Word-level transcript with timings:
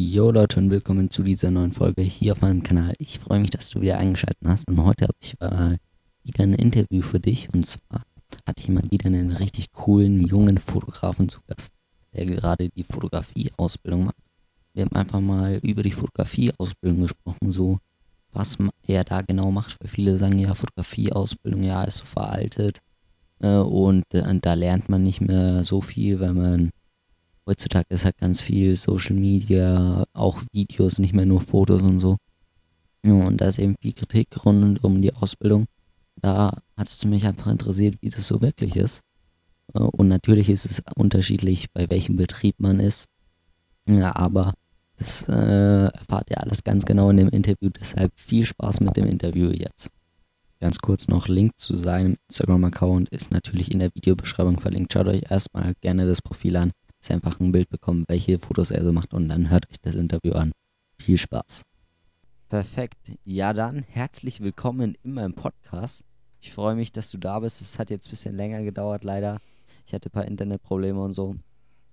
Jo 0.00 0.30
Leute 0.30 0.60
und 0.60 0.70
willkommen 0.70 1.10
zu 1.10 1.24
dieser 1.24 1.50
neuen 1.50 1.72
Folge 1.72 2.02
hier 2.02 2.30
auf 2.30 2.40
meinem 2.40 2.62
Kanal. 2.62 2.94
Ich 2.98 3.18
freue 3.18 3.40
mich, 3.40 3.50
dass 3.50 3.70
du 3.70 3.80
wieder 3.80 3.98
eingeschaltet 3.98 4.46
hast 4.46 4.68
und 4.68 4.84
heute 4.84 5.06
habe 5.06 5.16
ich 5.20 5.34
äh, 5.40 5.76
wieder 6.22 6.44
ein 6.44 6.54
Interview 6.54 7.02
für 7.02 7.18
dich 7.18 7.52
und 7.52 7.66
zwar 7.66 8.04
hatte 8.46 8.60
ich 8.60 8.68
mal 8.68 8.84
wieder 8.92 9.06
einen 9.06 9.32
richtig 9.32 9.72
coolen 9.72 10.20
jungen 10.20 10.58
Fotografen 10.58 11.28
zu 11.28 11.40
Gast, 11.48 11.72
der 12.14 12.26
gerade 12.26 12.68
die 12.68 12.84
Fotografieausbildung 12.84 14.04
macht. 14.04 14.22
Wir 14.72 14.84
haben 14.84 14.94
einfach 14.94 15.20
mal 15.20 15.58
über 15.64 15.82
die 15.82 15.90
Fotografieausbildung 15.90 17.00
gesprochen, 17.02 17.50
so 17.50 17.78
was 18.30 18.56
er 18.86 19.02
da 19.02 19.22
genau 19.22 19.50
macht, 19.50 19.78
weil 19.80 19.88
viele 19.88 20.16
sagen 20.16 20.38
ja, 20.38 20.54
Fotografieausbildung 20.54 21.64
ja 21.64 21.82
ist 21.82 21.96
so 21.96 22.04
veraltet 22.04 22.82
äh, 23.40 23.56
und 23.56 24.04
äh, 24.14 24.22
da 24.40 24.54
lernt 24.54 24.88
man 24.88 25.02
nicht 25.02 25.20
mehr 25.20 25.64
so 25.64 25.80
viel, 25.80 26.20
weil 26.20 26.34
man 26.34 26.70
heutzutage 27.48 27.86
ist 27.88 28.04
halt 28.04 28.18
ganz 28.18 28.40
viel 28.40 28.76
Social 28.76 29.16
Media, 29.16 30.04
auch 30.12 30.42
Videos, 30.52 30.98
nicht 30.98 31.14
mehr 31.14 31.26
nur 31.26 31.40
Fotos 31.40 31.82
und 31.82 31.98
so. 31.98 32.18
Und 33.02 33.40
da 33.40 33.48
ist 33.48 33.58
eben 33.58 33.76
viel 33.80 33.94
Kritik 33.94 34.44
rund 34.44 34.84
um 34.84 35.00
die 35.00 35.14
Ausbildung. 35.14 35.66
Da 36.16 36.58
hat 36.76 36.88
es 36.88 37.04
mich 37.04 37.26
einfach 37.26 37.50
interessiert, 37.50 37.96
wie 38.00 38.10
das 38.10 38.26
so 38.26 38.42
wirklich 38.42 38.76
ist. 38.76 39.00
Äh, 39.72 39.78
und 39.78 40.08
natürlich 40.08 40.50
ist 40.50 40.66
es 40.66 40.82
unterschiedlich, 40.94 41.70
bei 41.72 41.88
welchem 41.88 42.16
Betrieb 42.16 42.56
man 42.58 42.80
ist. 42.80 43.06
Ja, 43.88 44.14
aber 44.14 44.52
das 44.98 45.26
äh, 45.28 45.86
erfahrt 45.86 46.28
ihr 46.30 46.42
alles 46.42 46.64
ganz 46.64 46.84
genau 46.84 47.08
in 47.10 47.16
dem 47.16 47.28
Interview. 47.28 47.70
Deshalb 47.70 48.12
viel 48.16 48.44
Spaß 48.44 48.80
mit 48.80 48.96
dem 48.96 49.06
Interview 49.06 49.50
jetzt. 49.50 49.90
Ganz 50.60 50.78
kurz 50.80 51.06
noch, 51.06 51.28
Link 51.28 51.52
zu 51.56 51.76
seinem 51.76 52.16
Instagram-Account 52.28 53.08
ist 53.10 53.30
natürlich 53.30 53.70
in 53.70 53.78
der 53.78 53.94
Videobeschreibung 53.94 54.58
verlinkt. 54.58 54.92
Schaut 54.92 55.06
euch 55.06 55.30
erstmal 55.30 55.74
gerne 55.80 56.04
das 56.04 56.20
Profil 56.20 56.56
an 56.56 56.72
dass 57.00 57.10
ihr 57.10 57.14
einfach 57.14 57.40
ein 57.40 57.52
Bild 57.52 57.68
bekommt, 57.68 58.08
welche 58.08 58.38
Fotos 58.38 58.70
er 58.70 58.82
so 58.84 58.92
macht 58.92 59.14
und 59.14 59.28
dann 59.28 59.50
hört 59.50 59.70
euch 59.70 59.80
das 59.80 59.94
Interview 59.94 60.32
an. 60.32 60.52
Viel 60.98 61.18
Spaß. 61.18 61.62
Perfekt. 62.48 63.12
Ja, 63.24 63.52
dann 63.52 63.82
herzlich 63.82 64.40
willkommen 64.40 64.96
in 65.02 65.14
meinem 65.14 65.34
Podcast. 65.34 66.02
Ich 66.40 66.52
freue 66.52 66.74
mich, 66.74 66.92
dass 66.92 67.10
du 67.10 67.18
da 67.18 67.38
bist. 67.40 67.60
Es 67.60 67.78
hat 67.78 67.90
jetzt 67.90 68.08
ein 68.08 68.10
bisschen 68.10 68.36
länger 68.36 68.62
gedauert, 68.62 69.04
leider. 69.04 69.38
Ich 69.86 69.92
hatte 69.92 70.08
ein 70.08 70.12
paar 70.12 70.24
Internetprobleme 70.24 71.00
und 71.00 71.12
so. 71.12 71.36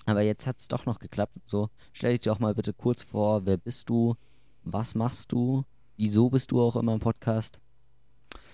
Aber 0.06 0.22
jetzt 0.22 0.48
hat 0.48 0.60
es 0.60 0.68
doch 0.68 0.86
noch 0.86 1.00
geklappt. 1.00 1.38
So, 1.46 1.70
stell 1.94 2.14
dich 2.14 2.22
doch 2.22 2.40
mal 2.40 2.56
bitte 2.56 2.74
kurz 2.74 3.04
vor, 3.04 3.46
wer 3.46 3.58
bist 3.58 3.90
du? 3.90 4.16
Was 4.64 4.96
machst 4.96 5.32
du? 5.32 5.66
Wieso 5.98 6.30
bist 6.30 6.52
du 6.52 6.62
auch 6.62 6.76
in 6.76 6.86
meinem 6.86 7.00
Podcast? 7.00 7.60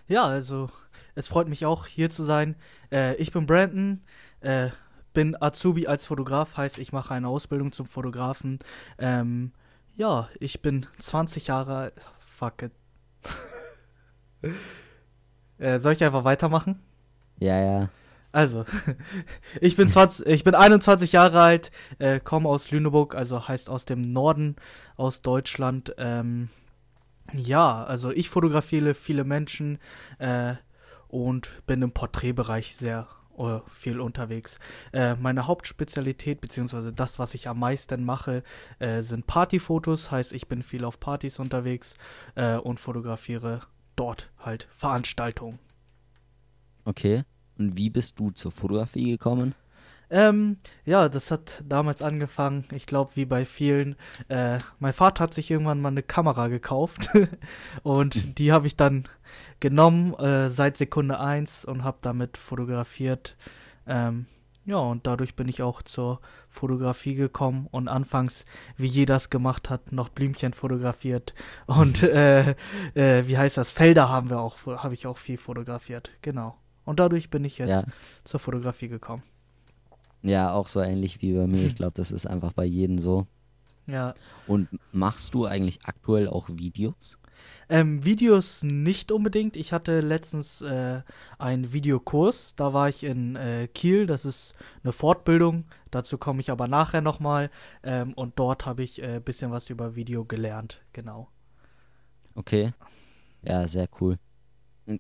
Ja, 0.08 0.24
also 0.24 0.70
es 1.16 1.28
freut 1.28 1.48
mich 1.48 1.66
auch 1.66 1.88
hier 1.88 2.10
zu 2.10 2.24
sein. 2.24 2.56
Äh, 2.92 3.16
ich 3.16 3.32
bin 3.32 3.46
Brandon. 3.46 4.02
Äh, 4.42 4.70
bin 5.14 5.42
Azubi 5.42 5.88
als 5.88 6.06
Fotograf, 6.06 6.58
heißt, 6.58 6.80
ich 6.80 6.92
mache 6.92 7.14
eine 7.14 7.28
Ausbildung 7.28 7.72
zum 7.72 7.86
Fotografen. 7.86 8.60
Ähm, 8.98 9.52
ja, 9.96 10.30
ich 10.40 10.62
bin 10.62 10.86
20 11.00 11.48
Jahre 11.48 11.76
alt. 11.76 11.94
Fuck 12.20 12.64
it. 12.64 12.72
äh, 15.60 15.80
soll 15.80 15.94
ich 15.94 16.04
einfach 16.04 16.24
weitermachen? 16.24 16.82
Ja, 17.40 17.60
ja. 17.60 17.90
Also, 18.32 18.66
ich 19.62 19.76
bin 19.76 19.90
20, 19.90 20.26
ich 20.26 20.44
bin 20.44 20.56
21 20.56 21.12
Jahre 21.12 21.42
alt, 21.42 21.72
äh, 22.00 22.20
komme 22.20 22.48
aus 22.48 22.72
Lüneburg, 22.72 23.14
also 23.14 23.48
heißt 23.48 23.70
aus 23.70 23.86
dem 23.86 24.02
Norden 24.02 24.56
aus 24.96 25.22
Deutschland. 25.22 25.94
Ähm, 25.98 26.50
ja, 27.34 27.84
also 27.84 28.12
ich 28.12 28.30
fotografiere 28.30 28.94
viele 28.94 29.24
Menschen 29.24 29.80
äh, 30.20 30.56
und 31.08 31.66
bin 31.68 31.82
im 31.82 31.92
Porträtbereich 31.92 32.76
sehr 32.76 33.08
viel 33.68 34.00
unterwegs. 34.00 34.60
Äh, 34.92 35.16
meine 35.16 35.48
Hauptspezialität, 35.48 36.42
beziehungsweise 36.42 36.94
das, 36.94 37.20
was 37.20 37.34
ich 37.34 37.48
am 37.48 37.60
meisten 37.60 38.04
mache, 38.04 38.44
äh, 38.80 39.02
sind 39.02 39.28
Partyfotos. 39.28 40.12
Heißt, 40.12 40.34
ich 40.34 40.48
bin 40.48 40.64
viel 40.64 40.86
auf 40.86 41.00
Partys 41.00 41.40
unterwegs 41.40 41.96
äh, 42.36 42.58
und 42.58 42.80
fotografiere 42.80 43.62
dort 43.96 44.32
halt 44.40 44.68
Veranstaltungen. 44.72 45.60
Okay. 46.86 47.24
Und 47.58 47.78
wie 47.78 47.90
bist 47.90 48.20
du 48.20 48.32
zur 48.32 48.52
Fotografie 48.52 49.12
gekommen? 49.12 49.54
Ähm, 50.12 50.58
ja, 50.84 51.08
das 51.08 51.32
hat 51.32 51.64
damals 51.66 52.02
angefangen, 52.02 52.66
ich 52.74 52.86
glaube, 52.86 53.16
wie 53.16 53.26
bei 53.26 53.46
vielen. 53.46 53.96
Äh, 54.28 54.60
mein 54.78 54.92
Vater 54.92 55.24
hat 55.24 55.34
sich 55.34 55.50
irgendwann 55.50 55.80
mal 55.80 55.88
eine 55.88 56.04
Kamera 56.04 56.50
gekauft 56.50 57.10
und 57.84 58.38
die 58.38 58.52
habe 58.52 58.68
ich 58.68 58.76
dann 58.76 59.08
genommen 59.62 60.14
äh, 60.16 60.50
seit 60.50 60.76
Sekunde 60.76 61.20
1 61.20 61.64
und 61.64 61.86
habe 61.86 62.00
damit 62.02 62.36
fotografiert. 62.36 63.38
Ähm, 63.88 64.26
ja, 64.66 64.78
und 64.78 65.08
dadurch 65.08 65.36
bin 65.36 65.48
ich 65.48 65.64
auch 65.64 65.82
zur 65.82 66.20
Fotografie 66.50 67.16
gekommen 67.16 67.68
und 67.72 67.88
anfangs, 67.88 68.46
wie 68.76 68.88
jeder 68.88 69.16
es 69.16 69.30
gemacht 69.30 69.70
hat, 69.70 69.94
noch 69.94 70.10
Blümchen 70.10 70.52
fotografiert 70.52 71.34
und 71.68 72.04
äh, 72.04 72.52
äh, 72.96 73.28
wie 73.28 73.38
heißt 73.38 73.58
das? 73.58 73.72
Felder 73.72 74.10
haben 74.10 74.30
wir 74.30 74.42
auch, 74.42 74.58
habe 74.66 74.94
ich 74.94 75.08
auch 75.08 75.18
viel 75.18 75.38
fotografiert, 75.38 76.12
genau. 76.22 76.58
Und 76.84 77.00
dadurch 77.00 77.30
bin 77.30 77.46
ich 77.46 77.60
jetzt 77.60 77.84
ja. 77.86 77.94
zur 78.26 78.42
Fotografie 78.42 78.90
gekommen. 78.90 79.24
Ja, 80.24 80.54
auch 80.54 80.68
so 80.68 80.82
ähnlich 80.82 81.22
wie 81.22 81.34
bei 81.34 81.48
mir. 81.48 81.66
Ich 81.66 81.76
glaube, 81.76 81.94
das 81.96 82.12
ist 82.12 82.28
einfach 82.28 82.54
bei 82.54 82.66
jedem 82.66 83.00
so. 83.00 83.28
Ja. 83.88 84.14
Und 84.48 84.70
machst 84.92 85.34
du 85.34 85.46
eigentlich 85.46 85.80
aktuell 85.84 86.28
auch 86.28 86.50
Videos? 86.50 87.18
Ähm, 87.70 88.04
Videos 88.06 88.64
nicht 88.64 89.12
unbedingt. 89.12 89.56
Ich 89.56 89.74
hatte 89.74 90.02
letztens 90.02 90.62
äh, 90.62 91.02
einen 91.40 91.74
Videokurs. 91.74 92.56
Da 92.56 92.74
war 92.74 92.90
ich 92.90 93.04
in 93.04 93.36
äh, 93.36 93.68
Kiel. 93.68 94.06
Das 94.06 94.26
ist 94.26 94.54
eine 94.84 94.94
Fortbildung. 94.94 95.66
Dazu 95.90 96.18
komme 96.18 96.42
ich 96.42 96.52
aber 96.52 96.68
nachher 96.68 97.02
nochmal. 97.02 97.50
Ähm, 97.84 98.14
und 98.14 98.38
dort 98.38 98.66
habe 98.66 98.84
ich 98.84 99.02
ein 99.02 99.18
äh, 99.18 99.20
bisschen 99.20 99.52
was 99.52 99.70
über 99.70 99.96
Video 99.96 100.26
gelernt. 100.26 100.82
Genau. 100.94 101.30
Okay. 102.36 102.74
Ja, 103.42 103.68
sehr 103.68 103.88
cool. 104.00 104.18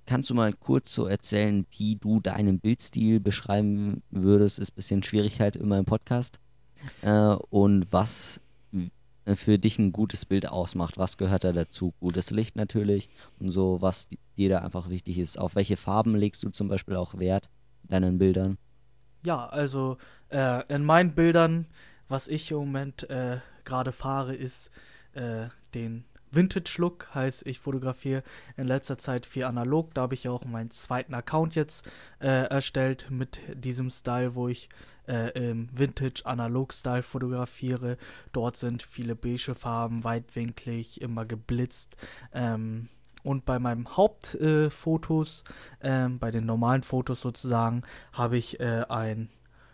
Kannst 0.06 0.30
du 0.30 0.36
mal 0.36 0.54
kurz 0.54 0.94
so 0.94 1.06
erzählen, 1.06 1.66
wie 1.78 1.96
du 1.96 2.20
deinen 2.20 2.60
Bildstil 2.60 3.20
beschreiben 3.20 4.04
würdest? 4.12 4.60
Ist 4.60 4.72
ein 4.72 4.76
bisschen 4.76 5.04
Schwierig 5.04 5.40
halt 5.42 5.56
immer 5.56 5.78
im 5.78 5.86
Podcast. 5.86 6.40
Äh, 7.02 7.36
und 7.50 7.88
was 7.92 8.40
äh, 9.26 9.36
für 9.36 9.60
dich 9.60 9.78
ein 9.80 9.92
gutes 9.92 10.26
Bild 10.26 10.48
ausmacht. 10.48 10.98
Was 10.98 11.18
gehört 11.18 11.44
da 11.44 11.52
dazu? 11.52 11.94
Gutes 12.00 12.32
Licht 12.32 12.56
natürlich 12.56 13.10
und 13.40 13.52
so, 13.52 13.82
was 13.82 14.08
dir 14.38 14.50
da 14.50 14.60
einfach 14.60 14.90
wichtig 14.90 15.18
ist. 15.18 15.38
Auf 15.38 15.56
welche 15.56 15.78
Farben 15.78 16.16
legst 16.16 16.44
du 16.44 16.50
zum 16.50 16.68
Beispiel 16.68 16.96
auch 16.96 17.18
Wert 17.20 17.50
in 17.84 17.90
deinen 17.90 18.18
Bildern? 18.18 18.58
Ja, 19.24 19.46
also 19.48 19.98
äh, 20.30 20.66
in 20.74 20.84
meinen 20.84 21.14
Bildern, 21.14 21.68
was 22.08 22.28
ich 22.28 22.50
im 22.52 22.58
Moment 22.58 23.10
äh, 23.10 23.38
gerade 23.64 23.92
fahre, 23.92 24.36
ist 24.36 24.72
äh, 25.14 25.48
den 25.76 26.06
Vintage-Look, 26.32 27.14
heißt 27.14 27.46
ich 27.46 27.60
fotografiere 27.60 28.24
in 28.58 28.68
letzter 28.68 28.98
Zeit 28.98 29.26
viel 29.26 29.44
analog. 29.44 29.94
Da 29.94 30.02
habe 30.02 30.14
ich 30.14 30.28
auch 30.30 30.46
meinen 30.46 30.72
zweiten 30.72 31.14
Account 31.14 31.56
jetzt 31.56 31.90
äh, 32.20 32.46
erstellt 32.46 33.08
mit 33.10 33.42
diesem 33.54 33.90
Style, 33.90 34.36
wo 34.36 34.48
ich 34.48 34.70
äh, 35.08 35.32
im 35.50 35.70
Vintage-Analog-Style 35.72 37.04
fotografiere. 37.04 37.98
Dort 38.32 38.58
sind 38.58 38.84
viele 38.84 39.16
beige 39.16 39.56
Farben, 39.56 40.04
weitwinklig, 40.04 41.02
immer 41.02 41.26
geblitzt. 41.26 41.98
Ähm, 42.34 42.90
und 43.24 43.46
bei 43.46 43.60
meinen 43.60 43.88
Hauptfotos, 43.88 45.44
äh, 45.82 46.06
ähm, 46.06 46.20
bei 46.20 46.32
den 46.32 46.46
normalen 46.46 46.84
Fotos 46.84 47.22
sozusagen, 47.22 47.84
habe 48.14 48.38
ich 48.38 48.60
äh, 48.60 48.86
ein 48.90 49.30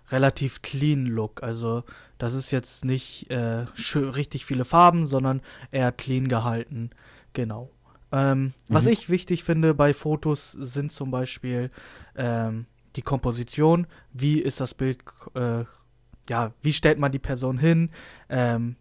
relativ 0.09 0.61
clean 0.61 1.05
Look. 1.05 1.43
Also 1.43 1.83
das 2.17 2.33
ist 2.33 2.51
jetzt 2.51 2.85
nicht 2.85 3.29
äh, 3.29 3.65
richtig 3.95 4.45
viele 4.45 4.65
Farben, 4.65 5.05
sondern 5.05 5.41
eher 5.71 5.91
clean 5.91 6.27
gehalten. 6.27 6.91
Genau. 7.33 7.71
Ähm, 8.11 8.43
mhm. 8.43 8.53
Was 8.69 8.85
ich 8.85 9.09
wichtig 9.09 9.43
finde 9.43 9.73
bei 9.73 9.93
Fotos 9.93 10.51
sind 10.51 10.91
zum 10.91 11.11
Beispiel 11.11 11.71
ähm, 12.15 12.65
die 12.95 13.01
Komposition. 13.01 13.87
Wie 14.13 14.39
ist 14.39 14.59
das 14.59 14.73
Bild? 14.73 14.99
Äh, 15.33 15.65
ja, 16.29 16.51
wie 16.61 16.73
stellt 16.73 16.99
man 16.99 17.11
die 17.11 17.19
Person 17.19 17.57
hin? 17.57 17.91
Ähm, 18.29 18.75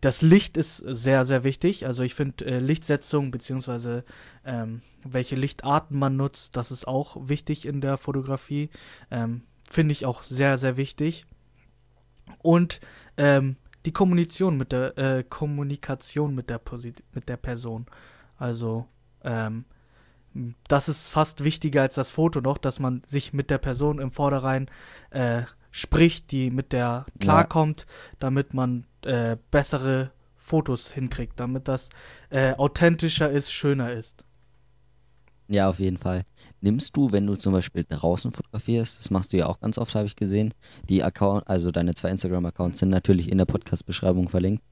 das 0.00 0.22
Licht 0.22 0.56
ist 0.56 0.76
sehr, 0.76 1.24
sehr 1.24 1.42
wichtig. 1.42 1.86
Also 1.86 2.02
ich 2.02 2.14
finde 2.14 2.44
äh, 2.44 2.58
Lichtsetzung 2.58 3.30
beziehungsweise 3.30 4.04
ähm, 4.44 4.82
welche 5.02 5.36
Lichtarten 5.36 5.98
man 5.98 6.16
nutzt, 6.16 6.56
das 6.56 6.70
ist 6.70 6.86
auch 6.86 7.16
wichtig 7.28 7.66
in 7.66 7.80
der 7.80 7.96
Fotografie. 7.96 8.70
Finde 9.68 9.92
ich 9.92 10.06
auch 10.06 10.22
sehr, 10.22 10.58
sehr 10.58 10.76
wichtig. 10.76 11.26
Und 12.42 12.80
ähm, 13.16 13.56
die 13.84 13.92
Kommunikation 13.92 14.56
mit 14.56 14.72
der 14.72 14.98
äh, 14.98 15.24
Kommunikation 15.24 16.34
mit 16.34 16.50
der 16.50 16.58
Posit 16.58 17.02
mit 17.12 17.28
der 17.28 17.36
Person. 17.36 17.86
Also 18.36 18.86
ähm, 19.22 19.64
das 20.68 20.88
ist 20.88 21.08
fast 21.08 21.44
wichtiger 21.44 21.82
als 21.82 21.94
das 21.94 22.10
Foto 22.10 22.40
noch, 22.40 22.58
dass 22.58 22.78
man 22.78 23.02
sich 23.06 23.32
mit 23.32 23.48
der 23.48 23.58
Person 23.58 23.98
im 23.98 24.10
Vorderein 24.10 24.68
äh, 25.10 25.42
spricht, 25.70 26.30
die 26.30 26.50
mit 26.50 26.72
der 26.72 27.06
klarkommt, 27.20 27.80
ja. 27.80 28.16
damit 28.18 28.52
man 28.52 28.86
äh, 29.02 29.36
bessere 29.50 30.10
Fotos 30.36 30.92
hinkriegt, 30.92 31.40
damit 31.40 31.68
das 31.68 31.88
äh, 32.30 32.52
authentischer 32.54 33.30
ist, 33.30 33.50
schöner 33.50 33.92
ist. 33.92 34.25
Ja, 35.48 35.68
auf 35.68 35.78
jeden 35.78 35.98
Fall. 35.98 36.24
Nimmst 36.60 36.96
du, 36.96 37.12
wenn 37.12 37.26
du 37.26 37.34
zum 37.36 37.52
Beispiel 37.52 37.84
draußen 37.88 38.32
fotografierst, 38.32 38.98
das 38.98 39.10
machst 39.10 39.32
du 39.32 39.36
ja 39.36 39.46
auch 39.46 39.60
ganz 39.60 39.78
oft, 39.78 39.94
habe 39.94 40.06
ich 40.06 40.16
gesehen, 40.16 40.52
die 40.88 41.04
Account, 41.04 41.46
also 41.48 41.70
deine 41.70 41.94
zwei 41.94 42.10
Instagram-Accounts 42.10 42.80
sind 42.80 42.88
natürlich 42.88 43.30
in 43.30 43.38
der 43.38 43.44
Podcast-Beschreibung 43.44 44.28
verlinkt. 44.28 44.62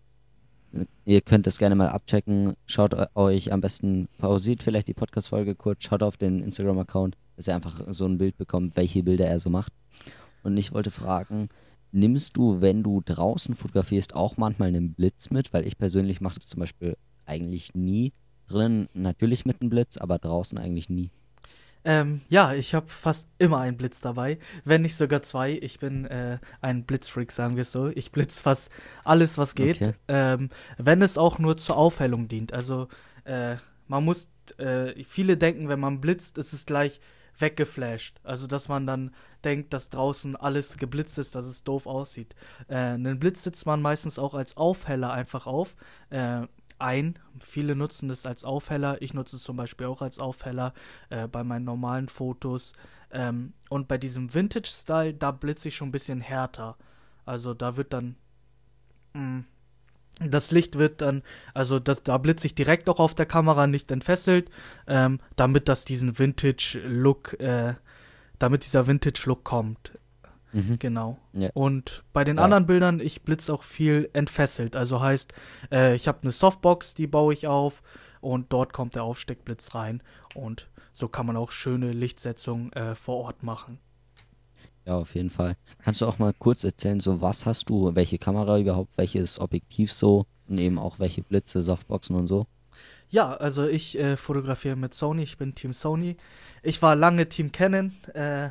ihr 1.04 1.20
könnt 1.20 1.46
das 1.46 1.58
gerne 1.58 1.76
mal 1.76 1.88
abchecken. 1.88 2.54
Schaut 2.66 2.96
euch 3.14 3.52
am 3.52 3.60
besten, 3.60 4.08
pausiert 4.18 4.62
vielleicht 4.62 4.88
die 4.88 4.94
Podcast-Folge 4.94 5.54
kurz, 5.54 5.84
schaut 5.84 6.02
auf 6.02 6.16
den 6.16 6.42
Instagram-Account, 6.42 7.16
dass 7.36 7.46
ihr 7.46 7.54
einfach 7.54 7.80
so 7.88 8.06
ein 8.06 8.18
Bild 8.18 8.36
bekommt, 8.36 8.76
welche 8.76 9.04
Bilder 9.04 9.26
er 9.26 9.38
so 9.38 9.50
macht. 9.50 9.72
Und 10.42 10.56
ich 10.56 10.72
wollte 10.72 10.90
fragen, 10.90 11.48
nimmst 11.92 12.36
du, 12.36 12.60
wenn 12.60 12.82
du 12.82 13.00
draußen 13.04 13.54
fotografierst, 13.54 14.16
auch 14.16 14.36
manchmal 14.36 14.68
einen 14.68 14.94
Blitz 14.94 15.30
mit? 15.30 15.52
Weil 15.52 15.66
ich 15.66 15.78
persönlich 15.78 16.20
mache 16.20 16.36
das 16.36 16.48
zum 16.48 16.60
Beispiel 16.60 16.96
eigentlich 17.24 17.74
nie. 17.74 18.12
Drinnen 18.54 18.88
natürlich 18.94 19.44
mit 19.44 19.60
einem 19.60 19.70
Blitz, 19.70 19.96
aber 19.96 20.18
draußen 20.18 20.58
eigentlich 20.58 20.88
nie. 20.88 21.10
Ähm, 21.86 22.22
ja, 22.30 22.54
ich 22.54 22.74
habe 22.74 22.88
fast 22.88 23.28
immer 23.38 23.60
einen 23.60 23.76
Blitz 23.76 24.00
dabei, 24.00 24.38
wenn 24.64 24.82
nicht 24.82 24.96
sogar 24.96 25.22
zwei. 25.22 25.52
Ich 25.52 25.78
bin 25.78 26.06
äh, 26.06 26.38
ein 26.62 26.84
Blitzfreak, 26.84 27.30
sagen 27.30 27.56
wir 27.56 27.60
es 27.60 27.72
so. 27.72 27.88
Ich 27.88 28.10
blitz 28.10 28.40
fast 28.40 28.72
alles, 29.04 29.36
was 29.36 29.54
geht. 29.54 29.82
Okay. 29.82 29.94
Ähm, 30.08 30.48
wenn 30.78 31.02
es 31.02 31.18
auch 31.18 31.38
nur 31.38 31.58
zur 31.58 31.76
Aufhellung 31.76 32.26
dient. 32.26 32.54
Also 32.54 32.88
äh, 33.24 33.56
man 33.86 34.02
muss, 34.02 34.30
äh, 34.56 34.94
viele 35.04 35.36
denken, 35.36 35.68
wenn 35.68 35.80
man 35.80 36.00
blitzt, 36.00 36.38
ist 36.38 36.54
es 36.54 36.64
gleich 36.64 37.00
weggeflasht. 37.38 38.18
Also 38.22 38.46
dass 38.46 38.68
man 38.68 38.86
dann 38.86 39.14
denkt, 39.44 39.74
dass 39.74 39.90
draußen 39.90 40.36
alles 40.36 40.78
geblitzt 40.78 41.18
ist, 41.18 41.34
dass 41.34 41.44
es 41.44 41.64
doof 41.64 41.86
aussieht. 41.86 42.34
Äh, 42.68 42.76
einen 42.76 43.18
Blitz 43.18 43.42
setzt 43.42 43.66
man 43.66 43.82
meistens 43.82 44.18
auch 44.18 44.32
als 44.32 44.56
Aufheller 44.56 45.12
einfach 45.12 45.46
auf. 45.46 45.76
Ein. 46.78 47.18
Viele 47.38 47.76
nutzen 47.76 48.10
es 48.10 48.26
als 48.26 48.44
Aufheller. 48.44 49.00
Ich 49.00 49.14
nutze 49.14 49.36
es 49.36 49.42
zum 49.42 49.56
Beispiel 49.56 49.86
auch 49.86 50.02
als 50.02 50.18
Aufheller 50.18 50.74
äh, 51.10 51.28
bei 51.28 51.44
meinen 51.44 51.64
normalen 51.64 52.08
Fotos. 52.08 52.72
Ähm, 53.10 53.52
und 53.70 53.88
bei 53.88 53.98
diesem 53.98 54.34
Vintage-Style, 54.34 55.14
da 55.14 55.30
blitze 55.30 55.68
ich 55.68 55.76
schon 55.76 55.88
ein 55.88 55.92
bisschen 55.92 56.20
härter. 56.20 56.76
Also 57.24 57.54
da 57.54 57.76
wird 57.76 57.92
dann. 57.92 58.16
Mh, 59.14 59.20
mm, 59.20 59.44
das 60.20 60.52
Licht 60.52 60.78
wird 60.78 61.00
dann, 61.00 61.22
also 61.54 61.80
das, 61.80 62.04
da 62.04 62.18
blitze 62.18 62.46
ich 62.46 62.54
direkt 62.54 62.88
auch 62.88 63.00
auf 63.00 63.14
der 63.14 63.26
Kamera 63.26 63.66
nicht 63.66 63.90
entfesselt, 63.90 64.48
ähm, 64.86 65.18
damit 65.34 65.68
das 65.68 65.84
diesen 65.84 66.18
Vintage-Look, 66.18 67.40
äh, 67.40 67.74
damit 68.38 68.64
dieser 68.64 68.86
Vintage-Look 68.86 69.42
kommt. 69.42 69.98
Mhm. 70.54 70.78
Genau. 70.78 71.18
Ja. 71.32 71.50
Und 71.52 72.04
bei 72.12 72.24
den 72.24 72.36
ja. 72.36 72.44
anderen 72.44 72.66
Bildern, 72.66 73.00
ich 73.00 73.22
blitze 73.22 73.52
auch 73.52 73.64
viel 73.64 74.08
entfesselt. 74.12 74.76
Also 74.76 75.00
heißt, 75.00 75.34
äh, 75.72 75.94
ich 75.96 76.08
habe 76.08 76.20
eine 76.22 76.30
Softbox, 76.30 76.94
die 76.94 77.08
baue 77.08 77.34
ich 77.34 77.48
auf 77.48 77.82
und 78.20 78.52
dort 78.52 78.72
kommt 78.72 78.94
der 78.94 79.02
Aufsteckblitz 79.02 79.74
rein. 79.74 80.02
Und 80.34 80.70
so 80.92 81.08
kann 81.08 81.26
man 81.26 81.36
auch 81.36 81.50
schöne 81.50 81.92
Lichtsetzungen 81.92 82.72
äh, 82.72 82.94
vor 82.94 83.16
Ort 83.24 83.42
machen. 83.42 83.78
Ja, 84.86 84.96
auf 84.96 85.14
jeden 85.14 85.30
Fall. 85.30 85.56
Kannst 85.82 86.00
du 86.00 86.06
auch 86.06 86.18
mal 86.18 86.32
kurz 86.32 86.62
erzählen, 86.62 87.00
so 87.00 87.20
was 87.20 87.46
hast 87.46 87.68
du, 87.68 87.94
welche 87.94 88.18
Kamera 88.18 88.58
überhaupt, 88.58 88.96
welches 88.96 89.40
Objektiv 89.40 89.92
so 89.92 90.26
und 90.46 90.58
eben 90.58 90.78
auch 90.78 90.98
welche 90.98 91.22
Blitze, 91.22 91.62
Softboxen 91.62 92.14
und 92.14 92.26
so? 92.26 92.46
Ja, 93.08 93.34
also 93.34 93.66
ich 93.66 93.98
äh, 93.98 94.16
fotografiere 94.16 94.76
mit 94.76 94.94
Sony, 94.94 95.22
ich 95.22 95.38
bin 95.38 95.54
Team 95.54 95.72
Sony. 95.72 96.16
Ich 96.62 96.82
war 96.82 96.96
lange 96.96 97.28
Team 97.28 97.50
Canon, 97.50 97.92
äh, 98.12 98.50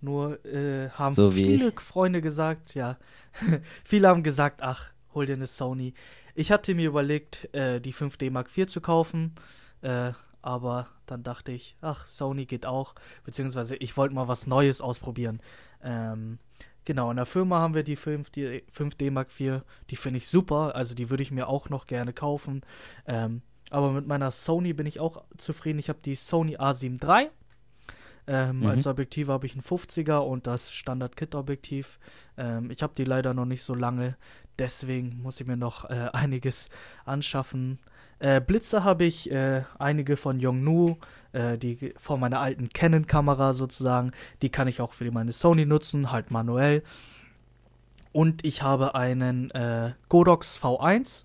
nur 0.00 0.44
äh, 0.44 0.90
haben 0.90 1.14
so 1.14 1.30
viele 1.30 1.72
Freunde 1.72 2.20
gesagt, 2.20 2.74
ja, 2.74 2.96
viele 3.84 4.08
haben 4.08 4.22
gesagt, 4.22 4.62
ach, 4.62 4.90
hol 5.14 5.26
dir 5.26 5.34
eine 5.34 5.46
Sony. 5.46 5.94
Ich 6.34 6.52
hatte 6.52 6.74
mir 6.74 6.88
überlegt, 6.88 7.52
äh, 7.54 7.80
die 7.80 7.92
5D 7.92 8.30
Mark 8.30 8.56
IV 8.56 8.66
zu 8.66 8.80
kaufen, 8.80 9.34
äh, 9.82 10.12
aber 10.40 10.88
dann 11.06 11.22
dachte 11.22 11.52
ich, 11.52 11.76
ach, 11.80 12.06
Sony 12.06 12.46
geht 12.46 12.64
auch, 12.64 12.94
beziehungsweise 13.24 13.76
ich 13.76 13.96
wollte 13.96 14.14
mal 14.14 14.28
was 14.28 14.46
Neues 14.46 14.80
ausprobieren. 14.80 15.40
Ähm, 15.82 16.38
genau, 16.84 17.10
in 17.10 17.16
der 17.16 17.26
Firma 17.26 17.58
haben 17.58 17.74
wir 17.74 17.82
die 17.82 17.96
5D, 17.96 18.62
5D 18.72 19.10
Mark 19.10 19.28
IV, 19.38 19.62
die 19.90 19.96
finde 19.96 20.18
ich 20.18 20.28
super, 20.28 20.74
also 20.76 20.94
die 20.94 21.10
würde 21.10 21.22
ich 21.22 21.30
mir 21.30 21.48
auch 21.48 21.68
noch 21.70 21.86
gerne 21.86 22.12
kaufen. 22.12 22.62
Ähm, 23.06 23.42
aber 23.70 23.92
mit 23.92 24.06
meiner 24.06 24.30
Sony 24.30 24.72
bin 24.72 24.86
ich 24.86 25.00
auch 25.00 25.24
zufrieden. 25.36 25.78
Ich 25.78 25.88
habe 25.88 25.98
die 26.02 26.14
Sony 26.14 26.56
A7 26.56 27.02
III 27.02 27.28
ähm, 28.28 28.60
mhm. 28.60 28.66
Als 28.66 28.86
Objektiv 28.86 29.28
habe 29.28 29.46
ich 29.46 29.56
ein 29.56 29.62
50er 29.62 30.18
und 30.18 30.46
das 30.46 30.70
Standard-Kit-Objektiv. 30.70 31.98
Ähm, 32.36 32.70
ich 32.70 32.82
habe 32.82 32.92
die 32.94 33.04
leider 33.04 33.32
noch 33.32 33.46
nicht 33.46 33.62
so 33.62 33.74
lange, 33.74 34.16
deswegen 34.58 35.22
muss 35.22 35.40
ich 35.40 35.46
mir 35.46 35.56
noch 35.56 35.88
äh, 35.88 36.10
einiges 36.12 36.68
anschaffen. 37.06 37.78
Äh, 38.18 38.42
Blitze 38.42 38.84
habe 38.84 39.04
ich 39.04 39.30
äh, 39.30 39.62
einige 39.78 40.18
von 40.18 40.40
Yongnu, 40.40 40.96
äh, 41.32 41.56
die 41.56 41.94
von 41.96 42.20
meiner 42.20 42.40
alten 42.40 42.68
Canon-Kamera 42.68 43.54
sozusagen. 43.54 44.12
Die 44.42 44.50
kann 44.50 44.68
ich 44.68 44.82
auch 44.82 44.92
für 44.92 45.10
meine 45.10 45.32
Sony 45.32 45.64
nutzen, 45.64 46.12
halt 46.12 46.30
manuell. 46.30 46.82
Und 48.12 48.44
ich 48.44 48.62
habe 48.62 48.94
einen 48.94 49.50
äh, 49.52 49.92
Godox 50.10 50.60
V1. 50.62 51.24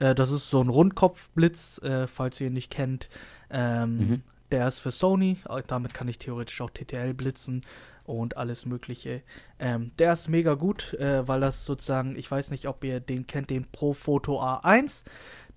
Äh, 0.00 0.16
das 0.16 0.32
ist 0.32 0.50
so 0.50 0.60
ein 0.60 0.68
Rundkopfblitz, 0.68 1.80
falls 2.06 2.40
ihr 2.40 2.48
ihn 2.48 2.54
nicht 2.54 2.72
kennt. 2.72 3.08
Ähm, 3.50 3.96
mhm. 3.98 4.22
Der 4.50 4.66
ist 4.66 4.80
für 4.80 4.90
Sony, 4.90 5.38
äh, 5.48 5.62
damit 5.66 5.94
kann 5.94 6.08
ich 6.08 6.18
theoretisch 6.18 6.60
auch 6.60 6.70
TTL 6.70 7.14
blitzen 7.14 7.62
und 8.04 8.36
alles 8.36 8.66
Mögliche. 8.66 9.22
Ähm, 9.58 9.92
der 9.98 10.12
ist 10.12 10.28
mega 10.28 10.54
gut, 10.54 10.94
äh, 10.94 11.26
weil 11.26 11.40
das 11.40 11.64
sozusagen, 11.64 12.16
ich 12.16 12.30
weiß 12.30 12.50
nicht, 12.50 12.66
ob 12.66 12.82
ihr 12.84 13.00
den 13.00 13.26
kennt, 13.26 13.50
den 13.50 13.70
Pro 13.70 13.92
Photo 13.92 14.40
A1. 14.42 15.04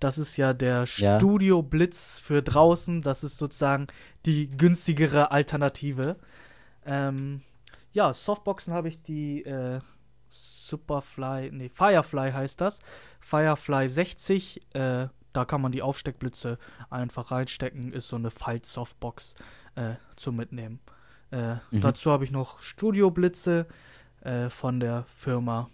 Das 0.00 0.18
ist 0.18 0.36
ja 0.36 0.52
der 0.52 0.84
ja. 0.96 1.18
Studio 1.18 1.62
Blitz 1.62 2.18
für 2.18 2.42
draußen. 2.42 3.00
Das 3.00 3.24
ist 3.24 3.38
sozusagen 3.38 3.88
die 4.26 4.48
günstigere 4.48 5.30
Alternative. 5.30 6.14
Ähm, 6.86 7.40
ja, 7.92 8.12
Softboxen 8.12 8.72
habe 8.74 8.88
ich 8.88 9.02
die 9.02 9.42
äh, 9.44 9.80
Superfly, 10.28 11.50
nee, 11.52 11.68
Firefly 11.68 12.32
heißt 12.32 12.60
das. 12.60 12.80
Firefly 13.20 13.88
60. 13.88 14.60
Äh, 14.74 15.06
da 15.34 15.44
kann 15.44 15.60
man 15.60 15.72
die 15.72 15.82
Aufsteckblitze 15.82 16.58
einfach 16.88 17.30
reinstecken, 17.30 17.92
ist 17.92 18.08
so 18.08 18.16
eine 18.16 18.30
Faltsoftbox 18.30 19.34
äh, 19.74 19.94
zum 20.16 20.36
Mitnehmen. 20.36 20.80
Äh, 21.30 21.56
mhm. 21.70 21.80
Dazu 21.80 22.10
habe 22.10 22.24
ich 22.24 22.30
noch 22.30 22.60
Studioblitze 22.60 23.66
äh, 24.22 24.48
von 24.48 24.80
der 24.80 25.04
Firma, 25.14 25.68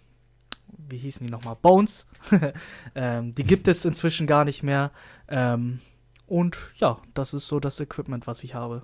wie 0.67 0.97
hießen 0.97 1.25
die 1.25 1.31
nochmal? 1.31 1.55
Bones. 1.61 2.05
ähm, 2.95 3.35
die 3.35 3.43
gibt 3.43 3.67
es 3.67 3.85
inzwischen 3.85 4.27
gar 4.27 4.45
nicht 4.45 4.63
mehr. 4.63 4.91
Ähm, 5.27 5.79
und 6.25 6.57
ja, 6.77 6.97
das 7.13 7.33
ist 7.33 7.47
so 7.47 7.59
das 7.59 7.79
Equipment, 7.79 8.25
was 8.25 8.43
ich 8.43 8.55
habe. 8.55 8.83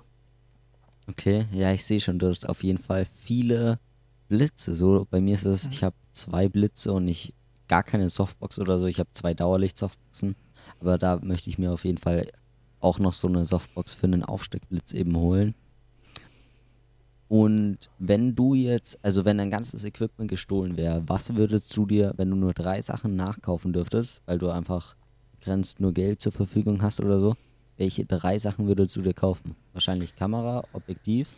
Okay, 1.08 1.46
ja, 1.50 1.72
ich 1.72 1.84
sehe 1.84 2.00
schon, 2.00 2.18
du 2.18 2.28
hast 2.28 2.48
auf 2.48 2.62
jeden 2.62 2.78
Fall 2.78 3.06
viele 3.16 3.80
Blitze. 4.28 4.74
So, 4.74 5.06
bei 5.10 5.20
mir 5.20 5.34
ist 5.34 5.46
es, 5.46 5.64
mhm. 5.64 5.70
ich 5.72 5.82
habe 5.82 5.96
zwei 6.12 6.48
Blitze 6.48 6.92
und 6.92 7.08
ich 7.08 7.34
gar 7.66 7.82
keine 7.82 8.08
Softbox 8.08 8.58
oder 8.58 8.78
so. 8.78 8.86
Ich 8.86 8.98
habe 8.98 9.10
zwei 9.12 9.34
Dauerlicht-Softboxen. 9.34 10.36
Aber 10.80 10.98
da 10.98 11.18
möchte 11.22 11.50
ich 11.50 11.58
mir 11.58 11.72
auf 11.72 11.84
jeden 11.84 11.98
Fall 11.98 12.28
auch 12.80 12.98
noch 12.98 13.12
so 13.12 13.28
eine 13.28 13.44
Softbox 13.44 13.94
für 13.94 14.06
einen 14.06 14.24
Aufsteckblitz 14.24 14.92
eben 14.92 15.16
holen. 15.16 15.54
Und 17.28 17.90
wenn 17.98 18.34
du 18.34 18.54
jetzt, 18.54 18.98
also 19.02 19.24
wenn 19.24 19.36
dein 19.36 19.50
ganzes 19.50 19.84
Equipment 19.84 20.30
gestohlen 20.30 20.76
wäre, 20.76 21.02
was 21.06 21.34
würdest 21.34 21.76
du 21.76 21.84
dir, 21.84 22.14
wenn 22.16 22.30
du 22.30 22.36
nur 22.36 22.54
drei 22.54 22.80
Sachen 22.80 23.16
nachkaufen 23.16 23.72
dürftest, 23.72 24.22
weil 24.24 24.38
du 24.38 24.48
einfach 24.48 24.96
grenzt 25.42 25.78
nur 25.78 25.92
Geld 25.92 26.22
zur 26.22 26.32
Verfügung 26.32 26.80
hast 26.80 27.00
oder 27.00 27.20
so, 27.20 27.36
welche 27.76 28.06
drei 28.06 28.38
Sachen 28.38 28.66
würdest 28.66 28.96
du 28.96 29.02
dir 29.02 29.12
kaufen? 29.12 29.54
Wahrscheinlich 29.72 30.16
Kamera, 30.16 30.64
Objektiv. 30.72 31.28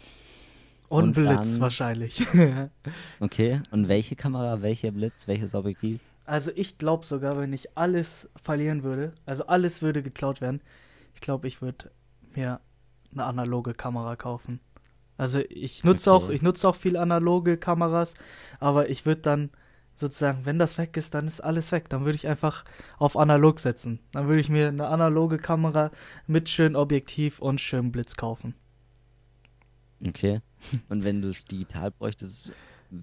Und, 0.88 1.04
und 1.04 1.12
Blitz 1.12 1.52
dann, 1.52 1.60
wahrscheinlich. 1.60 2.24
okay, 3.20 3.60
und 3.70 3.88
welche 3.88 4.16
Kamera, 4.16 4.62
welcher 4.62 4.90
Blitz, 4.92 5.26
welches 5.26 5.54
Objektiv? 5.54 6.00
Also 6.30 6.52
ich 6.54 6.78
glaube 6.78 7.04
sogar, 7.04 7.36
wenn 7.38 7.52
ich 7.52 7.76
alles 7.76 8.30
verlieren 8.40 8.84
würde, 8.84 9.14
also 9.26 9.48
alles 9.48 9.82
würde 9.82 10.00
geklaut 10.00 10.40
werden, 10.40 10.60
ich 11.12 11.20
glaube, 11.20 11.48
ich 11.48 11.60
würde 11.60 11.90
mir 12.36 12.60
eine 13.10 13.24
analoge 13.24 13.74
Kamera 13.74 14.14
kaufen. 14.14 14.60
Also 15.16 15.40
ich 15.48 15.82
nutze 15.82 16.12
okay. 16.12 16.24
auch, 16.24 16.30
ich 16.30 16.40
nutze 16.40 16.68
auch 16.68 16.76
viel 16.76 16.96
analoge 16.96 17.56
Kameras, 17.56 18.14
aber 18.60 18.88
ich 18.90 19.06
würde 19.06 19.22
dann 19.22 19.50
sozusagen, 19.96 20.46
wenn 20.46 20.60
das 20.60 20.78
weg 20.78 20.96
ist, 20.96 21.14
dann 21.14 21.26
ist 21.26 21.40
alles 21.40 21.72
weg. 21.72 21.88
Dann 21.88 22.04
würde 22.04 22.14
ich 22.14 22.28
einfach 22.28 22.64
auf 22.98 23.16
analog 23.16 23.58
setzen. 23.58 23.98
Dann 24.12 24.28
würde 24.28 24.40
ich 24.40 24.48
mir 24.48 24.68
eine 24.68 24.86
analoge 24.86 25.38
Kamera 25.38 25.90
mit 26.28 26.48
schönem 26.48 26.76
Objektiv 26.76 27.40
und 27.40 27.60
schönem 27.60 27.90
Blitz 27.90 28.14
kaufen. 28.14 28.54
Okay. 30.06 30.42
Und 30.90 31.02
wenn 31.02 31.22
du 31.22 31.28
es 31.28 31.44
digital 31.44 31.90
bräuchtest, 31.90 32.52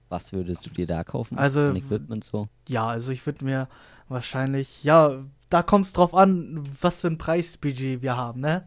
was 0.09 0.33
würdest 0.33 0.65
du 0.65 0.69
dir 0.69 0.87
da 0.87 1.03
kaufen? 1.03 1.37
Also, 1.37 1.71
Equipment 1.71 2.23
so? 2.23 2.47
Ja, 2.67 2.87
also 2.87 3.11
ich 3.11 3.25
würde 3.25 3.43
mir 3.43 3.67
wahrscheinlich, 4.07 4.83
ja, 4.83 5.23
da 5.49 5.63
kommt 5.63 5.85
es 5.85 5.93
drauf 5.93 6.13
an, 6.13 6.63
was 6.81 7.01
für 7.01 7.07
ein 7.07 7.17
Preisbudget 7.17 8.01
wir 8.01 8.17
haben, 8.17 8.41
ne? 8.41 8.65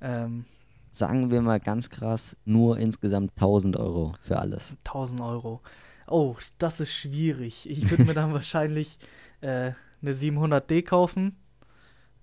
Ähm, 0.00 0.44
Sagen 0.90 1.30
wir 1.30 1.42
mal 1.42 1.60
ganz 1.60 1.90
krass, 1.90 2.36
nur 2.44 2.78
insgesamt 2.78 3.32
1000 3.36 3.76
Euro 3.76 4.14
für 4.20 4.38
alles. 4.38 4.76
1000 4.86 5.20
Euro. 5.20 5.60
Oh, 6.06 6.36
das 6.58 6.80
ist 6.80 6.92
schwierig. 6.92 7.68
Ich 7.68 7.90
würde 7.90 8.04
mir 8.04 8.14
dann 8.14 8.32
wahrscheinlich 8.32 8.98
äh, 9.40 9.72
eine 10.00 10.12
700D 10.12 10.82
kaufen. 10.84 11.36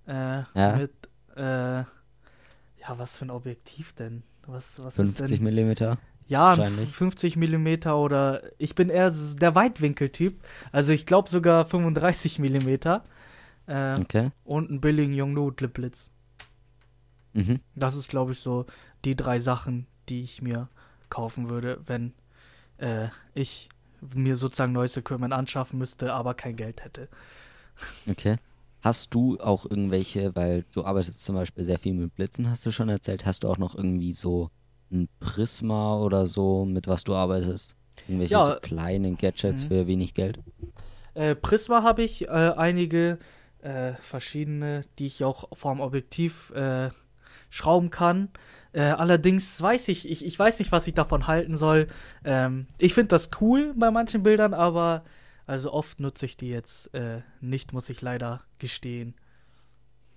Äh, 0.06 0.42
ja. 0.54 0.76
Mit, 0.76 0.92
äh, 1.36 1.42
ja, 1.82 2.98
was 2.98 3.16
für 3.16 3.26
ein 3.26 3.30
Objektiv 3.30 3.92
denn? 3.94 4.22
Was, 4.46 4.82
was 4.82 4.96
50 4.96 5.22
ist 5.22 5.30
denn? 5.30 5.44
Millimeter? 5.44 5.98
Ja, 6.26 6.56
50 6.56 7.36
mm 7.36 7.88
oder 7.88 8.42
ich 8.58 8.74
bin 8.74 8.88
eher 8.88 9.10
der 9.10 9.54
Weitwinkeltyp. 9.54 10.42
Also 10.72 10.92
ich 10.92 11.06
glaube 11.06 11.28
sogar 11.28 11.66
35 11.66 12.38
mm. 12.38 12.68
Äh, 13.66 14.00
Okay. 14.00 14.30
Und 14.44 14.70
einen 14.70 14.80
billigen 14.80 15.14
Yongnuo-Blitz. 15.14 16.10
Mhm. 17.34 17.60
Das 17.74 17.96
ist, 17.96 18.08
glaube 18.08 18.32
ich, 18.32 18.38
so 18.38 18.66
die 19.04 19.16
drei 19.16 19.38
Sachen, 19.38 19.86
die 20.08 20.22
ich 20.22 20.40
mir 20.40 20.68
kaufen 21.10 21.48
würde, 21.48 21.80
wenn 21.86 22.12
äh, 22.78 23.08
ich 23.34 23.68
mir 24.14 24.36
sozusagen 24.36 24.72
neues 24.72 24.96
Equipment 24.96 25.32
anschaffen 25.32 25.78
müsste, 25.78 26.12
aber 26.12 26.34
kein 26.34 26.56
Geld 26.56 26.84
hätte. 26.84 27.08
Okay. 28.08 28.36
Hast 28.82 29.14
du 29.14 29.40
auch 29.40 29.64
irgendwelche, 29.64 30.36
weil 30.36 30.64
du 30.72 30.84
arbeitest 30.84 31.24
zum 31.24 31.34
Beispiel 31.34 31.64
sehr 31.64 31.78
viel 31.78 31.94
mit 31.94 32.14
Blitzen, 32.14 32.50
hast 32.50 32.64
du 32.66 32.70
schon 32.70 32.90
erzählt, 32.90 33.24
hast 33.24 33.42
du 33.42 33.48
auch 33.48 33.56
noch 33.56 33.74
irgendwie 33.74 34.12
so 34.12 34.50
ein 34.90 35.08
Prisma 35.20 35.98
oder 35.98 36.26
so, 36.26 36.64
mit 36.64 36.86
was 36.86 37.04
du 37.04 37.14
arbeitest? 37.14 37.76
Irgendwelche 38.06 38.34
Ja. 38.34 38.54
so 38.54 38.60
kleinen 38.60 39.16
Gadgets 39.16 39.64
Mhm. 39.64 39.68
für 39.68 39.86
wenig 39.86 40.14
Geld? 40.14 40.40
Äh, 41.14 41.34
Prisma 41.34 41.82
habe 41.82 42.02
ich 42.02 42.26
äh, 42.28 42.30
einige 42.30 43.18
äh, 43.62 43.94
verschiedene, 44.02 44.82
die 44.98 45.06
ich 45.06 45.24
auch 45.24 45.48
vorm 45.56 45.80
Objektiv 45.80 46.50
äh, 46.50 46.90
schrauben 47.50 47.90
kann. 47.90 48.28
Äh, 48.72 48.82
allerdings 48.82 49.62
weiß 49.62 49.88
ich, 49.88 50.08
ich, 50.10 50.24
ich 50.24 50.38
weiß 50.38 50.58
nicht, 50.58 50.72
was 50.72 50.86
ich 50.86 50.94
davon 50.94 51.26
halten 51.28 51.56
soll. 51.56 51.86
Ähm, 52.24 52.66
ich 52.78 52.92
finde 52.94 53.08
das 53.08 53.30
cool 53.40 53.72
bei 53.76 53.90
manchen 53.90 54.22
Bildern, 54.22 54.52
aber 54.52 55.04
also 55.46 55.72
oft 55.72 56.00
nutze 56.00 56.26
ich 56.26 56.36
die 56.36 56.48
jetzt 56.48 56.92
äh, 56.94 57.20
nicht, 57.40 57.72
muss 57.72 57.88
ich 57.88 58.02
leider 58.02 58.42
gestehen. 58.58 59.14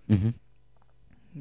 Mhm. 0.07 0.33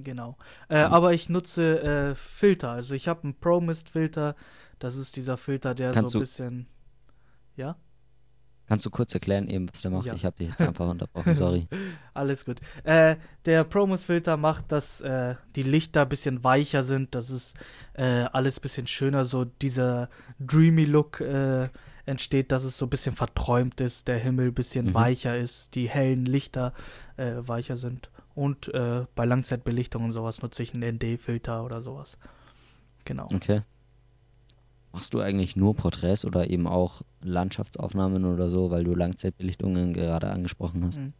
Genau. 0.05 0.37
Äh, 0.69 0.87
Mhm. 0.87 0.93
Aber 0.95 1.13
ich 1.13 1.29
nutze 1.29 1.81
äh, 1.83 2.15
Filter. 2.15 2.71
Also 2.71 2.95
ich 2.95 3.09
habe 3.09 3.25
einen 3.25 3.35
Pro 3.35 3.61
Mist 3.61 3.89
Filter. 3.91 4.35
Das 4.79 4.97
ist 4.97 5.17
dieser 5.17 5.37
Filter, 5.37 5.75
der 5.75 5.93
Kannst 5.93 6.13
so 6.13 6.19
ein 6.19 6.21
bisschen. 6.21 6.67
Ja? 7.57 7.77
Kannst 8.69 8.85
du 8.85 8.91
kurz 8.91 9.15
erklären 9.15 9.49
eben, 9.49 9.69
was 9.73 9.83
der 9.83 9.93
macht? 9.93 10.07
Ja. 10.07 10.15
Ich 10.15 10.25
habe 10.25 10.37
dich 10.37 10.49
jetzt 10.49 10.61
einfach 10.63 10.89
unterbrochen, 10.89 11.35
sorry. 11.37 11.69
Alles 12.15 12.45
gut. 12.45 12.59
Äh, 12.83 13.17
der 13.45 13.63
Promos-Filter 13.65 14.37
macht, 14.37 14.73
dass 14.73 15.01
äh, 15.01 15.37
die 15.55 15.63
Lichter 15.63 16.03
ein 16.03 16.09
bisschen 16.09 16.43
weicher 16.43 16.83
sind, 16.83 17.15
dass 17.15 17.31
es 17.31 17.55
äh, 17.95 18.25
alles 18.33 18.59
ein 18.59 18.63
bisschen 18.63 18.87
schöner, 18.89 19.25
so 19.25 19.45
dieser 19.45 20.09
dreamy 20.41 20.85
Look 20.85 21.21
äh, 21.21 21.69
entsteht, 22.07 22.51
dass 22.53 22.65
es 22.65 22.77
so 22.77 22.87
ein 22.87 22.91
bisschen 22.91 23.15
verträumt 23.15 23.81
ist, 23.81 24.09
der 24.09 24.19
Himmel 24.19 24.49
ein 24.49 24.55
bisschen 24.55 24.87
Mhm. 24.87 24.95
weicher 24.95 25.37
ist, 25.39 25.75
die 25.77 25.89
hellen 25.89 26.27
Lichter 26.27 26.73
äh, 27.17 27.35
weicher 27.39 27.77
sind. 27.77 28.11
Und 28.37 28.73
äh, 28.75 29.07
bei 29.17 29.25
Langzeitbelichtung 29.25 30.05
und 30.05 30.13
sowas 30.13 30.43
nutze 30.43 30.63
ich 30.63 30.75
einen 30.75 30.97
ND-Filter 30.97 31.65
oder 31.65 31.81
sowas. 31.81 32.19
Genau. 33.05 33.27
Okay. 33.35 33.63
Machst 34.93 35.15
du 35.15 35.21
eigentlich 35.21 35.57
nur 35.57 35.75
Porträts 35.75 36.25
oder 36.25 36.49
eben 36.49 36.67
auch 36.67 37.03
Landschaftsaufnahmen 37.23 38.25
oder 38.25 38.49
so, 38.49 38.71
weil 38.71 38.85
du 38.85 38.95
Langzeitbelichtungen 38.95 39.93
gerade 39.93 40.31
angesprochen 40.31 40.85
hast? 40.87 41.01
Mhm. 41.01 41.13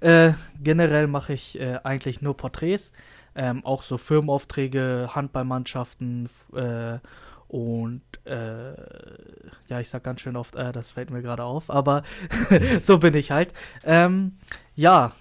Äh, 0.00 0.32
generell 0.60 1.06
mache 1.06 1.32
ich 1.32 1.58
äh, 1.58 1.78
eigentlich 1.82 2.20
nur 2.20 2.36
Porträts, 2.36 2.92
ähm, 3.34 3.64
auch 3.64 3.82
so 3.82 3.98
Firmenaufträge, 3.98 5.10
Handballmannschaften 5.12 6.28
äh, 6.54 6.98
und 7.48 8.02
äh, 8.24 8.74
ja, 9.68 9.80
ich 9.80 9.88
sag 9.88 10.02
ganz 10.02 10.20
schön 10.20 10.36
oft, 10.36 10.56
äh, 10.56 10.72
das 10.72 10.90
fällt 10.90 11.10
mir 11.10 11.22
gerade 11.22 11.44
auf, 11.44 11.70
aber 11.70 12.02
so 12.80 12.98
bin 12.98 13.14
ich 13.14 13.30
halt. 13.30 13.52
Ähm, 13.84 14.36
ja, 14.74 15.12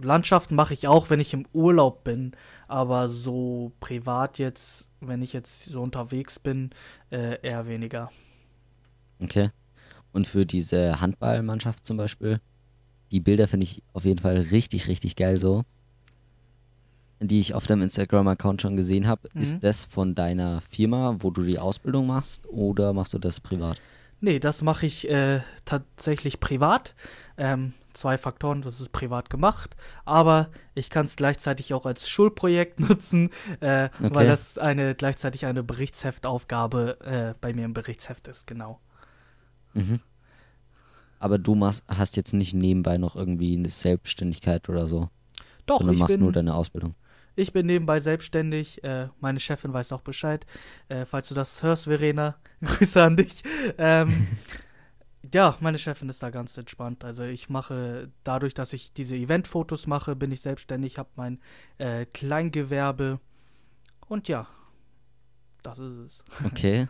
Landschaften 0.00 0.54
mache 0.54 0.74
ich 0.74 0.88
auch, 0.88 1.10
wenn 1.10 1.20
ich 1.20 1.34
im 1.34 1.46
Urlaub 1.52 2.04
bin, 2.04 2.32
aber 2.68 3.08
so 3.08 3.72
privat 3.80 4.38
jetzt, 4.38 4.88
wenn 5.00 5.22
ich 5.22 5.32
jetzt 5.32 5.66
so 5.66 5.82
unterwegs 5.82 6.38
bin, 6.38 6.70
äh, 7.10 7.40
eher 7.42 7.66
weniger. 7.66 8.10
Okay. 9.20 9.50
Und 10.12 10.26
für 10.26 10.46
diese 10.46 11.00
Handballmannschaft 11.00 11.84
zum 11.86 11.96
Beispiel, 11.96 12.40
die 13.10 13.20
Bilder 13.20 13.48
finde 13.48 13.64
ich 13.64 13.82
auf 13.92 14.04
jeden 14.04 14.20
Fall 14.20 14.36
richtig, 14.36 14.88
richtig 14.88 15.16
geil 15.16 15.36
so. 15.36 15.64
Die 17.20 17.38
ich 17.38 17.54
auf 17.54 17.66
deinem 17.66 17.82
Instagram-Account 17.82 18.62
schon 18.62 18.76
gesehen 18.76 19.06
habe. 19.06 19.28
Mhm. 19.32 19.40
Ist 19.40 19.62
das 19.62 19.84
von 19.84 20.14
deiner 20.14 20.60
Firma, 20.62 21.16
wo 21.20 21.30
du 21.30 21.44
die 21.44 21.58
Ausbildung 21.58 22.06
machst, 22.06 22.48
oder 22.48 22.92
machst 22.92 23.14
du 23.14 23.18
das 23.18 23.38
privat? 23.38 23.80
Nee, 24.20 24.38
das 24.38 24.62
mache 24.62 24.86
ich 24.86 25.08
äh, 25.08 25.40
tatsächlich 25.64 26.40
privat. 26.40 26.94
Ähm, 27.36 27.74
zwei 27.94 28.18
Faktoren, 28.18 28.62
das 28.62 28.80
ist 28.80 28.92
privat 28.92 29.30
gemacht, 29.30 29.76
aber 30.04 30.50
ich 30.74 30.90
kann 30.90 31.04
es 31.06 31.16
gleichzeitig 31.16 31.74
auch 31.74 31.86
als 31.86 32.08
Schulprojekt 32.08 32.80
nutzen, 32.88 33.30
äh, 33.60 33.88
Okay. 34.00 34.14
weil 34.14 34.26
das 34.26 34.58
eine 34.58 34.94
gleichzeitig 34.94 35.46
eine 35.46 35.62
Berichtsheftaufgabe 35.62 36.98
äh, 37.00 37.34
bei 37.40 37.52
mir 37.54 37.64
im 37.64 37.74
Berichtsheft 37.74 38.28
ist, 38.28 38.46
genau. 38.46 38.80
Mhm. 39.74 40.00
Aber 41.18 41.38
du 41.38 41.54
machst, 41.54 41.84
hast 41.88 42.16
jetzt 42.16 42.32
nicht 42.34 42.52
nebenbei 42.54 42.98
noch 42.98 43.14
irgendwie 43.16 43.56
eine 43.56 43.68
Selbstständigkeit 43.68 44.68
oder 44.68 44.86
so, 44.86 45.08
Doch, 45.66 45.78
sondern 45.78 45.94
ich 45.94 46.00
machst 46.00 46.18
nur 46.18 46.28
bin, 46.28 46.34
deine 46.34 46.54
Ausbildung. 46.54 46.94
ich 47.36 47.52
bin 47.52 47.66
nebenbei 47.66 48.00
selbstständig. 48.00 48.82
Äh, 48.84 49.08
meine 49.20 49.38
Chefin 49.40 49.72
weiß 49.72 49.92
auch 49.92 50.00
Bescheid. 50.02 50.44
Äh, 50.88 51.04
falls 51.04 51.28
du 51.28 51.34
das 51.36 51.62
hörst, 51.62 51.84
Verena, 51.84 52.36
Grüße 52.60 53.02
an 53.02 53.16
dich. 53.16 53.42
Ähm, 53.78 54.26
ja, 55.34 55.56
meine 55.60 55.78
Chefin 55.78 56.08
ist 56.08 56.22
da 56.22 56.30
ganz 56.30 56.56
entspannt. 56.56 57.04
Also 57.04 57.22
ich 57.24 57.48
mache, 57.48 58.10
dadurch, 58.24 58.54
dass 58.54 58.72
ich 58.72 58.92
diese 58.92 59.16
Eventfotos 59.16 59.86
mache, 59.86 60.14
bin 60.16 60.32
ich 60.32 60.40
selbstständig, 60.40 60.98
habe 60.98 61.10
mein 61.16 61.40
äh, 61.78 62.06
Kleingewerbe 62.06 63.20
und 64.08 64.28
ja, 64.28 64.46
das 65.62 65.78
ist 65.78 65.96
es. 65.96 66.24
Okay. 66.46 66.88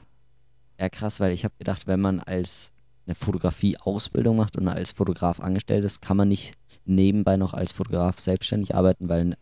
Ja, 0.78 0.88
krass, 0.88 1.20
weil 1.20 1.32
ich 1.32 1.44
habe 1.44 1.54
gedacht, 1.58 1.86
wenn 1.86 2.00
man 2.00 2.18
als 2.20 2.72
eine 3.06 3.14
Fotografie-Ausbildung 3.14 4.36
macht 4.36 4.56
und 4.56 4.68
als 4.68 4.92
Fotograf 4.92 5.40
angestellt 5.40 5.84
ist, 5.84 6.02
kann 6.02 6.16
man 6.16 6.28
nicht 6.28 6.54
nebenbei 6.84 7.36
noch 7.36 7.54
als 7.54 7.72
Fotograf 7.72 8.18
selbstständig 8.18 8.74
arbeiten, 8.74 9.08
weil 9.08 9.36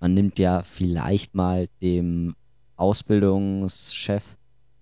man 0.00 0.14
nimmt 0.14 0.38
ja 0.38 0.62
vielleicht 0.62 1.34
mal 1.34 1.68
dem 1.80 2.34
Ausbildungschef, 2.76 4.22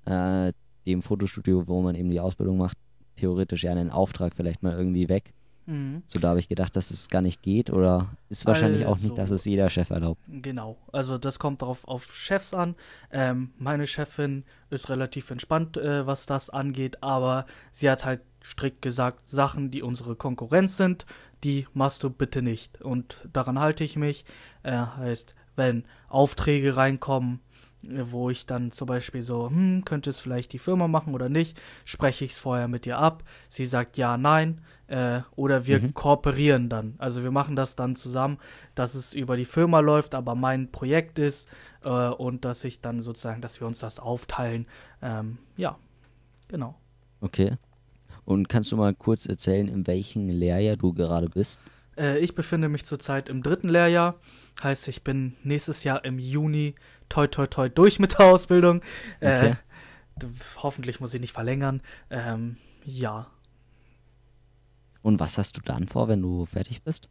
äh, 0.05 0.53
dem 0.85 1.03
Fotostudio, 1.03 1.67
wo 1.67 1.83
man 1.83 1.95
eben 1.95 2.11
die 2.11 2.21
Ausbildung 2.21 2.59
macht, 2.59 2.77
theoretisch 3.17 3.65
ja 3.65 3.73
einen 3.73 3.91
Auftrag 3.91 4.35
vielleicht 4.37 4.63
mal 4.63 4.77
irgendwie 4.77 5.09
weg. 5.09 5.33
Mhm. 5.67 6.05
So, 6.07 6.21
da 6.21 6.29
habe 6.29 6.39
ich 6.39 6.49
gedacht, 6.49 6.77
dass 6.77 6.93
es 6.93 7.09
gar 7.09 7.23
nicht 7.23 7.43
geht 7.43 7.71
oder 7.71 8.09
ist 8.29 8.47
wahrscheinlich 8.47 8.87
auch 8.87 8.99
nicht, 9.01 9.13
dass 9.19 9.33
Also- 9.33 9.35
es 9.35 9.45
jeder 9.47 9.69
Chef 9.69 9.91
erlaubt. 9.91 10.21
Genau, 10.29 10.77
also 10.93 11.19
das 11.19 11.41
kommt 11.41 11.61
darauf 11.61 11.89
auf 11.89 12.15
Chefs 12.15 12.55
an. 12.55 12.77
Ähm, 13.11 13.51
meine 13.59 13.89
Chefin 13.89 14.45
ist 14.71 14.89
relativ 14.91 15.29
entspannt, 15.33 15.77
äh, 15.77 16.07
was 16.07 16.27
das 16.27 16.51
angeht, 16.51 17.03
aber 17.03 17.47
sie 17.73 17.91
hat 17.91 18.05
halt 18.05 18.21
strikt 18.45 18.81
gesagt, 18.81 19.29
Sachen, 19.29 19.73
die 19.73 19.83
unsere 19.83 20.15
Konkurrenz 20.15 20.77
sind, 20.77 21.05
die 21.43 21.67
machst 21.75 22.05
du 22.05 22.11
bitte 22.11 22.43
nicht. 22.43 22.81
Und 22.81 23.29
daran 23.33 23.59
halte 23.59 23.83
ich 23.83 23.97
mich. 23.97 24.25
Äh, 24.63 24.71
heißt, 24.77 25.35
wenn 25.57 25.85
Aufträge 26.09 26.77
reinkommen, 26.77 27.41
wo 27.83 28.31
ich 28.31 28.47
dann 28.47 28.73
zum 28.73 28.87
Beispiel 28.87 29.23
so, 29.23 29.49
hm, 29.49 29.85
könnte 29.85 30.11
es 30.11 30.19
vielleicht 30.19 30.53
die 30.53 30.59
Firma 30.59 30.89
machen 30.89 31.15
oder 31.15 31.29
nicht, 31.29 31.61
spreche 31.85 32.25
ich 32.25 32.33
es 32.33 32.39
vorher 32.39 32.69
mit 32.69 32.87
ihr 32.87 32.99
ab. 32.99 33.23
Sie 33.49 33.67
sagt 33.67 33.97
ja, 33.97 34.17
nein. 34.17 34.61
Äh, 34.89 35.23
oder 35.35 35.67
wir 35.67 35.81
Mhm. 35.81 35.95
kooperieren 35.95 36.69
dann. 36.69 36.95
Also 36.99 37.25
wir 37.25 37.33
machen 37.33 37.57
das 37.57 37.75
dann 37.75 37.97
zusammen, 37.97 38.39
dass 38.77 38.95
es 38.95 39.15
über 39.15 39.37
die 39.37 39.45
Firma 39.45 39.81
läuft, 39.81 40.15
aber 40.15 40.37
mein 40.37 40.71
Projekt 40.71 41.19
ist 41.19 41.49
äh, 41.83 41.89
und 41.89 42.45
dass 42.45 42.63
ich 42.63 42.81
dann 42.83 43.01
sozusagen, 43.01 43.41
dass 43.41 43.61
wir 43.61 43.67
uns 43.67 43.81
das 43.81 43.99
aufteilen. 43.99 44.67
Ähm, 45.03 45.39
ja, 45.57 45.77
genau. 46.47 46.77
Okay. 47.21 47.57
Und 48.25 48.49
kannst 48.49 48.71
du 48.71 48.77
mal 48.77 48.95
kurz 48.95 49.27
erzählen, 49.27 49.67
in 49.67 49.87
welchem 49.89 50.29
Lehrjahr 50.29 50.77
du 50.77 50.93
gerade 50.93 51.29
bist? 51.29 51.59
Äh, 51.99 52.19
ich 52.21 52.35
befinde 52.37 52.69
mich 52.69 52.85
zurzeit 52.85 53.29
im 53.29 53.43
dritten 53.43 53.69
Lehrjahr. 53.69 54.17
Heißt, 54.63 54.87
ich 54.87 55.03
bin 55.03 55.35
nächstes 55.43 55.83
Jahr 55.83 56.05
im 56.05 56.19
Juni 56.21 56.75
toi 57.09 57.27
toi 57.29 57.47
toi 57.47 57.69
durch 57.69 57.99
mit 57.99 58.19
der 58.19 58.27
Ausbildung. 58.27 58.81
Äh, 59.21 59.51
Okay. 59.51 59.57
d- 60.17 60.27
hoffentlich 60.63 61.01
muss 61.01 61.15
ich 61.15 61.21
nicht 61.21 61.33
verlängern. 61.33 61.83
Ähm, 62.11 62.57
ja, 62.85 63.27
Und 65.03 65.21
was 65.21 65.39
hast 65.39 65.57
du 65.57 65.61
dann 65.61 65.87
vor, 65.89 66.09
wenn 66.09 66.23
du 66.23 66.47
fertig 66.47 66.83
bist? 66.83 67.09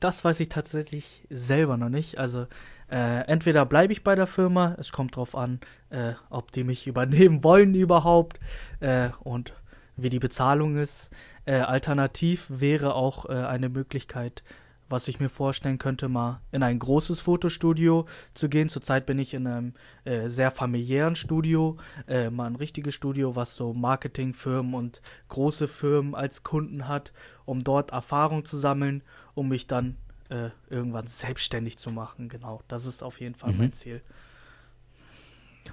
das 0.00 0.22
weiß 0.24 0.40
ich 0.40 0.50
tatsächlich 0.50 1.26
selber 1.30 1.76
noch 1.78 1.88
nicht. 1.88 2.18
Also 2.18 2.46
äh, 2.90 3.20
entweder 3.26 3.64
bleibe 3.64 3.92
ich 3.92 4.04
bei 4.04 4.14
der 4.14 4.26
Firma, 4.26 4.74
es 4.78 4.92
kommt 4.92 5.16
drauf 5.16 5.34
an, 5.34 5.60
äh, 5.88 6.12
ob 6.28 6.52
die 6.52 6.64
mich 6.64 6.86
übernehmen 6.86 7.42
wollen 7.42 7.74
überhaupt 7.74 8.38
äh, 8.80 9.08
und 9.20 9.54
wie 9.96 10.10
die 10.10 10.18
Bezahlung 10.18 10.76
ist. 10.76 11.10
Äh, 11.46 11.60
alternativ 11.60 12.46
wäre 12.50 12.94
auch 12.94 13.26
äh, 13.26 13.32
eine 13.32 13.68
Möglichkeit, 13.70 14.42
was 14.88 15.08
ich 15.08 15.18
mir 15.20 15.28
vorstellen 15.28 15.78
könnte, 15.78 16.08
mal 16.08 16.40
in 16.52 16.62
ein 16.62 16.78
großes 16.78 17.20
Fotostudio 17.20 18.06
zu 18.34 18.48
gehen. 18.48 18.68
Zurzeit 18.68 19.06
bin 19.06 19.18
ich 19.18 19.34
in 19.34 19.46
einem 19.46 19.74
äh, 20.04 20.28
sehr 20.28 20.50
familiären 20.50 21.16
Studio, 21.16 21.78
äh, 22.06 22.30
mal 22.30 22.46
ein 22.46 22.56
richtiges 22.56 22.94
Studio, 22.94 23.34
was 23.36 23.56
so 23.56 23.72
Marketingfirmen 23.72 24.74
und 24.74 25.00
große 25.28 25.68
Firmen 25.68 26.14
als 26.14 26.42
Kunden 26.42 26.86
hat, 26.88 27.12
um 27.44 27.64
dort 27.64 27.92
Erfahrung 27.92 28.44
zu 28.44 28.56
sammeln, 28.56 29.02
um 29.34 29.48
mich 29.48 29.66
dann 29.66 29.96
äh, 30.28 30.50
irgendwann 30.70 31.06
selbstständig 31.06 31.78
zu 31.78 31.90
machen. 31.90 32.28
Genau, 32.28 32.62
das 32.68 32.86
ist 32.86 33.02
auf 33.02 33.20
jeden 33.20 33.34
Fall 33.34 33.52
Mhm. 33.52 33.58
mein 33.58 33.72
Ziel. 33.72 34.02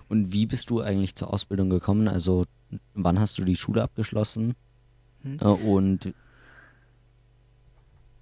Und 0.07 0.31
wie 0.33 0.45
bist 0.45 0.69
du 0.69 0.81
eigentlich 0.81 1.15
zur 1.15 1.33
Ausbildung 1.33 1.69
gekommen? 1.69 2.07
Also 2.07 2.45
wann 2.93 3.19
hast 3.19 3.37
du 3.37 3.43
die 3.43 3.55
Schule 3.55 3.83
abgeschlossen? 3.83 4.55
Hm. 5.23 5.37
Äh, 5.41 5.45
Und 5.45 6.13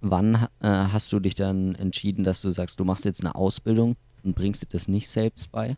wann 0.01 0.47
äh, 0.61 0.67
hast 0.67 1.11
du 1.11 1.19
dich 1.19 1.35
dann 1.35 1.75
entschieden, 1.75 2.23
dass 2.23 2.41
du 2.41 2.49
sagst, 2.49 2.79
du 2.79 2.85
machst 2.85 3.05
jetzt 3.05 3.21
eine 3.21 3.35
Ausbildung 3.35 3.95
und 4.23 4.35
bringst 4.35 4.63
dir 4.63 4.67
das 4.69 4.87
nicht 4.87 5.09
selbst 5.09 5.51
bei? 5.51 5.77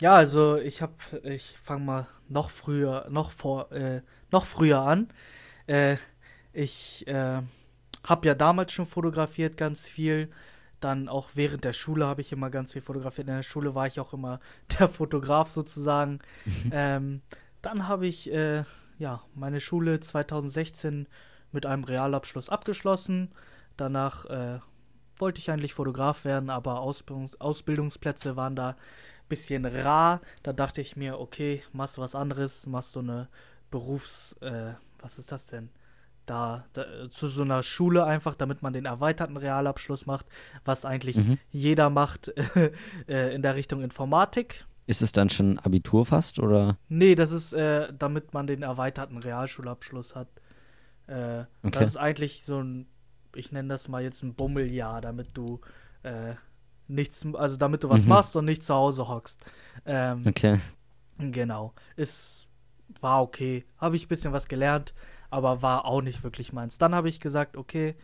Ja, 0.00 0.14
also 0.14 0.56
ich 0.56 0.82
habe, 0.82 0.94
ich 1.22 1.56
fange 1.62 1.84
mal 1.84 2.06
noch 2.28 2.50
früher, 2.50 3.06
noch 3.08 3.30
vor, 3.30 3.70
äh, 3.72 4.02
noch 4.30 4.46
früher 4.46 4.80
an. 4.80 5.08
Äh, 5.66 5.96
ich 6.52 7.06
äh, 7.06 7.40
habe 8.04 8.26
ja 8.26 8.34
damals 8.34 8.72
schon 8.72 8.86
fotografiert 8.86 9.56
ganz 9.56 9.88
viel. 9.88 10.30
Dann 10.80 11.08
auch 11.08 11.30
während 11.34 11.64
der 11.64 11.72
Schule 11.72 12.06
habe 12.06 12.20
ich 12.20 12.32
immer 12.32 12.50
ganz 12.50 12.72
viel 12.72 12.82
fotografiert. 12.82 13.28
In 13.28 13.36
der 13.36 13.42
Schule 13.44 13.74
war 13.74 13.86
ich 13.86 14.00
auch 14.00 14.12
immer 14.12 14.40
der 14.78 14.88
Fotograf 14.88 15.50
sozusagen. 15.50 16.18
ähm, 16.72 17.22
dann 17.60 17.86
habe 17.86 18.06
ich 18.06 18.32
äh, 18.32 18.64
ja 18.98 19.22
meine 19.34 19.60
Schule 19.60 20.00
2016 20.00 21.06
mit 21.52 21.66
einem 21.66 21.84
Realabschluss 21.84 22.48
abgeschlossen. 22.48 23.30
Danach 23.76 24.26
äh, 24.26 24.60
wollte 25.16 25.40
ich 25.40 25.50
eigentlich 25.50 25.74
Fotograf 25.74 26.24
werden, 26.24 26.50
aber 26.50 26.80
Ausbildungs 26.80 27.40
Ausbildungsplätze 27.40 28.36
waren 28.36 28.56
da 28.56 28.70
ein 28.70 28.76
bisschen 29.28 29.64
rar. 29.64 30.20
Da 30.42 30.52
dachte 30.52 30.80
ich 30.80 30.96
mir, 30.96 31.18
okay, 31.18 31.62
machst 31.72 31.96
du 31.96 32.02
was 32.02 32.14
anderes, 32.14 32.66
machst 32.66 32.96
du 32.96 33.00
eine 33.00 33.28
Berufs... 33.70 34.34
Äh, 34.40 34.74
was 35.02 35.18
ist 35.18 35.32
das 35.32 35.46
denn? 35.46 35.68
Da, 36.26 36.64
da, 36.72 36.84
zu 37.10 37.26
so 37.26 37.42
einer 37.42 37.64
Schule 37.64 38.04
einfach, 38.04 38.36
damit 38.36 38.62
man 38.62 38.72
den 38.72 38.84
erweiterten 38.84 39.36
Realabschluss 39.36 40.06
macht, 40.06 40.26
was 40.64 40.84
eigentlich 40.84 41.16
mhm. 41.16 41.38
jeder 41.50 41.90
macht 41.90 42.32
äh, 43.08 43.34
in 43.34 43.42
der 43.42 43.56
Richtung 43.56 43.82
Informatik. 43.82 44.64
Ist 44.86 45.02
es 45.02 45.12
dann 45.12 45.28
schon 45.28 45.58
Abitur 45.58 46.06
fast 46.06 46.38
oder? 46.38 46.78
Nee, 46.88 47.16
das 47.16 47.32
ist, 47.32 47.52
äh, 47.52 47.92
damit 47.96 48.34
man 48.34 48.46
den 48.46 48.62
erweiterten 48.62 49.18
Realschulabschluss 49.18 50.14
hat. 50.14 50.28
Äh, 51.12 51.44
okay. 51.62 51.78
Das 51.78 51.88
ist 51.88 51.96
eigentlich 51.96 52.42
so 52.42 52.60
ein, 52.60 52.86
ich 53.34 53.52
nenne 53.52 53.68
das 53.68 53.88
mal 53.88 54.02
jetzt 54.02 54.22
ein 54.22 54.34
Bummeljahr, 54.34 55.00
damit 55.00 55.28
du 55.34 55.60
äh, 56.02 56.34
nichts, 56.88 57.26
also 57.34 57.56
damit 57.56 57.84
du 57.84 57.90
was 57.90 58.04
mhm. 58.04 58.10
machst 58.10 58.34
und 58.34 58.46
nicht 58.46 58.62
zu 58.62 58.74
Hause 58.74 59.08
hockst. 59.08 59.44
Ähm, 59.84 60.24
okay. 60.26 60.58
Genau. 61.18 61.74
Es 61.96 62.46
war 63.00 63.22
okay. 63.22 63.66
Habe 63.76 63.96
ich 63.96 64.06
ein 64.06 64.08
bisschen 64.08 64.32
was 64.32 64.48
gelernt, 64.48 64.94
aber 65.30 65.60
war 65.60 65.84
auch 65.84 66.00
nicht 66.00 66.24
wirklich 66.24 66.52
meins. 66.52 66.78
Dann 66.78 66.94
habe 66.94 67.08
ich 67.08 67.20
gesagt, 67.20 67.56
okay, 67.56 67.94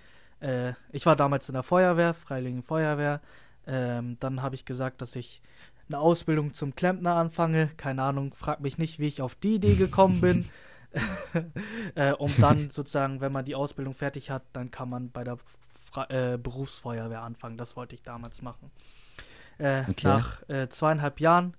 äh, 0.41 0.73
ich 0.93 1.07
war 1.07 1.17
damals 1.17 1.49
in 1.49 1.55
der 1.55 1.63
Feuerwehr, 1.63 2.13
Freiwilligen 2.13 2.63
Feuerwehr. 2.63 3.21
Ähm, 3.67 4.19
dann 4.21 4.43
habe 4.43 4.55
ich 4.55 4.65
gesagt, 4.65 5.01
dass 5.01 5.17
ich 5.17 5.43
eine 5.89 5.99
Ausbildung 5.99 6.53
zum 6.53 6.75
Klempner 6.75 7.15
anfange. 7.15 7.69
Keine 7.79 8.03
Ahnung, 8.03 8.35
frag 8.35 8.61
mich 8.61 8.77
nicht, 8.77 8.99
wie 8.99 9.09
ich 9.09 9.23
auf 9.23 9.35
die 9.35 9.55
Idee 9.55 9.77
gekommen 9.77 10.21
bin. 10.21 10.45
äh, 11.95 12.13
um 12.13 12.33
dann 12.41 12.71
sozusagen, 12.71 13.21
wenn 13.21 13.33
man 13.33 13.45
die 13.45 13.55
Ausbildung 13.55 13.95
fertig 13.95 14.31
hat, 14.31 14.43
dann 14.53 14.71
kann 14.71 14.89
man 14.89 15.11
bei 15.11 15.25
der 15.25 15.39
Fra 15.69 16.07
äh, 16.11 16.39
Berufsfeuerwehr 16.39 17.23
anfangen. 17.23 17.57
Das 17.57 17.77
wollte 17.77 17.95
ich 17.95 18.03
damals 18.03 18.43
machen. 18.43 18.71
Äh, 19.59 19.83
okay. 19.89 20.07
Nach 20.07 20.49
äh, 20.49 20.69
zweieinhalb 20.69 21.21
Jahren, 21.21 21.57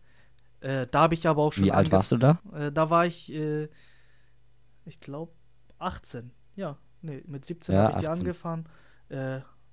äh, 0.62 0.88
da 0.88 1.01
habe 1.01 1.13
ich 1.13 1.27
aber 1.27 1.43
auch 1.43 1.53
schon. 1.53 1.65
Wie 1.65 1.71
alt 1.71 1.91
warst 1.91 2.12
du 2.12 2.17
da? 2.17 2.39
Äh, 2.53 2.71
da 2.71 2.89
war 2.89 3.05
ich, 3.05 3.31
ich 3.31 5.00
glaube, 5.00 5.31
18. 5.79 6.31
Ja, 6.55 6.77
nee, 7.01 7.24
mit 7.27 7.45
17 7.45 7.75
ja, 7.75 7.83
habe 7.83 7.91
ich 7.91 7.98
18. 7.98 8.13
die 8.13 8.19
angefangen. 8.19 8.69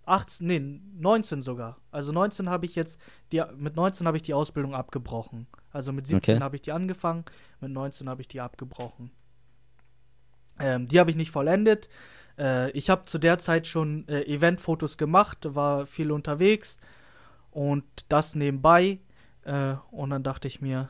18, 0.06 0.46
nee, 0.46 0.80
19 0.94 1.42
sogar. 1.42 1.78
Also 1.90 2.12
19 2.12 2.48
habe 2.48 2.64
ich 2.64 2.76
jetzt, 2.76 3.00
die, 3.32 3.42
mit 3.56 3.76
19 3.76 4.06
habe 4.06 4.16
ich 4.16 4.22
die 4.22 4.34
Ausbildung 4.34 4.74
abgebrochen. 4.74 5.46
Also 5.72 5.92
mit 5.92 6.06
17 6.06 6.36
okay. 6.36 6.44
habe 6.44 6.56
ich 6.56 6.62
die 6.62 6.72
angefangen, 6.72 7.24
mit 7.60 7.72
19 7.72 8.08
habe 8.08 8.22
ich 8.22 8.28
die 8.28 8.40
abgebrochen. 8.40 9.10
Ähm, 10.58 10.86
die 10.86 10.98
habe 10.98 11.10
ich 11.10 11.16
nicht 11.16 11.30
vollendet. 11.30 11.88
Äh, 12.38 12.70
ich 12.72 12.90
habe 12.90 13.04
zu 13.06 13.18
der 13.18 13.38
Zeit 13.38 13.66
schon 13.66 14.06
äh, 14.08 14.22
Eventfotos 14.22 14.96
gemacht, 14.96 15.38
war 15.54 15.86
viel 15.86 16.10
unterwegs 16.12 16.78
und 17.50 17.84
das 18.08 18.34
nebenbei. 18.34 19.00
Äh, 19.42 19.74
und 19.90 20.10
dann 20.10 20.22
dachte 20.22 20.48
ich 20.48 20.60
mir, 20.60 20.88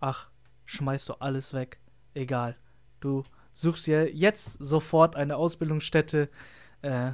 ach, 0.00 0.28
schmeißt 0.64 1.08
du 1.08 1.14
alles 1.14 1.54
weg. 1.54 1.78
Egal. 2.14 2.56
Du 3.00 3.22
suchst 3.52 3.86
dir 3.86 4.14
jetzt 4.14 4.58
sofort 4.60 5.16
eine 5.16 5.36
Ausbildungsstätte. 5.36 6.28
Äh, 6.82 7.12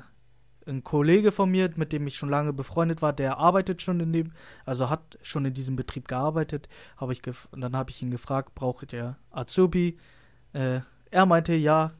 ein 0.66 0.84
Kollege 0.84 1.32
von 1.32 1.50
mir, 1.50 1.70
mit 1.74 1.92
dem 1.92 2.06
ich 2.06 2.16
schon 2.16 2.28
lange 2.28 2.52
befreundet 2.52 3.02
war, 3.02 3.12
der 3.12 3.38
arbeitet 3.38 3.82
schon 3.82 3.98
in 3.98 4.12
dem, 4.12 4.32
also 4.64 4.90
hat 4.90 5.18
schon 5.22 5.44
in 5.44 5.54
diesem 5.54 5.74
Betrieb 5.76 6.06
gearbeitet. 6.06 6.68
Habe 6.96 7.12
ich 7.12 7.22
und 7.50 7.60
dann 7.60 7.76
habe 7.76 7.90
ich 7.90 8.00
ihn 8.02 8.10
gefragt, 8.10 8.54
braucht 8.54 8.92
ihr 8.92 9.16
Azubi? 9.30 9.98
Äh, 10.52 10.80
er 11.10 11.26
meinte, 11.26 11.54
ja, 11.54 11.92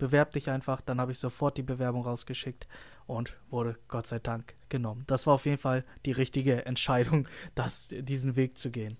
bewerb 0.00 0.32
dich 0.32 0.50
einfach. 0.50 0.80
Dann 0.80 1.00
habe 1.00 1.12
ich 1.12 1.20
sofort 1.20 1.56
die 1.56 1.62
Bewerbung 1.62 2.02
rausgeschickt 2.02 2.66
und 3.06 3.36
wurde 3.50 3.78
Gott 3.86 4.08
sei 4.08 4.18
Dank 4.18 4.54
genommen. 4.68 5.04
Das 5.06 5.28
war 5.28 5.34
auf 5.34 5.44
jeden 5.46 5.58
Fall 5.58 5.84
die 6.04 6.10
richtige 6.10 6.66
Entscheidung, 6.66 7.28
das, 7.54 7.90
diesen 7.92 8.34
Weg 8.34 8.58
zu 8.58 8.72
gehen. 8.72 8.96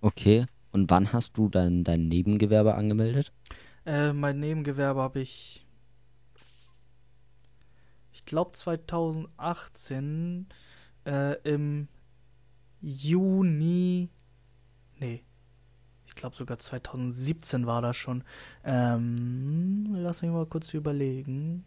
Okay. 0.00 0.46
Und 0.72 0.90
wann 0.90 1.12
hast 1.12 1.36
du 1.38 1.48
dann 1.48 1.84
dein 1.84 2.08
Nebengewerbe 2.08 2.74
angemeldet? 2.74 3.32
Äh, 3.84 4.12
mein 4.14 4.40
Nebengewerbe 4.40 5.00
habe 5.00 5.20
ich, 5.20 5.66
ich 8.10 8.24
glaube 8.24 8.52
2018 8.52 10.48
äh, 11.04 11.34
im 11.42 11.88
Juni, 12.80 14.08
nee, 14.98 15.22
ich 16.12 16.16
glaube 16.16 16.36
sogar 16.36 16.58
2017 16.58 17.66
war 17.66 17.80
das 17.80 17.96
schon. 17.96 18.22
Ähm, 18.64 19.94
lass 19.94 20.20
mich 20.20 20.30
mal 20.30 20.44
kurz 20.44 20.74
überlegen. 20.74 21.64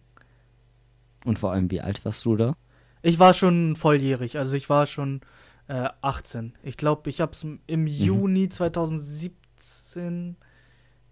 Und 1.25 1.39
vor 1.39 1.51
allem, 1.51 1.71
wie 1.71 1.81
alt 1.81 2.05
warst 2.05 2.23
du 2.25 2.36
da? 2.36 2.55
Ich 3.01 3.17
war 3.17 3.34
schon 3.34 3.75
volljährig, 3.75 4.38
also 4.38 4.55
ich 4.55 4.69
war 4.69 4.86
schon 4.86 5.21
äh, 5.67 5.89
18. 6.01 6.53
Ich 6.62 6.77
glaube, 6.77 7.10
ich 7.10 7.21
habe 7.21 7.31
es 7.31 7.43
im 7.43 7.60
mhm. 7.67 7.88
Juni 7.88 8.47
2017. 8.49 10.36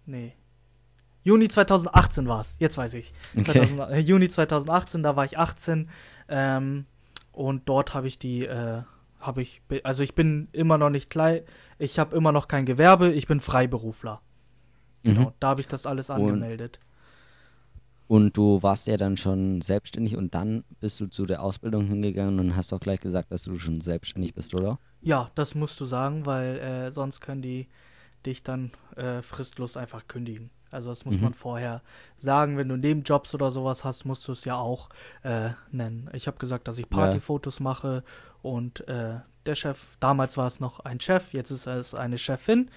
Nee. 0.06 0.34
Juni 1.24 1.48
2018 1.48 2.28
war 2.28 2.40
es, 2.40 2.54
jetzt 2.60 2.78
weiß 2.78 2.94
ich. 2.94 3.12
Okay. 3.36 3.66
2000, 3.66 3.80
äh, 3.80 3.98
Juni 3.98 4.28
2018, 4.28 5.02
da 5.02 5.16
war 5.16 5.24
ich 5.24 5.38
18. 5.38 5.88
Ähm, 6.28 6.86
und 7.32 7.68
dort 7.68 7.94
habe 7.94 8.06
ich 8.06 8.20
die, 8.20 8.44
äh, 8.44 8.82
habe 9.18 9.42
ich, 9.42 9.60
also 9.82 10.04
ich 10.04 10.14
bin 10.14 10.46
immer 10.52 10.78
noch 10.78 10.90
nicht 10.90 11.10
klein, 11.10 11.40
ich 11.78 11.98
habe 11.98 12.16
immer 12.16 12.32
noch 12.32 12.48
kein 12.48 12.66
Gewerbe, 12.66 13.12
ich 13.12 13.26
bin 13.26 13.40
Freiberufler. 13.40 14.20
Genau, 15.02 15.20
mhm. 15.20 15.32
da 15.38 15.48
habe 15.48 15.60
ich 15.60 15.66
das 15.66 15.86
alles 15.86 16.10
angemeldet. 16.10 16.80
Und, 18.06 18.24
und, 18.24 18.36
du 18.36 18.62
warst 18.62 18.86
ja 18.86 18.96
dann 18.96 19.16
schon 19.16 19.60
selbstständig 19.60 20.16
und 20.16 20.34
dann 20.34 20.64
bist 20.80 21.00
du 21.00 21.06
zu 21.06 21.26
der 21.26 21.42
Ausbildung 21.42 21.86
hingegangen 21.86 22.38
und 22.40 22.56
hast 22.56 22.72
auch 22.72 22.80
gleich 22.80 23.00
gesagt, 23.00 23.30
dass 23.30 23.44
du 23.44 23.58
schon 23.58 23.80
selbstständig 23.80 24.34
bist, 24.34 24.54
oder? 24.54 24.78
Ja, 25.00 25.30
das 25.34 25.54
musst 25.54 25.80
du 25.80 25.84
sagen, 25.84 26.26
weil 26.26 26.58
äh, 26.58 26.90
sonst 26.90 27.20
können 27.20 27.42
die 27.42 27.68
dich 28.24 28.42
dann 28.42 28.70
äh, 28.96 29.20
fristlos 29.20 29.76
einfach 29.76 30.06
kündigen. 30.08 30.50
Also 30.70 30.90
das 30.90 31.04
muss 31.04 31.16
mhm. 31.16 31.22
man 31.22 31.34
vorher 31.34 31.82
sagen. 32.16 32.56
Wenn 32.56 32.68
du 32.68 32.76
Nebenjobs 32.76 33.34
oder 33.34 33.50
sowas 33.50 33.84
hast, 33.84 34.04
musst 34.04 34.26
du 34.28 34.32
es 34.32 34.44
ja 34.44 34.56
auch 34.56 34.88
äh, 35.22 35.50
nennen. 35.70 36.10
Ich 36.12 36.26
habe 36.26 36.38
gesagt, 36.38 36.68
dass 36.68 36.78
ich 36.78 36.88
Partyfotos 36.88 37.58
ja. 37.58 37.64
mache 37.64 38.04
und 38.42 38.86
äh, 38.88 39.20
der 39.46 39.54
Chef, 39.54 39.96
damals 40.00 40.36
war 40.36 40.46
es 40.46 40.60
noch 40.60 40.80
ein 40.80 41.00
Chef, 41.00 41.32
jetzt 41.32 41.50
ist 41.50 41.66
es 41.66 41.94
eine 41.94 42.18
Chefin, 42.18 42.70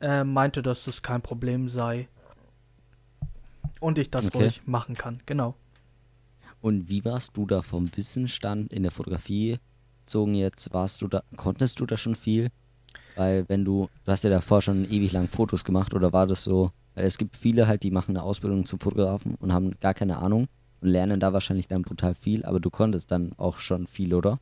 äh, 0.00 0.24
meinte, 0.24 0.62
dass 0.62 0.84
das 0.84 1.02
kein 1.02 1.22
Problem 1.22 1.68
sei 1.68 2.08
und 3.80 3.98
ich 3.98 4.10
das 4.10 4.26
okay. 4.26 4.38
ruhig 4.38 4.62
machen 4.66 4.94
kann. 4.94 5.20
Genau. 5.26 5.54
Und 6.60 6.88
wie 6.88 7.04
warst 7.04 7.36
du 7.36 7.46
da 7.46 7.62
vom 7.62 7.86
Wissensstand 7.96 8.72
in 8.72 8.82
der 8.82 8.92
Fotografie 8.92 9.58
gezogen 10.04 10.34
jetzt? 10.34 10.72
Warst 10.72 11.00
du 11.02 11.08
da, 11.08 11.22
konntest 11.36 11.80
du 11.80 11.86
da 11.86 11.96
schon 11.96 12.14
viel? 12.14 12.50
Weil 13.16 13.48
wenn 13.48 13.64
du, 13.64 13.88
du 14.04 14.12
hast 14.12 14.24
ja 14.24 14.30
davor 14.30 14.60
schon 14.62 14.84
ewig 14.84 15.12
lang 15.12 15.28
Fotos 15.28 15.64
gemacht 15.64 15.94
oder 15.94 16.12
war 16.12 16.26
das 16.26 16.44
so, 16.44 16.72
es 16.94 17.18
gibt 17.18 17.36
viele 17.36 17.66
halt, 17.66 17.82
die 17.82 17.90
machen 17.90 18.16
eine 18.16 18.22
Ausbildung 18.22 18.64
zum 18.64 18.80
Fotografen 18.80 19.34
und 19.36 19.52
haben 19.52 19.78
gar 19.80 19.94
keine 19.94 20.18
Ahnung 20.18 20.48
und 20.80 20.88
lernen 20.88 21.20
da 21.20 21.32
wahrscheinlich 21.32 21.68
dann 21.68 21.82
brutal 21.82 22.14
viel, 22.14 22.44
aber 22.44 22.60
du 22.60 22.70
konntest 22.70 23.10
dann 23.10 23.32
auch 23.36 23.58
schon 23.58 23.86
viel, 23.86 24.14
oder? 24.14 24.40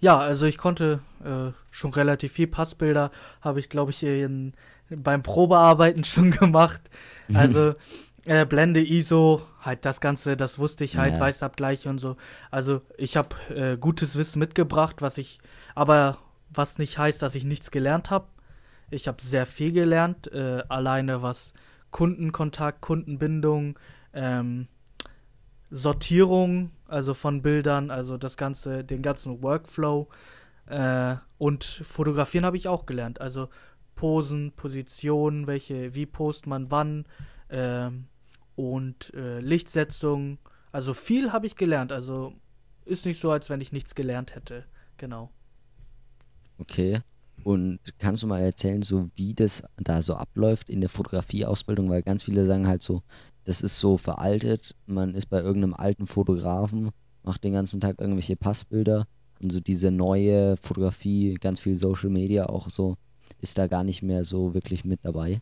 Ja, 0.00 0.18
also 0.18 0.46
ich 0.46 0.58
konnte 0.58 1.00
äh, 1.24 1.52
schon 1.70 1.92
relativ 1.92 2.32
viel 2.32 2.46
Passbilder, 2.46 3.10
habe 3.40 3.60
ich 3.60 3.68
glaube 3.68 3.90
ich 3.90 4.02
in, 4.02 4.52
beim 4.90 5.22
Probearbeiten 5.22 6.04
schon 6.04 6.30
gemacht. 6.30 6.82
Mhm. 7.28 7.36
Also 7.36 7.74
äh, 8.26 8.46
Blende, 8.46 8.80
ISO, 8.80 9.42
halt 9.60 9.84
das 9.84 10.00
Ganze, 10.00 10.36
das 10.36 10.58
wusste 10.58 10.84
ich 10.84 10.96
halt, 10.96 11.14
ja. 11.14 11.20
Weißabgleich 11.20 11.86
und 11.88 11.98
so. 11.98 12.16
Also 12.50 12.82
ich 12.96 13.16
habe 13.16 13.36
äh, 13.54 13.76
gutes 13.76 14.16
Wissen 14.16 14.38
mitgebracht, 14.38 15.02
was 15.02 15.18
ich, 15.18 15.38
aber 15.74 16.18
was 16.50 16.78
nicht 16.78 16.98
heißt, 16.98 17.20
dass 17.22 17.34
ich 17.34 17.44
nichts 17.44 17.70
gelernt 17.70 18.10
habe. 18.10 18.26
Ich 18.90 19.08
habe 19.08 19.22
sehr 19.22 19.46
viel 19.46 19.72
gelernt, 19.72 20.30
äh, 20.32 20.62
alleine 20.68 21.22
was 21.22 21.54
Kundenkontakt, 21.90 22.80
Kundenbindung, 22.80 23.78
ähm, 24.12 24.68
Sortierung, 25.70 26.70
also 26.86 27.14
von 27.14 27.42
Bildern, 27.42 27.90
also 27.90 28.16
das 28.16 28.36
ganze, 28.36 28.84
den 28.84 29.02
ganzen 29.02 29.42
Workflow 29.42 30.08
äh, 30.66 31.16
und 31.38 31.64
Fotografieren 31.64 32.44
habe 32.44 32.56
ich 32.56 32.68
auch 32.68 32.86
gelernt. 32.86 33.20
Also 33.20 33.48
Posen, 33.94 34.52
Positionen, 34.52 35.46
welche, 35.46 35.94
wie 35.94 36.06
post 36.06 36.46
man 36.46 36.70
wann 36.70 37.06
äh, 37.48 37.90
und 38.56 39.12
Lichtsetzung, 39.14 40.38
Also 40.70 40.94
viel 40.94 41.32
habe 41.32 41.46
ich 41.46 41.56
gelernt. 41.56 41.90
Also 41.90 42.34
ist 42.84 43.04
nicht 43.04 43.18
so, 43.18 43.32
als 43.32 43.50
wenn 43.50 43.60
ich 43.60 43.72
nichts 43.72 43.96
gelernt 43.96 44.34
hätte. 44.36 44.64
Genau. 44.96 45.30
Okay. 46.58 47.02
Und 47.42 47.80
kannst 47.98 48.22
du 48.22 48.26
mal 48.26 48.40
erzählen, 48.40 48.82
so 48.82 49.10
wie 49.16 49.34
das 49.34 49.62
da 49.76 50.00
so 50.00 50.14
abläuft 50.14 50.70
in 50.70 50.80
der 50.80 50.88
Fotografieausbildung? 50.88 51.90
Weil 51.90 52.02
ganz 52.02 52.22
viele 52.22 52.46
sagen 52.46 52.66
halt 52.66 52.82
so, 52.82 53.02
das 53.44 53.60
ist 53.60 53.78
so 53.78 53.98
veraltet. 53.98 54.74
Man 54.86 55.14
ist 55.14 55.26
bei 55.26 55.40
irgendeinem 55.40 55.74
alten 55.74 56.06
Fotografen, 56.06 56.90
macht 57.22 57.44
den 57.44 57.52
ganzen 57.52 57.80
Tag 57.80 58.00
irgendwelche 58.00 58.36
Passbilder 58.36 59.06
und 59.42 59.52
so 59.52 59.60
diese 59.60 59.90
neue 59.90 60.56
Fotografie, 60.56 61.34
ganz 61.34 61.60
viel 61.60 61.76
Social 61.76 62.10
Media 62.10 62.46
auch 62.46 62.70
so, 62.70 62.96
ist 63.40 63.58
da 63.58 63.66
gar 63.66 63.84
nicht 63.84 64.02
mehr 64.02 64.24
so 64.24 64.54
wirklich 64.54 64.84
mit 64.84 65.00
dabei. 65.04 65.40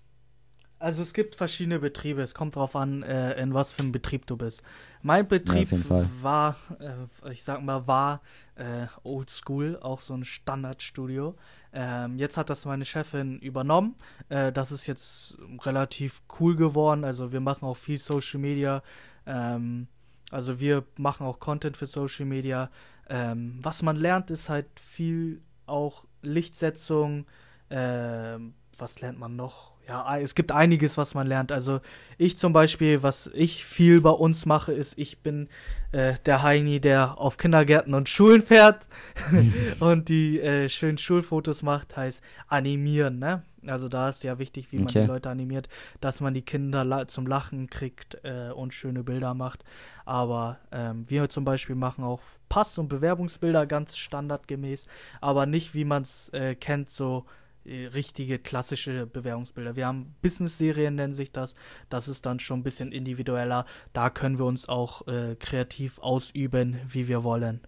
Also 0.83 1.03
es 1.03 1.13
gibt 1.13 1.37
verschiedene 1.37 1.79
Betriebe. 1.79 2.23
Es 2.23 2.35
kommt 2.35 2.57
darauf 2.57 2.75
an, 2.75 3.05
äh, 3.05 3.41
in 3.41 3.55
was 3.55 3.71
für 3.71 3.83
einem 3.83 3.93
Betrieb 3.93 4.27
du 4.27 4.37
bist. 4.37 4.65
Mein 5.01 5.29
Betrieb 5.29 5.71
ja, 5.71 6.05
war, 6.21 6.57
äh, 6.81 7.31
ich 7.31 7.45
sag 7.45 7.63
mal, 7.63 7.87
war 7.87 8.21
äh, 8.57 8.87
Old 9.05 9.31
School, 9.31 9.79
auch 9.81 10.01
so 10.01 10.15
ein 10.15 10.25
Standardstudio. 10.25 11.37
Ähm, 11.73 12.19
jetzt 12.19 12.37
hat 12.37 12.51
das 12.51 12.65
meine 12.65 12.85
Chefin 12.85 13.39
übernommen. 13.39 13.97
Äh, 14.29 14.53
das 14.53 14.73
ist 14.73 14.87
jetzt 14.87 15.39
relativ 15.65 16.23
cool 16.41 16.57
geworden. 16.57 17.05
Also 17.05 17.33
wir 17.33 17.41
machen 17.41 17.65
auch 17.65 17.77
viel 17.77 17.99
Social 17.99 18.41
Media. 18.41 18.83
Ähm, 19.27 19.89
also 20.31 20.61
wir 20.61 20.85
machen 20.97 21.27
auch 21.27 21.41
Content 21.41 21.77
für 21.77 21.87
Social 21.87 22.27
Media. 22.27 22.71
Ähm, 23.09 23.59
was 23.61 23.83
man 23.83 23.97
lernt, 23.97 24.31
ist 24.31 24.49
halt 24.49 24.67
viel 24.79 25.43
auch 25.67 26.05
Lichtsetzung. 26.23 27.27
Ähm, 27.71 28.55
was 28.77 29.01
lernt 29.01 29.19
man 29.19 29.37
noch? 29.37 29.72
Ja, 29.89 30.19
es 30.19 30.35
gibt 30.35 30.53
einiges, 30.53 30.97
was 30.97 31.15
man 31.15 31.27
lernt. 31.27 31.51
Also 31.51 31.81
ich 32.19 32.39
zum 32.39 32.53
Beispiel, 32.53 33.03
was 33.03 33.31
ich 33.35 33.65
viel 33.65 34.01
bei 34.01 34.11
uns 34.11 34.47
mache, 34.47 34.73
ist, 34.73 34.99
ich 34.99 35.19
bin 35.19 35.49
äh, 35.91 36.15
der 36.25 36.43
Heini, 36.43 36.81
der 36.81 37.19
auf 37.19 37.37
Kindergärten 37.37 37.95
und 37.95 38.09
Schulen 38.09 38.43
fährt 38.43 38.87
und 39.81 40.09
die 40.09 40.41
äh, 40.41 40.69
schönen 40.69 40.99
Schulfotos 40.99 41.63
macht, 41.63 41.97
heißt 41.97 42.23
animieren, 42.49 43.19
ne? 43.19 43.43
Also 43.67 43.89
da 43.89 44.09
ist 44.09 44.25
ja 44.25 44.41
wichtig, 44.41 44.73
wie 44.73 44.79
man 44.79 44.89
die 44.89 44.99
Leute 44.99 45.31
animiert, 45.31 45.69
dass 46.01 46.21
man 46.21 46.35
die 46.35 46.43
Kinder 46.43 46.85
la 46.85 47.07
zum 47.07 47.29
Lachen 47.29 47.69
kriegt 47.69 48.19
äh, 48.25 48.51
und 48.51 48.75
schöne 48.75 49.05
Bilder 49.05 49.35
macht. 49.35 49.63
Aber 50.05 50.59
ähm, 50.73 51.09
wir 51.09 51.29
zum 51.29 51.45
Beispiel 51.45 51.77
machen 51.77 52.03
auch 52.03 52.21
Pass- 52.49 52.79
und 52.79 52.89
Bewerbungsbilder 52.89 53.67
ganz 53.67 53.97
standardgemäß, 53.97 54.87
aber 55.21 55.47
nicht, 55.47 55.75
wie 55.75 55.85
man 55.85 56.03
es 56.03 56.29
äh, 56.31 56.57
kennt, 56.57 56.91
so 56.91 57.25
richtige 57.65 58.39
klassische 58.39 59.07
Bewerbungsbilder. 59.07 59.77
Wir 59.77 59.87
haben 59.87 60.15
Business-Serien, 60.23 60.95
nennen 60.95 61.13
sich 61.13 61.33
das. 61.33 61.55
Das 61.89 62.09
ist 62.09 62.27
dann 62.27 62.39
schon 62.39 62.61
ein 62.61 62.63
bisschen 62.63 62.93
individueller. 62.93 63.67
Da 63.93 64.11
können 64.11 64.39
wir 64.39 64.47
uns 64.47 64.69
auch 64.69 65.07
äh, 65.07 65.37
kreativ 65.37 65.99
ausüben, 65.99 66.79
wie 66.89 67.09
wir 67.09 67.25
wollen. 67.25 67.61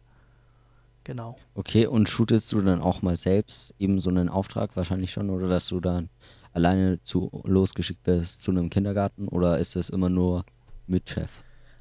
Genau. 1.05 1.37
Okay, 1.55 1.87
und 1.87 2.09
shootest 2.09 2.51
du 2.53 2.63
dann 2.63 2.81
auch 2.81 3.03
mal 3.03 3.17
selbst 3.17 3.75
eben 3.79 4.01
so 4.01 4.09
einen 4.09 4.31
Auftrag 4.31 4.75
wahrscheinlich 4.75 5.13
schon 5.13 5.29
oder 5.29 5.49
dass 5.49 5.69
du 5.69 5.81
dann 5.81 6.09
alleine 6.55 7.03
zu 7.03 7.43
losgeschickt 7.45 8.07
wirst 8.07 8.43
zu 8.43 8.51
einem 8.51 8.71
Kindergarten 8.71 9.29
oder 9.29 9.59
ist 9.59 9.77
das 9.77 9.91
immer 9.91 10.09
nur 10.09 10.47
mit 10.87 11.11
Chef? 11.11 11.31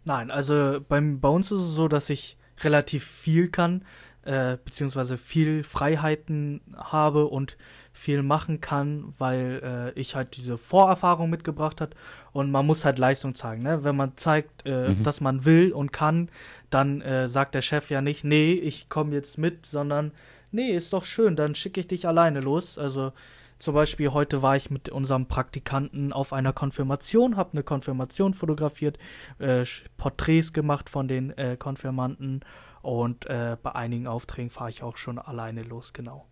Nein, 0.04 0.30
also 0.30 0.82
beim, 0.88 1.22
bei 1.22 1.30
uns 1.30 1.52
ist 1.52 1.62
es 1.62 1.76
so, 1.76 1.88
dass 1.88 2.10
ich 2.10 2.38
relativ 2.64 3.06
viel 3.06 3.50
kann, 3.50 3.86
äh, 4.26 4.58
beziehungsweise 4.64 5.18
viel 5.18 5.64
Freiheiten 5.64 6.62
habe 6.76 7.28
und 7.28 7.58
viel 7.92 8.24
machen 8.24 8.60
kann, 8.62 9.14
weil 9.18 9.94
äh, 9.96 10.00
ich 10.00 10.16
halt 10.16 10.36
diese 10.36 10.58
Vorerfahrung 10.58 11.30
mitgebracht 11.30 11.80
hat 11.80 11.96
und 12.32 12.52
man 12.52 12.66
muss 12.66 12.86
halt 12.86 12.98
Leistung 12.98 13.36
zeigen. 13.36 13.64
Ne? 13.64 13.84
Wenn 13.84 13.96
man 13.96 14.18
zeigt, 14.18 14.66
äh, 14.66 14.90
mhm. 14.90 15.04
dass 15.04 15.22
man 15.22 15.46
will 15.46 15.72
und 15.72 15.92
kann, 15.92 16.30
dann 16.70 17.02
äh, 17.02 17.28
sagt 17.28 17.54
der 17.54 17.62
Chef 17.62 17.90
ja 17.90 18.02
nicht, 18.02 18.24
nee, 18.24 18.54
ich 18.54 18.90
komme 18.90 19.14
jetzt 19.14 19.38
mit, 19.38 19.66
sondern 19.66 20.12
nee, 20.52 20.72
ist 20.72 20.94
doch 20.94 21.04
schön, 21.04 21.36
dann 21.36 21.54
schicke 21.56 21.80
ich 21.80 21.88
dich 21.88 22.08
alleine 22.08 22.40
los. 22.40 22.78
Also 22.78 23.12
zum 23.60 23.76
Beispiel 23.76 24.10
heute 24.10 24.42
war 24.42 24.58
ich 24.58 24.72
mit 24.72 24.90
unserem 24.90 25.28
Praktikanten 25.28 26.12
auf 26.12 26.34
einer 26.34 26.52
Konfirmation, 26.52 27.38
habe 27.38 27.54
eine 27.54 27.64
Konfirmation 27.64 28.34
fotografiert, 28.34 28.98
äh, 29.40 29.64
Porträts 29.98 30.52
gemacht 30.52 30.90
von 30.90 31.08
den 31.08 31.30
äh, 31.38 31.56
Konfirmanten 31.58 32.42
und 32.84 33.26
äh, 33.26 33.58
bei 33.62 33.74
einigen 33.74 34.08
Aufträgen 34.08 34.52
fahre 34.52 34.70
ich 34.70 34.84
auch 34.84 34.98
schon 34.98 35.18
alleine 35.18 35.64
los, 35.64 35.94
genau. 35.94 36.28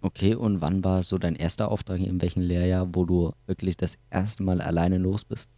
Okay, 0.00 0.34
und 0.34 0.60
wann 0.60 0.84
war 0.84 1.02
so 1.02 1.16
dein 1.16 1.36
erster 1.36 1.70
Auftrag, 1.70 2.00
in 2.00 2.20
welchem 2.20 2.42
Lehrjahr, 2.42 2.88
wo 2.92 3.04
du 3.04 3.32
wirklich 3.46 3.76
das 3.76 3.98
erste 4.10 4.42
Mal 4.42 4.60
alleine 4.60 4.98
los 4.98 5.24
bist? 5.24 5.48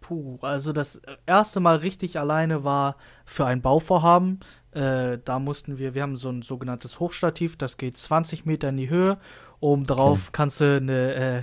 Puh, 0.00 0.38
also 0.42 0.72
das 0.72 1.00
erste 1.26 1.60
Mal 1.60 1.76
richtig 1.76 2.18
alleine 2.18 2.62
war 2.62 2.96
für 3.24 3.46
ein 3.46 3.62
Bauvorhaben. 3.62 4.40
Äh, 4.72 5.18
da 5.24 5.38
mussten 5.38 5.78
wir, 5.78 5.94
wir 5.94 6.02
haben 6.02 6.16
so 6.16 6.30
ein 6.30 6.42
sogenanntes 6.42 7.00
Hochstativ, 7.00 7.56
das 7.56 7.76
geht 7.76 7.96
20 7.96 8.44
Meter 8.44 8.70
in 8.70 8.76
die 8.76 8.90
Höhe. 8.90 9.18
Oben 9.60 9.86
drauf 9.86 10.24
okay. 10.24 10.30
kannst 10.32 10.60
du 10.60 10.76
eine 10.76 11.14
äh, 11.14 11.42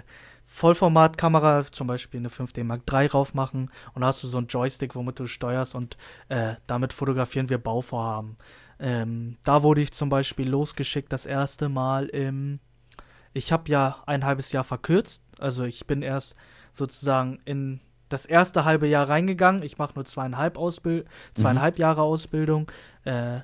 Vollformatkamera, 0.57 1.65
zum 1.71 1.85
Beispiel 1.85 2.19
eine 2.19 2.29
5D 2.29 2.63
Mark 2.63 2.81
III 2.91 3.05
rauf 3.05 3.35
machen 3.35 3.69
und 3.93 4.03
hast 4.03 4.23
du 4.23 4.27
so 4.27 4.39
einen 4.39 4.47
Joystick, 4.47 4.95
womit 4.95 5.19
du 5.19 5.27
steuerst 5.27 5.75
und 5.75 5.97
äh, 6.29 6.55
damit 6.65 6.93
fotografieren 6.93 7.49
wir 7.51 7.59
Bauvorhaben. 7.59 8.37
Ähm, 8.79 9.37
da 9.43 9.61
wurde 9.61 9.81
ich 9.81 9.93
zum 9.93 10.09
Beispiel 10.09 10.49
losgeschickt 10.49 11.13
das 11.13 11.27
erste 11.27 11.69
Mal 11.69 12.07
im. 12.07 12.59
Ich 13.33 13.51
habe 13.51 13.69
ja 13.69 13.97
ein 14.07 14.25
halbes 14.25 14.51
Jahr 14.51 14.63
verkürzt. 14.63 15.21
Also 15.39 15.63
ich 15.63 15.85
bin 15.85 16.01
erst 16.01 16.35
sozusagen 16.73 17.39
in 17.45 17.79
das 18.09 18.25
erste 18.25 18.65
halbe 18.65 18.87
Jahr 18.87 19.07
reingegangen. 19.07 19.61
Ich 19.61 19.77
mache 19.77 19.93
nur 19.93 20.05
zweieinhalb, 20.05 20.57
Ausbild 20.57 21.07
zweieinhalb 21.35 21.75
mhm. 21.75 21.81
Jahre 21.81 22.01
Ausbildung. 22.01 22.71
Äh, 23.03 23.41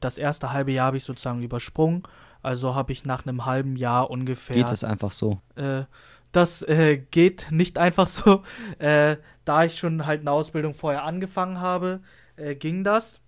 das 0.00 0.16
erste 0.16 0.52
halbe 0.54 0.72
Jahr 0.72 0.86
habe 0.86 0.96
ich 0.96 1.04
sozusagen 1.04 1.42
übersprungen. 1.42 2.04
Also 2.40 2.74
habe 2.74 2.92
ich 2.92 3.04
nach 3.04 3.26
einem 3.26 3.44
halben 3.44 3.76
Jahr 3.76 4.10
ungefähr. 4.10 4.56
Geht 4.56 4.70
das 4.70 4.84
einfach 4.84 5.10
so? 5.10 5.40
Äh, 5.56 5.84
das 6.36 6.62
äh, 6.62 6.98
geht 6.98 7.48
nicht 7.50 7.78
einfach 7.78 8.06
so. 8.06 8.42
Äh, 8.78 9.16
da 9.44 9.64
ich 9.64 9.78
schon 9.78 10.06
halt 10.06 10.20
eine 10.20 10.30
Ausbildung 10.30 10.74
vorher 10.74 11.04
angefangen 11.04 11.60
habe, 11.60 12.00
äh, 12.36 12.54
ging 12.54 12.82
das. 12.82 13.20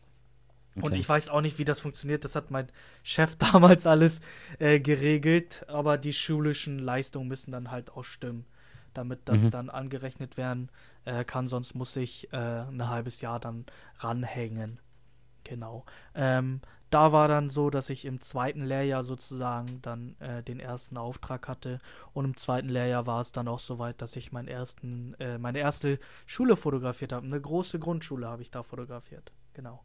Okay. 0.76 0.86
Und 0.86 0.94
ich 0.94 1.08
weiß 1.08 1.28
auch 1.30 1.40
nicht, 1.40 1.58
wie 1.58 1.64
das 1.64 1.80
funktioniert. 1.80 2.24
Das 2.24 2.34
hat 2.36 2.50
mein 2.50 2.68
Chef 3.02 3.36
damals 3.52 3.86
alles 3.86 4.20
äh, 4.58 4.80
geregelt. 4.80 5.64
Aber 5.68 5.98
die 5.98 6.12
schulischen 6.12 6.78
Leistungen 6.78 7.28
müssen 7.28 7.52
dann 7.52 7.70
halt 7.70 7.92
auch 7.92 8.04
stimmen, 8.04 8.44
damit 8.92 9.20
das 9.26 9.42
mhm. 9.42 9.50
dann 9.50 9.70
angerechnet 9.70 10.36
werden 10.36 10.70
äh, 11.04 11.24
kann. 11.24 11.48
Sonst 11.48 11.74
muss 11.74 11.96
ich 11.96 12.32
äh, 12.32 12.36
ein 12.36 12.88
halbes 12.88 13.20
Jahr 13.20 13.40
dann 13.40 13.66
ranhängen. 13.98 14.80
Genau. 15.44 15.84
Ähm, 16.14 16.60
da 16.96 17.12
war 17.12 17.28
dann 17.28 17.50
so, 17.50 17.68
dass 17.68 17.90
ich 17.90 18.06
im 18.06 18.22
zweiten 18.22 18.64
Lehrjahr 18.64 19.04
sozusagen 19.04 19.82
dann 19.82 20.16
äh, 20.18 20.42
den 20.42 20.58
ersten 20.58 20.96
Auftrag 20.96 21.46
hatte. 21.46 21.78
Und 22.14 22.24
im 22.24 22.36
zweiten 22.38 22.70
Lehrjahr 22.70 23.06
war 23.06 23.20
es 23.20 23.32
dann 23.32 23.48
auch 23.48 23.58
soweit, 23.58 24.00
dass 24.00 24.16
ich 24.16 24.32
meinen 24.32 24.48
ersten, 24.48 25.12
äh, 25.18 25.36
meine 25.36 25.58
erste 25.58 25.98
Schule 26.24 26.56
fotografiert 26.56 27.12
habe. 27.12 27.26
Eine 27.26 27.38
große 27.38 27.78
Grundschule 27.78 28.26
habe 28.26 28.40
ich 28.40 28.50
da 28.50 28.62
fotografiert. 28.62 29.30
Genau. 29.52 29.84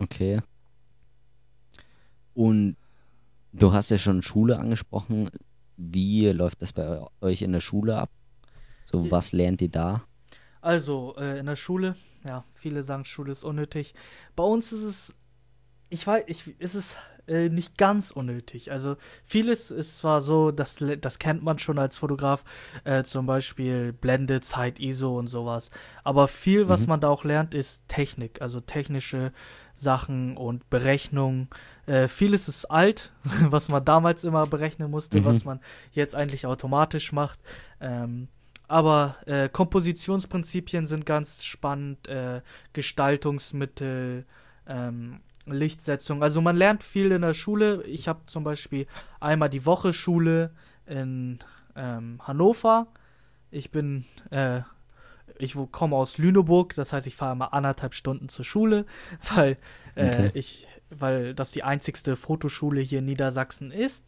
Okay. 0.00 0.42
Und 2.34 2.76
du 3.52 3.72
hast 3.72 3.90
ja 3.90 3.98
schon 3.98 4.22
Schule 4.22 4.58
angesprochen. 4.58 5.30
Wie 5.76 6.26
läuft 6.30 6.62
das 6.62 6.72
bei 6.72 7.00
euch 7.20 7.42
in 7.42 7.52
der 7.52 7.60
Schule 7.60 7.96
ab? 7.96 8.10
So, 8.86 9.08
was 9.08 9.30
lernt 9.30 9.62
ihr 9.62 9.70
da? 9.70 10.02
Also, 10.62 11.14
äh, 11.16 11.38
in 11.38 11.46
der 11.46 11.54
Schule, 11.54 11.94
ja, 12.26 12.44
viele 12.54 12.82
sagen, 12.82 13.04
Schule 13.04 13.30
ist 13.30 13.44
unnötig. 13.44 13.94
Bei 14.34 14.42
uns 14.42 14.72
ist 14.72 14.82
es, 14.82 15.14
ich 15.92 16.06
weiß, 16.06 16.24
ich, 16.26 16.58
ist 16.58 16.74
es 16.74 16.96
äh, 17.28 17.50
nicht 17.50 17.76
ganz 17.76 18.10
unnötig. 18.10 18.72
Also 18.72 18.96
vieles 19.24 19.70
ist 19.70 19.98
zwar 19.98 20.22
so, 20.22 20.50
das, 20.50 20.82
das 21.00 21.18
kennt 21.18 21.42
man 21.42 21.58
schon 21.58 21.78
als 21.78 21.98
Fotograf, 21.98 22.44
äh, 22.84 23.04
zum 23.04 23.26
Beispiel 23.26 23.92
Blende, 23.92 24.40
Zeit, 24.40 24.80
ISO 24.80 25.18
und 25.18 25.26
sowas. 25.26 25.70
Aber 26.02 26.28
viel, 26.28 26.68
was 26.68 26.82
mhm. 26.82 26.88
man 26.88 27.00
da 27.00 27.10
auch 27.10 27.24
lernt, 27.24 27.54
ist 27.54 27.86
Technik, 27.88 28.40
also 28.40 28.60
technische 28.60 29.32
Sachen 29.76 30.36
und 30.36 30.68
Berechnungen. 30.70 31.48
Äh, 31.86 32.08
vieles 32.08 32.48
ist 32.48 32.64
alt, 32.64 33.12
was 33.42 33.68
man 33.68 33.84
damals 33.84 34.24
immer 34.24 34.46
berechnen 34.46 34.90
musste, 34.90 35.20
mhm. 35.20 35.24
was 35.26 35.44
man 35.44 35.60
jetzt 35.92 36.14
eigentlich 36.14 36.46
automatisch 36.46 37.12
macht. 37.12 37.38
Ähm, 37.80 38.28
aber 38.66 39.16
äh, 39.26 39.50
Kompositionsprinzipien 39.50 40.86
sind 40.86 41.04
ganz 41.04 41.44
spannend, 41.44 42.08
äh, 42.08 42.40
Gestaltungsmittel, 42.72 44.24
ähm, 44.66 45.20
Lichtsetzung. 45.46 46.22
Also 46.22 46.40
man 46.40 46.56
lernt 46.56 46.84
viel 46.84 47.12
in 47.12 47.22
der 47.22 47.34
Schule. 47.34 47.82
Ich 47.84 48.08
habe 48.08 48.20
zum 48.26 48.44
Beispiel 48.44 48.86
einmal 49.20 49.48
die 49.48 49.66
Woche 49.66 49.92
Schule 49.92 50.52
in 50.86 51.38
ähm, 51.76 52.20
Hannover. 52.22 52.86
Ich 53.50 53.70
bin, 53.70 54.04
äh, 54.30 54.60
ich 55.38 55.56
komme 55.72 55.96
aus 55.96 56.18
Lüneburg, 56.18 56.74
das 56.74 56.92
heißt, 56.92 57.06
ich 57.06 57.16
fahre 57.16 57.36
mal 57.36 57.46
anderthalb 57.46 57.94
Stunden 57.94 58.28
zur 58.28 58.44
Schule, 58.44 58.86
weil 59.34 59.58
äh, 59.94 60.06
okay. 60.06 60.30
ich, 60.34 60.68
weil 60.90 61.34
das 61.34 61.52
die 61.52 61.62
einzigste 61.62 62.16
Fotoschule 62.16 62.80
hier 62.80 63.00
in 63.00 63.06
Niedersachsen 63.06 63.70
ist. 63.70 64.04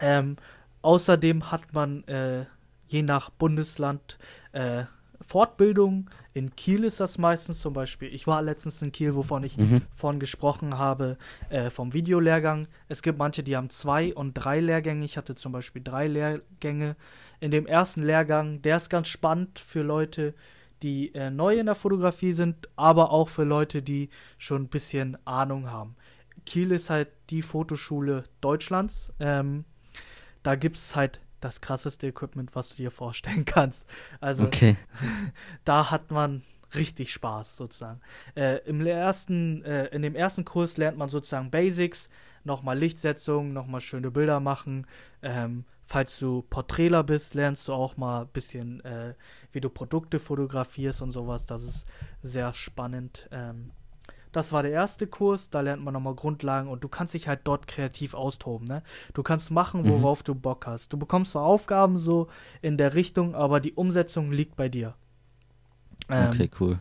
Ähm, 0.00 0.36
außerdem 0.82 1.50
hat 1.50 1.72
man 1.72 2.04
äh, 2.04 2.46
je 2.86 3.02
nach 3.02 3.30
Bundesland 3.30 4.18
äh, 4.52 4.84
Fortbildung. 5.26 6.08
In 6.32 6.54
Kiel 6.56 6.84
ist 6.84 7.00
das 7.00 7.18
meistens 7.18 7.60
zum 7.60 7.72
Beispiel. 7.74 8.12
Ich 8.14 8.26
war 8.26 8.42
letztens 8.42 8.82
in 8.82 8.92
Kiel, 8.92 9.14
wovon 9.14 9.44
ich 9.44 9.56
Mhm. 9.56 9.82
vorhin 9.94 10.20
gesprochen 10.20 10.78
habe, 10.78 11.16
äh, 11.48 11.70
vom 11.70 11.92
Videolehrgang. 11.92 12.68
Es 12.88 13.02
gibt 13.02 13.18
manche, 13.18 13.42
die 13.42 13.56
haben 13.56 13.70
zwei 13.70 14.14
und 14.14 14.34
drei 14.34 14.60
Lehrgänge. 14.60 15.04
Ich 15.04 15.16
hatte 15.16 15.34
zum 15.34 15.52
Beispiel 15.52 15.82
drei 15.82 16.06
Lehrgänge. 16.08 16.96
In 17.40 17.50
dem 17.50 17.66
ersten 17.66 18.02
Lehrgang, 18.02 18.62
der 18.62 18.76
ist 18.76 18.90
ganz 18.90 19.08
spannend 19.08 19.58
für 19.58 19.82
Leute, 19.82 20.34
die 20.82 21.14
äh, 21.14 21.30
neu 21.30 21.58
in 21.58 21.66
der 21.66 21.74
Fotografie 21.74 22.32
sind, 22.32 22.68
aber 22.76 23.10
auch 23.10 23.28
für 23.28 23.44
Leute, 23.44 23.82
die 23.82 24.10
schon 24.38 24.62
ein 24.62 24.68
bisschen 24.68 25.16
Ahnung 25.24 25.70
haben. 25.70 25.96
Kiel 26.46 26.72
ist 26.72 26.90
halt 26.90 27.08
die 27.30 27.42
Fotoschule 27.42 28.24
Deutschlands. 28.40 29.12
Ähm, 29.18 29.64
da 30.42 30.56
gibt 30.56 30.76
es 30.76 30.94
halt 30.94 31.20
das 31.44 31.60
krasseste 31.60 32.06
Equipment, 32.06 32.54
was 32.54 32.70
du 32.70 32.76
dir 32.76 32.90
vorstellen 32.90 33.44
kannst. 33.44 33.86
Also 34.20 34.44
Okay. 34.46 34.76
da 35.64 35.90
hat 35.90 36.10
man 36.10 36.42
richtig 36.74 37.12
Spaß 37.12 37.56
sozusagen. 37.56 38.00
Äh, 38.34 38.58
im 38.66 38.84
ersten, 38.84 39.62
äh, 39.64 39.86
in 39.86 40.02
dem 40.02 40.14
ersten 40.14 40.44
Kurs 40.44 40.76
lernt 40.76 40.98
man 40.98 41.08
sozusagen 41.08 41.50
Basics, 41.50 42.10
nochmal 42.42 42.78
Lichtsetzung, 42.78 43.52
nochmal 43.52 43.80
schöne 43.80 44.10
Bilder 44.10 44.40
machen. 44.40 44.86
Ähm, 45.22 45.64
falls 45.86 46.18
du 46.18 46.42
Porträtler 46.42 47.04
bist, 47.04 47.34
lernst 47.34 47.68
du 47.68 47.74
auch 47.74 47.96
mal 47.96 48.22
ein 48.22 48.28
bisschen, 48.28 48.84
äh, 48.84 49.14
wie 49.52 49.60
du 49.60 49.68
Produkte 49.68 50.18
fotografierst 50.18 51.02
und 51.02 51.12
sowas. 51.12 51.46
Das 51.46 51.62
ist 51.62 51.86
sehr 52.22 52.52
spannend. 52.52 53.28
Ähm, 53.30 53.70
das 54.34 54.52
war 54.52 54.62
der 54.62 54.72
erste 54.72 55.06
Kurs, 55.06 55.50
da 55.50 55.60
lernt 55.60 55.82
man 55.84 55.94
nochmal 55.94 56.14
Grundlagen 56.14 56.68
und 56.68 56.82
du 56.84 56.88
kannst 56.88 57.14
dich 57.14 57.28
halt 57.28 57.40
dort 57.44 57.66
kreativ 57.66 58.14
austoben, 58.14 58.66
ne? 58.66 58.82
Du 59.14 59.22
kannst 59.22 59.50
machen, 59.50 59.82
Mhm. 59.82 59.88
worauf 59.88 60.22
du 60.22 60.34
Bock 60.34 60.66
hast. 60.66 60.92
Du 60.92 60.98
bekommst 60.98 61.32
zwar 61.32 61.44
Aufgaben 61.44 61.98
so 61.98 62.28
in 62.62 62.76
der 62.76 62.94
Richtung, 62.94 63.34
aber 63.34 63.60
die 63.60 63.72
Umsetzung 63.74 64.32
liegt 64.32 64.56
bei 64.56 64.68
dir. 64.68 64.94
Ähm, 66.08 66.28
Okay, 66.30 66.50
cool. 66.60 66.78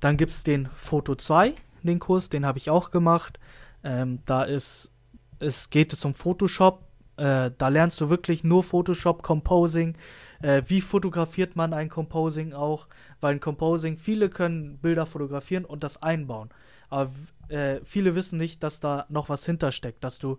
Dann 0.00 0.16
gibt 0.16 0.32
es 0.32 0.42
den 0.44 0.66
Foto 0.74 1.14
2, 1.14 1.54
den 1.82 1.98
Kurs, 1.98 2.28
den 2.28 2.46
habe 2.46 2.58
ich 2.58 2.70
auch 2.70 2.90
gemacht. 2.90 3.38
Ähm, 3.84 4.20
da 4.24 4.42
ist, 4.44 4.92
es 5.38 5.70
geht 5.70 5.92
es 5.92 6.04
um 6.04 6.14
Photoshop. 6.14 6.82
Äh, 7.16 7.50
da 7.58 7.68
lernst 7.68 8.00
du 8.00 8.10
wirklich 8.10 8.42
nur 8.42 8.62
Photoshop, 8.62 9.22
Composing. 9.22 9.96
Äh, 10.40 10.62
wie 10.66 10.80
fotografiert 10.80 11.56
man 11.56 11.72
ein 11.72 11.88
Composing 11.88 12.52
auch? 12.52 12.86
Weil 13.20 13.34
ein 13.34 13.40
Composing, 13.40 13.96
viele 13.96 14.28
können 14.30 14.78
Bilder 14.78 15.06
fotografieren 15.06 15.64
und 15.64 15.84
das 15.84 16.02
einbauen. 16.02 16.48
Aber 16.92 17.10
äh, 17.48 17.80
viele 17.84 18.14
wissen 18.14 18.38
nicht, 18.38 18.62
dass 18.62 18.80
da 18.80 19.06
noch 19.08 19.30
was 19.30 19.46
hintersteckt, 19.46 20.04
dass 20.04 20.18
du 20.18 20.36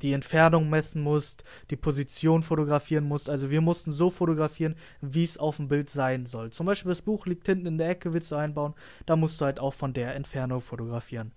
die 0.00 0.14
Entfernung 0.14 0.70
messen 0.70 1.02
musst, 1.02 1.44
die 1.68 1.76
Position 1.76 2.42
fotografieren 2.42 3.04
musst. 3.04 3.28
Also 3.28 3.50
wir 3.50 3.60
mussten 3.60 3.92
so 3.92 4.08
fotografieren, 4.08 4.74
wie 5.02 5.22
es 5.22 5.36
auf 5.36 5.56
dem 5.56 5.68
Bild 5.68 5.90
sein 5.90 6.24
soll. 6.24 6.50
Zum 6.50 6.64
Beispiel 6.64 6.90
das 6.90 7.02
Buch 7.02 7.26
liegt 7.26 7.44
hinten 7.44 7.66
in 7.66 7.76
der 7.76 7.90
Ecke, 7.90 8.14
willst 8.14 8.32
du 8.32 8.36
einbauen, 8.36 8.72
da 9.04 9.16
musst 9.16 9.38
du 9.40 9.44
halt 9.44 9.60
auch 9.60 9.74
von 9.74 9.92
der 9.92 10.14
Entfernung 10.14 10.62
fotografieren. 10.62 11.32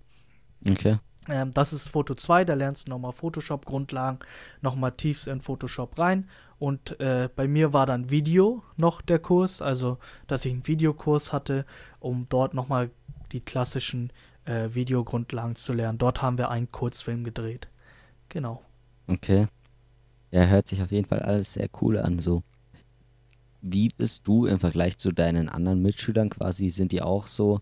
Okay. 0.66 0.98
Ähm, 1.28 1.50
das 1.52 1.74
ist 1.74 1.88
Foto 1.88 2.14
2, 2.14 2.46
da 2.46 2.54
lernst 2.54 2.88
du 2.88 2.92
nochmal 2.92 3.12
Photoshop-Grundlagen, 3.12 4.20
nochmal 4.62 4.92
tiefst 4.92 5.28
in 5.28 5.42
Photoshop 5.42 5.98
rein. 5.98 6.30
Und 6.58 6.98
äh, 6.98 7.28
bei 7.34 7.46
mir 7.46 7.74
war 7.74 7.84
dann 7.84 8.10
Video 8.10 8.62
noch 8.76 9.02
der 9.02 9.18
Kurs, 9.18 9.60
also 9.60 9.98
dass 10.26 10.46
ich 10.46 10.52
einen 10.52 10.66
Videokurs 10.66 11.32
hatte, 11.32 11.66
um 12.00 12.26
dort 12.30 12.54
nochmal 12.54 12.90
die 13.32 13.40
klassischen 13.40 14.12
äh, 14.50 14.74
Videogrundlagen 14.74 15.56
zu 15.56 15.72
lernen. 15.72 15.98
Dort 15.98 16.22
haben 16.22 16.38
wir 16.38 16.50
einen 16.50 16.70
Kurzfilm 16.70 17.24
gedreht. 17.24 17.68
Genau. 18.28 18.62
Okay. 19.06 19.46
Ja, 20.30 20.44
hört 20.44 20.68
sich 20.68 20.82
auf 20.82 20.90
jeden 20.90 21.08
Fall 21.08 21.20
alles 21.20 21.54
sehr 21.54 21.68
cool 21.80 21.98
an. 21.98 22.18
So, 22.18 22.42
wie 23.62 23.88
bist 23.96 24.26
du 24.26 24.46
im 24.46 24.58
Vergleich 24.58 24.98
zu 24.98 25.12
deinen 25.12 25.48
anderen 25.48 25.82
Mitschülern 25.82 26.30
quasi? 26.30 26.68
Sind 26.68 26.92
die 26.92 27.02
auch 27.02 27.26
so? 27.26 27.60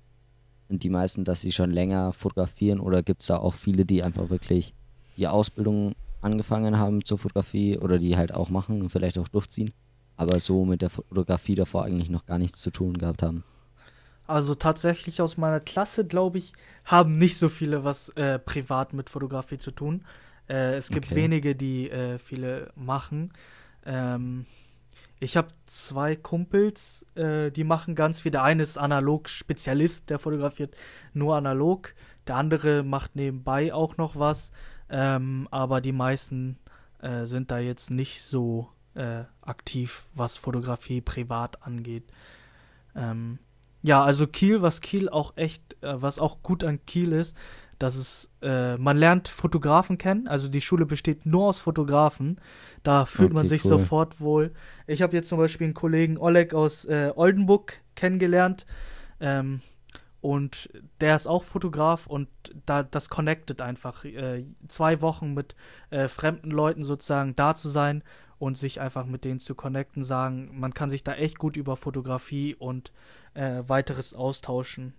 Sind 0.69 0.83
die 0.83 0.91
meisten, 0.91 1.25
dass 1.25 1.41
sie 1.41 1.53
schon 1.53 1.71
länger 1.71 2.13
fotografieren 2.13 2.81
oder 2.81 3.03
gibt 3.03 3.23
es 3.23 3.29
da 3.29 3.39
auch 3.39 3.55
viele, 3.55 3.87
die 3.87 4.03
einfach 4.03 4.29
wirklich 4.29 4.75
die 5.17 5.27
Ausbildung 5.27 5.95
angefangen 6.21 6.79
haben 6.79 7.05
zur 7.05 7.19
Fotografie 7.19 7.79
oder 7.79 7.99
die 7.99 8.17
halt 8.17 8.35
auch 8.35 8.51
machen 8.51 8.83
und 8.83 8.91
vielleicht 8.91 9.19
auch 9.19 9.29
durchziehen, 9.29 9.71
aber 10.17 10.41
so 10.41 10.65
mit 10.65 10.83
der 10.83 10.91
Fotografie 10.91 11.55
davor 11.55 11.85
eigentlich 11.85 12.11
noch 12.11 12.27
gar 12.27 12.39
nichts 12.39 12.61
zu 12.61 12.71
tun 12.71 12.99
gehabt 12.99 13.23
haben? 13.23 13.45
Also 14.29 14.55
tatsächlich 14.55 15.23
aus 15.23 15.39
meiner 15.39 15.61
Klasse, 15.61 16.07
glaube 16.07 16.39
ich, 16.39 16.53
haben 16.85 17.13
nicht 17.13 17.39
so 17.39 17.49
viele 17.49 17.83
was 17.83 18.11
äh, 18.11 18.39
privat 18.39 18.93
mit 18.93 19.11
Fotografie 19.11 19.59
zu 19.59 19.71
tun. 19.73 20.05
Äh, 20.49 20.77
es 20.77 20.91
gibt 20.91 21.07
Okay. 21.07 21.17
wenige, 21.17 21.57
die 21.57 21.91
äh, 21.91 22.19
viele 22.19 22.71
machen. 22.77 23.33
Ähm, 23.87 24.47
ich 25.21 25.37
habe 25.37 25.49
zwei 25.67 26.15
Kumpels, 26.15 27.07
äh, 27.17 27.51
die 27.51 27.65
machen 27.65 27.95
ganz 27.95 28.21
viel. 28.21 28.31
Der 28.31 28.45
eine 28.45 28.63
ist 28.63 28.79
Analog-Spezialist, 28.79 30.11
der 30.11 30.19
fotografiert 30.19 30.77
nur 31.15 31.37
analog. 31.37 31.95
Der 32.27 32.37
andere 32.37 32.83
macht 32.85 33.17
nebenbei 33.17 33.73
auch 33.73 33.97
noch 33.97 34.17
was. 34.17 34.53
Ähm, 34.91 35.49
aber 35.51 35.81
die 35.81 35.93
meisten 35.93 36.59
äh, 37.01 37.25
sind 37.25 37.51
da 37.51 37.59
jetzt 37.59 37.91
nicht 37.91 38.23
so 38.23 38.69
äh, 38.95 39.25
aktiv, 39.41 40.05
was 40.15 40.37
Fotografie 40.37 41.01
privat 41.01 41.63
angeht. 41.63 42.05
Ähm, 42.95 43.39
ja, 43.89 44.05
also 44.05 44.27
Kiel, 44.27 44.61
was 44.63 44.81
Kiel 44.83 45.09
auch 45.09 45.33
echt, 45.37 45.63
äh, 45.83 46.03
was 46.03 46.19
auch 46.19 46.43
gut 46.43 46.63
an 46.63 46.85
Kiel 46.87 47.13
ist, 47.13 47.37
dass 47.79 47.95
es, 47.97 48.31
äh, 48.43 48.77
man 48.77 48.97
lernt 48.99 49.29
Fotografen 49.29 49.97
kennen, 49.99 50.29
also 50.29 50.49
die 50.49 50.61
Schule 50.61 50.85
besteht 50.85 51.25
nur 51.25 51.47
aus 51.47 51.59
Fotografen, 51.61 52.39
da 52.83 53.07
fühlt 53.07 53.33
man 53.33 53.47
Okay, 53.47 53.49
sich 53.49 53.65
cool. 53.65 53.69
sofort 53.71 54.21
wohl. 54.21 54.53
Ich 54.87 55.01
habe 55.01 55.17
jetzt 55.17 55.29
zum 55.29 55.39
Beispiel 55.39 55.67
einen 55.67 55.75
Kollegen 55.75 56.19
Oleg 56.19 56.53
aus 56.55 56.85
äh, 56.85 57.13
Oldenburg 57.17 57.81
kennengelernt 57.95 58.67
ähm, 59.21 59.61
und 60.21 60.71
der 61.01 61.17
ist 61.17 61.27
auch 61.29 61.45
Fotograf 61.45 62.07
und 62.07 62.29
da 62.67 62.83
das 62.83 63.09
connectet 63.09 63.63
einfach. 63.63 64.05
Äh, 64.05 64.45
zwei 64.69 65.01
Wochen 65.01 65.33
mit 65.33 65.55
äh, 65.91 66.09
fremden 66.09 66.51
Leuten 66.51 66.83
sozusagen 66.83 67.35
da 67.37 67.55
zu 67.55 67.69
sein 67.69 68.03
und 68.39 68.57
sich 68.57 68.81
einfach 68.81 69.05
mit 69.07 69.25
denen 69.25 69.41
zu 69.41 69.55
connecten, 69.55 70.05
sagen, 70.05 70.51
man 70.61 70.73
kann 70.75 70.91
sich 70.91 71.03
da 71.05 71.15
echt 71.15 71.39
gut 71.39 71.57
über 71.57 71.77
Fotografie 71.77 72.55
und 72.55 72.93
äh, 73.39 73.63
weiteres 73.69 74.15
austauschen. 74.15 74.95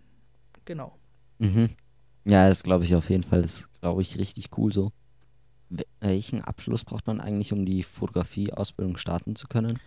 Genau. 0.65 0.97
Mhm. 1.39 1.69
Ja, 2.25 2.47
das 2.47 2.63
glaube 2.63 2.83
ich 2.85 2.95
auf 2.95 3.09
jeden 3.09 3.23
Fall. 3.23 3.41
Das 3.41 3.67
glaube 3.81 4.01
ich 4.01 4.17
richtig 4.17 4.49
cool 4.57 4.71
so. 4.71 4.91
Wel- 5.69 5.85
Welchen 5.99 6.43
Abschluss 6.43 6.83
braucht 6.83 7.07
man 7.07 7.21
eigentlich, 7.21 7.51
um 7.53 7.65
die 7.65 7.83
Fotografie-Ausbildung 7.83 8.97
starten 8.97 9.35
zu 9.35 9.47
können? 9.47 9.79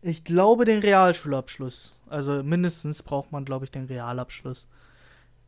Ich 0.00 0.24
glaube 0.24 0.64
den 0.64 0.80
Realschulabschluss. 0.80 1.92
Also 2.08 2.42
mindestens 2.42 3.02
braucht 3.02 3.32
man, 3.32 3.44
glaube 3.44 3.64
ich, 3.64 3.70
den 3.70 3.84
Realabschluss. 3.86 4.68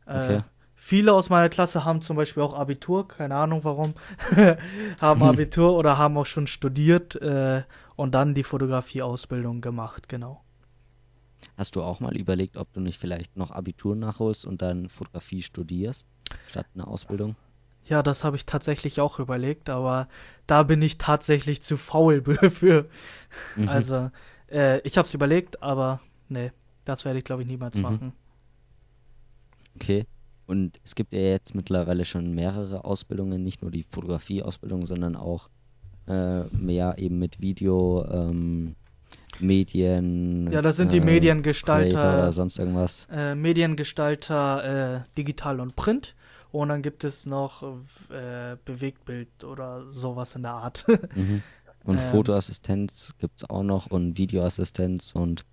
Okay. 0.05 0.37
Äh, 0.37 0.41
viele 0.75 1.13
aus 1.13 1.29
meiner 1.29 1.49
Klasse 1.49 1.85
haben 1.85 2.01
zum 2.01 2.17
Beispiel 2.17 2.43
auch 2.43 2.53
Abitur, 2.53 3.07
keine 3.07 3.35
Ahnung 3.35 3.63
warum, 3.63 3.93
haben 5.01 5.23
Abitur 5.23 5.73
oder 5.75 5.97
haben 5.97 6.17
auch 6.17 6.25
schon 6.25 6.47
studiert 6.47 7.15
äh, 7.15 7.63
und 7.95 8.11
dann 8.13 8.33
die 8.33 8.43
Fotografieausbildung 8.43 9.61
gemacht, 9.61 10.09
genau. 10.09 10.43
Hast 11.57 11.75
du 11.75 11.81
auch 11.83 11.99
mal 11.99 12.15
überlegt, 12.17 12.57
ob 12.57 12.71
du 12.73 12.79
nicht 12.79 12.99
vielleicht 12.99 13.37
noch 13.37 13.51
Abitur 13.51 13.95
nachholst 13.95 14.45
und 14.45 14.61
dann 14.61 14.89
Fotografie 14.89 15.41
studierst, 15.41 16.07
statt 16.47 16.65
einer 16.75 16.87
Ausbildung? 16.87 17.35
Ja, 17.85 18.03
das 18.03 18.23
habe 18.23 18.35
ich 18.35 18.45
tatsächlich 18.45 19.01
auch 19.01 19.19
überlegt, 19.19 19.69
aber 19.69 20.07
da 20.47 20.63
bin 20.63 20.81
ich 20.81 20.97
tatsächlich 20.97 21.61
zu 21.61 21.77
faul 21.77 22.23
für. 22.51 22.87
Mhm. 23.55 23.67
Also, 23.67 24.11
äh, 24.51 24.79
ich 24.81 24.97
habe 24.97 25.07
es 25.07 25.13
überlegt, 25.13 25.61
aber 25.63 25.99
nee, 26.29 26.51
das 26.85 27.05
werde 27.05 27.19
ich, 27.19 27.25
glaube 27.25 27.41
ich, 27.41 27.47
niemals 27.47 27.75
Mhm. 27.77 27.81
machen. 27.81 28.13
Okay. 29.75 30.05
Und 30.47 30.79
es 30.83 30.95
gibt 30.95 31.13
ja 31.13 31.19
jetzt 31.19 31.55
mittlerweile 31.55 32.03
schon 32.05 32.33
mehrere 32.33 32.83
Ausbildungen, 32.83 33.41
nicht 33.41 33.61
nur 33.61 33.71
die 33.71 33.83
Fotografie-Ausbildung, 33.83 34.85
sondern 34.85 35.15
auch 35.15 35.49
äh, 36.07 36.43
mehr 36.55 36.95
eben 36.97 37.19
mit 37.19 37.39
Video, 37.39 38.05
ähm, 38.11 38.75
Medien. 39.41 40.49
Ja, 40.51 40.61
das 40.61 40.77
sind 40.77 40.93
die 40.93 40.97
äh, 40.97 41.01
Creator 41.01 41.13
Mediengestalter, 41.13 41.97
oder 42.19 42.31
sonst 42.31 42.57
irgendwas. 42.59 43.07
äh, 43.11 43.35
Mediengestalter 43.35 45.03
äh, 45.03 45.13
digital 45.17 45.59
und 45.59 45.75
print. 45.75 46.15
Und 46.51 46.69
dann 46.69 46.81
gibt 46.81 47.03
es 47.05 47.25
noch 47.25 47.63
äh, 48.09 48.57
Bewegtbild 48.65 49.43
oder 49.45 49.89
sowas 49.89 50.35
in 50.35 50.43
der 50.43 50.51
Art. 50.53 50.85
Mhm. 51.15 51.41
Und 51.83 51.97
Ähm. 51.97 52.09
Fotoassistenz 52.11 53.13
gibt 53.17 53.41
es 53.41 53.49
auch 53.49 53.63
noch 53.63 53.87
und 53.87 54.17
Videoassistenz 54.17 55.13
und 55.15 55.45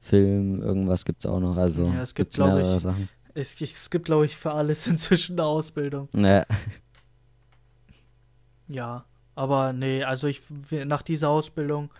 Film, 0.00 0.60
irgendwas 0.60 1.04
gibt 1.06 1.20
es 1.24 1.26
auch 1.30 1.40
noch. 1.40 1.56
Also 1.56 1.86
Ja, 1.86 2.02
es 2.02 2.14
gibt, 2.14 2.30
gibt's 2.30 2.36
glaub 2.36 2.54
mehrere 2.54 2.76
ich, 2.76 2.82
Sachen. 2.82 3.08
es, 3.34 3.60
es 3.60 3.88
gibt, 3.90 4.04
glaube 4.04 4.26
ich, 4.26 4.36
für 4.36 4.52
alles 4.52 4.86
inzwischen 4.92 5.38
eine 5.38 5.48
Ausbildung. 5.48 6.08
Ja, 6.14 6.44
Ja, 8.68 9.04
aber 9.34 9.72
nee, 9.72 10.02
also 10.04 10.26
ich 10.26 10.40
nach 10.86 11.02
dieser 11.02 11.28
Ausbildung 11.30 11.90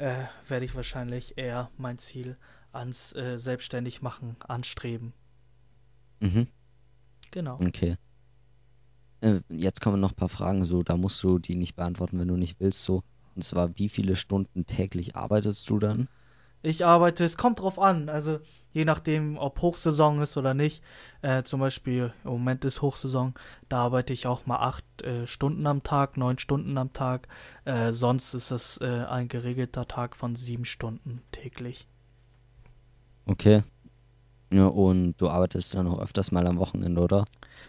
äh, 0.00 0.24
werde 0.48 0.64
ich 0.64 0.74
wahrscheinlich 0.74 1.36
eher 1.36 1.70
mein 1.76 1.98
Ziel 1.98 2.36
ans 2.72 3.14
äh, 3.14 3.38
Selbstständigmachen 3.38 4.36
anstreben. 4.46 5.12
mhm. 6.20 6.48
Genau. 7.32 7.58
okay. 7.60 7.96
Äh, 9.20 9.40
jetzt 9.48 9.80
kommen 9.80 10.00
noch 10.00 10.10
ein 10.12 10.16
paar 10.16 10.28
Fragen, 10.28 10.64
so, 10.64 10.82
da 10.82 10.96
musst 10.96 11.22
du 11.22 11.38
die 11.38 11.54
nicht 11.54 11.76
beantworten, 11.76 12.18
wenn 12.18 12.26
du 12.26 12.36
nicht 12.36 12.58
willst, 12.58 12.82
so. 12.82 13.04
Und 13.36 13.42
zwar, 13.42 13.78
wie 13.78 13.88
viele 13.88 14.16
Stunden 14.16 14.66
täglich 14.66 15.14
arbeitest 15.14 15.68
du 15.70 15.78
dann? 15.78 16.08
Ich 16.62 16.84
arbeite, 16.84 17.24
es 17.24 17.36
kommt 17.36 17.60
drauf 17.60 17.78
an. 17.78 18.08
Also 18.08 18.40
je 18.72 18.84
nachdem, 18.84 19.38
ob 19.38 19.60
Hochsaison 19.62 20.20
ist 20.20 20.36
oder 20.36 20.54
nicht. 20.54 20.82
Äh, 21.22 21.42
zum 21.42 21.60
Beispiel 21.60 22.12
im 22.24 22.30
Moment 22.30 22.64
ist 22.64 22.82
Hochsaison, 22.82 23.34
da 23.68 23.78
arbeite 23.84 24.12
ich 24.12 24.26
auch 24.26 24.46
mal 24.46 24.56
acht 24.58 24.84
äh, 25.02 25.26
Stunden 25.26 25.66
am 25.66 25.82
Tag, 25.82 26.16
neun 26.16 26.38
Stunden 26.38 26.76
am 26.78 26.92
Tag. 26.92 27.28
Äh, 27.64 27.92
sonst 27.92 28.34
ist 28.34 28.50
es 28.50 28.78
äh, 28.78 29.04
ein 29.08 29.28
geregelter 29.28 29.88
Tag 29.88 30.16
von 30.16 30.36
sieben 30.36 30.64
Stunden 30.64 31.22
täglich. 31.32 31.86
Okay. 33.26 33.62
Ja, 34.52 34.66
und 34.66 35.14
du 35.20 35.28
arbeitest 35.28 35.74
dann 35.74 35.86
auch 35.86 36.00
öfters 36.00 36.32
mal 36.32 36.46
am 36.46 36.58
Wochenende, 36.58 37.00
oder? 37.00 37.24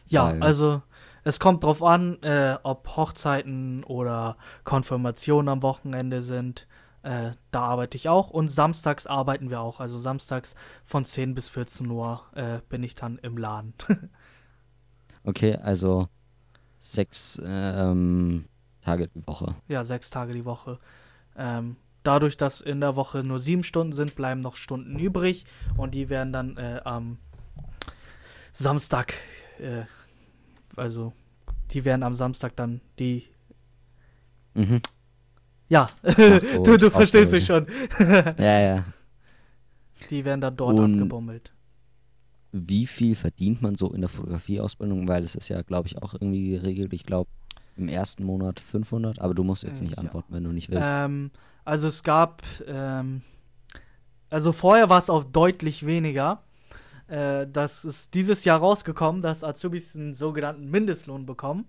Ja, 0.07 0.31
Weil- 0.31 0.41
also 0.41 0.81
es 1.23 1.39
kommt 1.39 1.63
drauf 1.63 1.83
an, 1.83 2.21
äh, 2.23 2.57
ob 2.63 2.95
Hochzeiten 2.97 3.83
oder 3.83 4.37
Konfirmationen 4.63 5.49
am 5.49 5.61
Wochenende 5.61 6.21
sind. 6.23 6.67
Äh, 7.03 7.31
da 7.49 7.61
arbeite 7.61 7.97
ich 7.97 8.09
auch 8.09 8.29
und 8.29 8.49
samstags 8.49 9.07
arbeiten 9.07 9.49
wir 9.49 9.59
auch. 9.61 9.79
Also 9.79 9.97
samstags 9.97 10.55
von 10.85 11.03
10 11.03 11.33
bis 11.33 11.49
14 11.49 11.89
Uhr 11.89 12.21
äh, 12.35 12.59
bin 12.69 12.83
ich 12.83 12.95
dann 12.95 13.17
im 13.19 13.37
Laden. 13.37 13.73
Okay, 15.23 15.55
also 15.55 16.07
sechs 16.79 17.39
ähm, 17.45 18.45
Tage 18.83 19.07
die 19.09 19.27
Woche. 19.27 19.53
ja, 19.67 19.83
sechs 19.83 20.09
Tage 20.09 20.33
die 20.33 20.45
Woche. 20.45 20.79
Ähm, 21.37 21.75
dadurch, 22.01 22.37
dass 22.37 22.59
in 22.59 22.79
der 22.81 22.95
Woche 22.95 23.19
nur 23.19 23.37
sieben 23.37 23.61
Stunden 23.61 23.93
sind, 23.93 24.15
bleiben 24.15 24.41
noch 24.41 24.55
Stunden 24.55 24.97
übrig 24.97 25.45
und 25.77 25.93
die 25.93 26.09
werden 26.09 26.33
dann 26.33 26.57
äh, 26.57 26.81
am 26.85 27.19
Samstag, 28.51 29.13
äh, 29.59 29.83
also 30.75 31.13
die 31.69 31.85
werden 31.85 32.01
am 32.01 32.15
Samstag 32.15 32.55
dann 32.55 32.81
die, 32.97 33.27
Mhm. 34.55 34.81
Ja, 35.71 35.87
gut, 36.03 36.67
du, 36.67 36.77
du 36.77 36.89
verstehst 36.91 37.31
mich 37.31 37.45
schon, 37.45 37.65
Ja, 38.37 38.59
ja. 38.59 38.83
die 40.09 40.25
werden 40.25 40.41
dann 40.41 40.55
dort 40.55 40.77
Und- 40.79 40.93
abgebummelt. 40.95 41.51
Wie 42.53 42.85
viel 42.85 43.15
verdient 43.15 43.61
man 43.61 43.75
so 43.75 43.93
in 43.93 44.01
der 44.01 44.09
Fotografieausbildung? 44.09 45.07
Weil 45.07 45.23
es 45.23 45.35
ist 45.35 45.47
ja, 45.47 45.61
glaube 45.61 45.87
ich, 45.87 45.97
auch 46.03 46.13
irgendwie 46.15 46.49
geregelt. 46.49 46.91
Ich 46.91 47.05
glaube, 47.05 47.29
im 47.77 47.87
ersten 47.87 48.25
Monat 48.25 48.59
500, 48.59 49.19
aber 49.19 49.33
du 49.33 49.45
musst 49.45 49.63
jetzt 49.63 49.79
Äh, 49.79 49.83
nicht 49.85 49.95
ja. 49.95 49.99
antworten, 50.03 50.33
wenn 50.33 50.43
du 50.43 50.51
nicht 50.51 50.69
willst. 50.69 50.85
Ähm, 50.85 51.31
also 51.63 51.87
es 51.87 52.03
gab, 52.03 52.41
ähm, 52.67 53.21
also 54.29 54.51
vorher 54.51 54.89
war 54.89 54.97
es 54.99 55.09
auch 55.09 55.23
deutlich 55.23 55.85
weniger. 55.85 56.43
Äh, 57.07 57.47
das 57.49 57.85
ist 57.85 58.13
dieses 58.15 58.43
Jahr 58.43 58.59
rausgekommen, 58.59 59.21
dass 59.21 59.45
Azubis 59.45 59.95
einen 59.95 60.13
sogenannten 60.13 60.69
Mindestlohn 60.69 61.25
bekommen. 61.25 61.67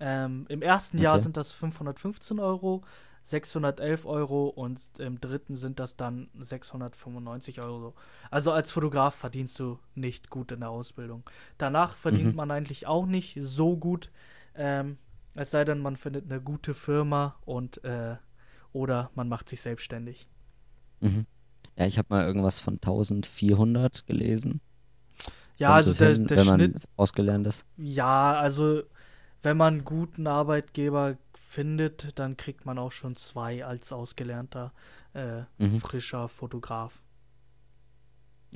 Ähm, 0.00 0.46
Im 0.48 0.62
ersten 0.62 0.96
Jahr 0.96 1.14
Okay. 1.16 1.24
sind 1.24 1.36
das 1.36 1.52
515 1.52 2.38
Euro, 2.38 2.80
611 3.24 4.06
Euro 4.06 4.48
und 4.48 4.80
im 4.98 5.20
dritten 5.20 5.56
sind 5.56 5.78
das 5.80 5.96
dann 5.96 6.28
695 6.38 7.60
Euro. 7.62 7.94
Also 8.30 8.52
als 8.52 8.70
Fotograf 8.70 9.14
verdienst 9.14 9.58
du 9.60 9.78
nicht 9.94 10.30
gut 10.30 10.52
in 10.52 10.60
der 10.60 10.70
Ausbildung. 10.70 11.22
Danach 11.58 11.96
verdient 11.96 12.32
Mhm. 12.32 12.36
man 12.36 12.50
eigentlich 12.50 12.86
auch 12.86 13.06
nicht 13.06 13.36
so 13.40 13.76
gut. 13.76 14.10
Ähm, 14.54 14.98
es 15.34 15.50
sei 15.50 15.64
denn, 15.64 15.80
man 15.80 15.96
findet 15.96 16.30
eine 16.30 16.40
gute 16.40 16.74
Firma 16.74 17.36
und 17.44 17.82
äh, 17.84 18.16
oder 18.72 19.10
man 19.14 19.28
macht 19.28 19.48
sich 19.48 19.60
selbstständig. 19.62 20.28
Mhm. 21.00 21.26
Ja, 21.78 21.86
ich 21.86 21.98
habe 21.98 22.08
mal 22.14 22.24
irgendwas 22.26 22.60
von 22.60 22.78
1400 22.80 24.06
gelesen. 24.06 24.60
Ja, 25.58 25.68
Kommt 25.68 25.76
also 25.76 25.94
der, 25.94 26.14
hin, 26.14 26.26
der 26.26 26.38
Schnitt, 26.38 26.76
ausgelernt 26.96 27.46
ist. 27.46 27.64
ja, 27.76 28.34
also 28.34 28.82
wenn 29.42 29.56
man 29.56 29.74
einen 29.74 29.84
guten 29.84 30.26
Arbeitgeber 30.26 31.16
findet, 31.34 32.18
dann 32.18 32.36
kriegt 32.36 32.64
man 32.64 32.78
auch 32.78 32.92
schon 32.92 33.16
zwei 33.16 33.64
als 33.64 33.92
ausgelernter 33.92 34.72
äh, 35.14 35.42
Mhm. 35.58 35.78
frischer 35.78 36.28
Fotograf. 36.28 37.02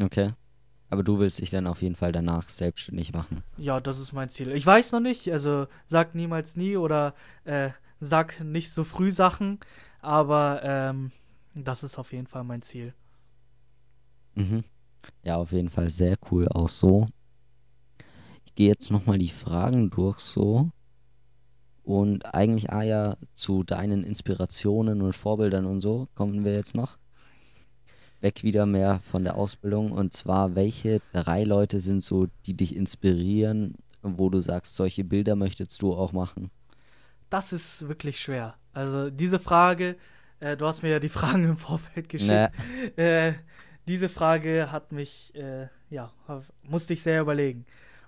Okay. 0.01 0.33
Aber 0.89 1.03
du 1.03 1.19
willst 1.19 1.41
dich 1.41 1.51
dann 1.51 1.67
auf 1.67 1.83
jeden 1.83 1.97
Fall 1.97 2.13
danach 2.13 2.49
selbstständig 2.49 3.13
machen. 3.13 3.43
Ja, 3.57 3.81
das 3.81 3.99
ist 3.99 4.13
mein 4.13 4.29
Ziel. 4.29 4.53
Ich 4.53 4.65
weiß 4.65 4.93
noch 4.93 5.01
nicht, 5.01 5.31
also 5.33 5.67
sag 5.87 6.15
niemals 6.15 6.57
nie 6.57 6.77
oder 6.77 7.15
äh, 7.45 7.71
sag 7.99 8.41
nicht 8.41 8.71
so 8.71 8.85
früh 8.85 9.11
Sachen, 9.11 9.59
aber 10.01 10.61
ähm, 10.63 11.11
das 11.55 11.83
ist 11.83 11.99
auf 11.99 12.13
jeden 12.13 12.29
Fall 12.29 12.45
mein 12.45 12.63
Ziel. 12.63 12.95
Mhm. 14.35 14.63
Ja, 15.25 15.37
auf 15.37 15.51
jeden 15.53 15.71
Fall 15.71 15.91
sehr 15.91 16.17
cool 16.31 16.47
auch 16.49 16.69
so. 16.69 17.09
Ich 18.45 18.55
gehe 18.55 18.69
jetzt 18.69 18.91
nochmal 18.91 19.19
die 19.19 19.29
Fragen 19.31 19.91
durch 19.91 20.19
so. 20.21 20.71
Und 21.87 22.35
eigentlich, 22.35 22.73
ah 22.73 22.83
ja, 22.83 23.17
zu 23.33 23.63
deinen 23.63 24.03
Inspirationen 24.03 25.03
und 25.03 25.13
Vorbildern 25.13 25.67
und 25.67 25.81
so 25.81 26.09
kommen 26.17 26.45
wir 26.45 26.53
jetzt 26.53 26.75
noch. 26.75 26.99
Weg 28.21 28.43
wieder 28.43 28.67
mehr 28.67 28.99
von 29.05 29.23
der 29.23 29.37
Ausbildung. 29.37 29.93
Und 29.93 30.13
zwar, 30.13 30.57
welche 30.57 31.01
drei 31.13 31.45
Leute 31.45 31.79
sind 31.79 32.03
so, 32.03 32.27
die 32.45 32.55
dich 32.55 32.75
inspirieren, 32.75 33.77
wo 34.03 34.31
du 34.31 34.41
sagst, 34.41 34.75
solche 34.75 35.05
Bilder 35.05 35.37
möchtest 35.37 35.81
du 35.81 35.95
auch 35.95 36.11
machen? 36.13 36.51
Das 37.31 37.53
ist 37.53 37.87
wirklich 37.87 38.19
schwer. 38.19 38.57
Also 38.73 39.09
diese 39.09 39.39
Frage, 39.39 39.95
äh, 40.41 40.57
du 40.57 40.67
hast 40.67 40.83
mir 40.83 40.91
ja 40.91 40.99
die 40.99 41.09
Fragen 41.21 41.45
im 41.45 41.57
Vorfeld 41.57 42.09
geschickt. 42.09 42.33
Ne, 42.33 42.51
Äh, 42.97 43.35
diese 43.87 44.09
Frage 44.09 44.73
hat 44.73 44.91
mich, 44.91 45.33
äh, 45.37 45.69
ja, 45.91 46.13
musste 46.65 46.95
ich 46.95 47.03
sehr 47.05 47.21
überlegen. 47.21 47.65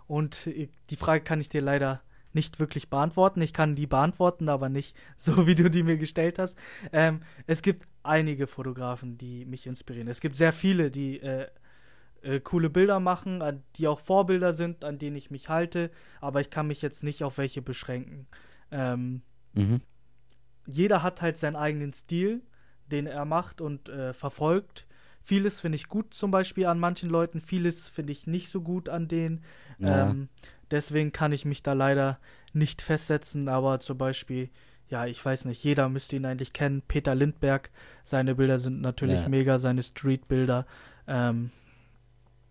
Und 0.09 0.49
äh, 0.49 0.69
die 0.91 0.97
Frage 0.97 1.23
kann 1.23 1.41
ich 1.41 1.49
dir 1.49 1.63
leider 1.63 2.03
nicht 2.39 2.61
wirklich 2.61 2.89
beantworten. 2.89 3.41
Ich 3.43 3.53
kann 3.53 3.75
die 3.75 3.87
beantworten, 3.87 4.49
aber 4.49 4.69
nicht 4.69 4.97
so, 5.17 5.47
wie 5.47 5.55
du 5.55 5.69
die 5.71 5.83
mir 5.83 5.99
gestellt 5.99 6.39
hast. 6.39 6.57
Ähm, 6.93 7.21
es 7.47 7.63
gibt 7.63 7.83
einige 8.03 8.47
Fotografen, 8.47 9.19
die 9.19 9.45
mich 9.45 9.67
inspirieren. 9.67 10.09
Es 10.09 10.21
gibt 10.21 10.37
sehr 10.37 10.53
viele, 10.53 10.91
die 10.91 11.21
äh, 11.21 11.47
äh, 12.23 12.41
coole 12.41 12.71
Bilder 12.71 13.01
machen, 13.01 13.43
an- 13.43 13.63
die 13.77 13.87
auch 13.89 14.01
Vorbilder 14.01 14.53
sind, 14.53 14.85
an 14.85 14.99
denen 14.99 15.17
ich 15.17 15.31
mich 15.31 15.49
halte, 15.49 15.91
aber 16.21 16.41
ich 16.41 16.51
kann 16.51 16.67
mich 16.69 16.83
jetzt 16.83 17.03
nicht 17.05 17.23
auf 17.25 17.39
welche 17.39 17.63
beschränken. 17.63 18.27
Ähm, 18.71 19.23
mhm. 19.55 19.81
jeder 20.67 21.03
hat 21.03 21.23
halt 21.23 21.37
seinen 21.39 21.57
eigenen 21.57 21.93
Stil, 21.93 22.43
den 22.87 23.07
er 23.07 23.25
macht 23.25 23.61
und 23.61 23.89
äh, 23.89 24.13
verfolgt. 24.13 24.87
Vieles 25.23 25.61
finde 25.61 25.77
ich 25.77 25.89
gut 25.89 26.15
zum 26.15 26.31
Beispiel 26.31 26.67
an 26.67 26.79
manchen 26.79 27.11
Leuten, 27.11 27.41
vieles 27.41 27.89
finde 27.89 28.13
ich 28.13 28.27
nicht 28.27 28.49
so 28.51 28.63
gut 28.63 28.89
an 28.89 29.09
denen. 29.09 29.43
Ja. 29.79 30.11
Ähm, 30.11 30.29
deswegen 30.71 31.13
kann 31.13 31.33
ich 31.33 31.45
mich 31.45 31.63
da 31.63 31.73
leider 31.73 32.19
nicht 32.53 32.83
festsetzen, 32.83 33.49
aber 33.49 33.81
zum 33.81 33.99
Beispiel, 33.99 34.51
ja, 34.89 35.07
ich 35.07 35.23
weiß 35.25 35.45
nicht, 35.45 35.63
jeder 35.63 35.89
müsste 35.89 36.17
ihn 36.17 36.25
eigentlich 36.25 36.53
kennen. 36.53 36.83
Peter 36.89 37.15
Lindberg, 37.15 37.71
seine 38.05 38.35
Bilder 38.35 38.59
sind 38.59 38.81
natürlich 38.81 39.21
Ja. 39.21 39.29
mega, 39.29 39.59
seine 39.59 39.83
Street-Bilder. 39.83 40.67
Ähm, 41.07 41.51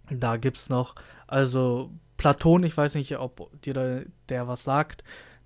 da 0.09 0.37
gibt's 0.37 0.69
noch, 0.69 0.95
also 1.27 1.91
Platon, 2.17 2.63
ich 2.63 2.75
weiß 2.75 2.95
nicht, 2.95 3.17
ob 3.17 3.61
dir 3.61 3.73
da, 3.73 3.99
der 4.29 4.47
was 4.47 4.63
sagt. 4.63 5.03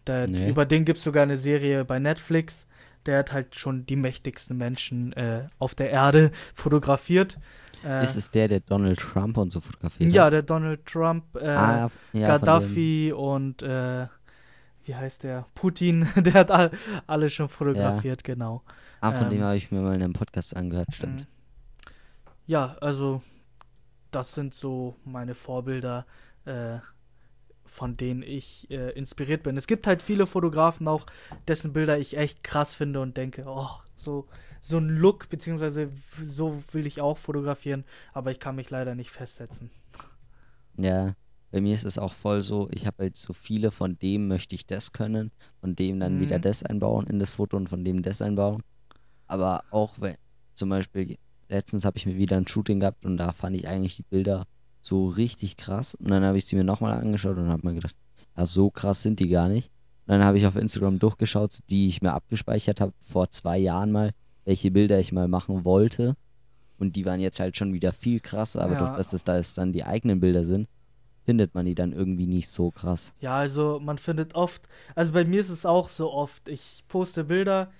Der, 0.07 0.27
Nee. 0.27 0.49
Über 0.49 0.65
den 0.65 0.86
gibt's 0.86 1.03
sogar 1.03 1.23
eine 1.23 1.38
Serie 1.38 1.86
bei 1.86 1.99
Netflix. 1.99 2.67
Der 3.05 3.19
hat 3.19 3.34
halt 3.34 3.55
schon 3.55 3.86
die 3.86 3.95
mächtigsten 3.95 4.57
Menschen 4.57 5.13
äh, 5.13 5.47
auf 5.60 5.73
der 5.75 5.89
Erde 5.89 6.31
fotografiert. 6.53 7.39
Äh, 7.83 8.03
Ist 8.03 8.15
es 8.15 8.29
der, 8.31 8.47
der 8.47 8.59
Donald 8.59 8.99
Trump 8.99 9.37
und 9.37 9.49
so 9.51 9.59
fotografiert 9.59 10.11
ja, 10.13 10.29
der 10.29 10.43
Donald 10.43 10.85
Trump, 10.85 11.23
äh, 11.35 11.47
ah, 11.47 11.77
ja, 11.77 11.89
dem- 12.13 12.25
Gaddafi 12.27 13.13
und 13.15 13.63
äh, 13.63 14.07
wie 14.83 14.95
heißt 14.95 15.23
der? 15.23 15.45
Putin, 15.55 16.07
der 16.15 16.33
hat 16.33 16.51
all, 16.51 16.71
alle 17.07 17.29
schon 17.29 17.49
fotografiert, 17.49 18.23
genau. 18.23 18.63
Ah, 18.99 19.11
von 19.11 19.29
dem 19.29 19.39
ähm, 19.39 19.45
habe 19.45 19.57
ich 19.57 19.71
mir 19.71 19.81
mal 19.81 19.95
in 19.95 20.03
einem 20.03 20.13
Podcast 20.13 20.55
angehört, 20.55 20.93
stimmt. 20.93 21.21
Mhm. 21.21 21.27
Ja, 22.45 22.75
also 22.81 23.21
das 24.11 24.33
sind 24.35 24.53
so 24.53 24.95
meine 25.05 25.35
Vorbilder, 25.35 26.05
äh, 26.45 26.77
von 27.65 27.95
denen 27.95 28.21
ich 28.23 28.69
äh, 28.69 28.91
inspiriert 28.91 29.43
bin. 29.43 29.55
Es 29.57 29.65
gibt 29.67 29.87
halt 29.87 30.01
viele 30.01 30.25
Fotografen 30.27 30.87
auch, 30.87 31.05
dessen 31.47 31.73
Bilder 31.73 31.97
ich 31.97 32.17
echt 32.17 32.43
krass 32.43 32.73
finde 32.73 32.99
und 33.01 33.15
denke, 33.17 33.45
oh, 33.47 33.69
so, 34.03 34.28
so 34.61 34.78
ein 34.78 34.89
Look, 34.89 35.30
beziehungsweise 35.30 35.89
so 36.23 36.61
will 36.73 36.86
ich 36.86 37.01
auch 37.01 37.17
fotografieren, 37.17 37.86
aber 38.13 38.32
ich 38.32 38.39
kann 38.39 38.55
mich 38.55 38.69
leider 38.69 38.95
nicht 38.95 39.11
festsetzen. 39.11 39.69
Ja, 40.78 41.15
bei 41.51 41.61
mir 41.61 41.73
ist 41.73 41.86
es 41.86 41.97
auch 41.97 42.13
voll 42.13 42.41
so, 42.41 42.69
ich 42.71 42.88
habe 42.88 43.03
jetzt 43.03 43.21
so 43.21 43.34
viele, 43.34 43.71
von 43.71 43.97
dem 43.99 44.28
möchte 44.28 44.55
ich 44.55 44.65
das 44.65 44.93
können, 44.93 45.32
von 45.59 45.76
dem 45.76 45.99
dann 45.99 46.19
wieder 46.19 46.38
Mhm. 46.38 46.41
das 46.41 46.63
einbauen 46.63 47.07
in 47.07 47.19
das 47.19 47.32
Foto 47.32 47.57
und 47.57 47.67
von 47.69 47.84
dem 47.84 48.01
das 48.01 48.21
einbauen. 48.21 48.63
Aber 49.28 49.63
auch 49.69 49.99
wenn, 49.99 50.15
zum 50.53 50.69
Beispiel, 50.69 51.17
letztens 51.49 51.84
habe 51.86 51.97
ich 51.97 52.05
mir 52.05 52.15
wieder 52.17 52.38
ein 52.38 52.47
Shooting 52.47 52.80
gehabt 52.80 53.05
und 53.05 53.17
da 53.17 53.34
fand 53.34 53.55
ich 53.55 53.67
eigentlich 53.67 53.97
die 53.97 54.03
Bilder 54.03 54.45
so 54.82 55.05
richtig 55.07 55.57
krass. 55.57 55.95
Und 55.95 56.09
dann 56.09 56.23
habe 56.23 56.38
ich 56.38 56.45
sie 56.45 56.55
mir 56.55 56.63
nochmal 56.63 56.93
angeschaut 56.99 57.38
und 57.38 57.49
habe 57.49 57.67
mir 57.67 57.76
gedacht, 57.76 57.95
ja, 58.38 58.45
so 58.45 58.69
krass 58.71 59.01
sind 59.03 59.19
die 59.19 59.28
gar 59.30 59.49
nicht. 59.49 59.69
Dann 60.12 60.26
habe 60.26 60.38
ich 60.38 60.45
auf 60.45 60.57
Instagram 60.57 60.99
durchgeschaut, 60.99 61.59
die 61.70 61.88
ich 61.88 62.01
mir 62.01 62.12
abgespeichert 62.12 62.82
habe 62.82 62.91
vor 62.99 63.30
zwei 63.30 63.57
Jahren 63.57 63.93
mal, 63.93 64.12
welche 64.43 64.70
Bilder 64.70 64.99
ich 64.99 65.14
mal 65.14 65.30
machen 65.30 65.64
wollte. 65.64 66.18
Und 66.78 66.97
die 66.97 67.05
waren 67.05 67.22
jetzt 67.22 67.39
halt 67.39 67.55
schon 67.55 67.72
wieder 67.74 67.93
viel 67.93 68.20
krasser, 68.20 68.62
aber 68.62 68.74
Ja. 68.74 68.80
durch 68.80 68.97
dass 68.97 69.12
das 69.12 69.24
da 69.24 69.38
jetzt 69.38 69.57
dann 69.57 69.72
die 69.72 69.86
eigenen 69.86 70.20
Bilder 70.20 70.43
sind, 70.43 70.68
findet 71.24 71.55
man 71.55 71.66
die 71.66 71.76
dann 71.76 71.93
irgendwie 71.93 72.28
nicht 72.28 72.49
so 72.49 72.72
krass. 72.72 73.14
Ja, 73.22 73.38
also 73.38 73.80
man 73.80 73.97
findet 73.97 74.36
oft, 74.36 74.68
also 74.95 75.14
bei 75.14 75.24
mir 75.24 75.39
ist 75.39 75.47
es 75.49 75.66
auch 75.66 75.88
so 75.88 76.12
oft, 76.12 76.49
ich 76.49 76.84
poste 76.89 77.24
Bilder, 77.24 77.72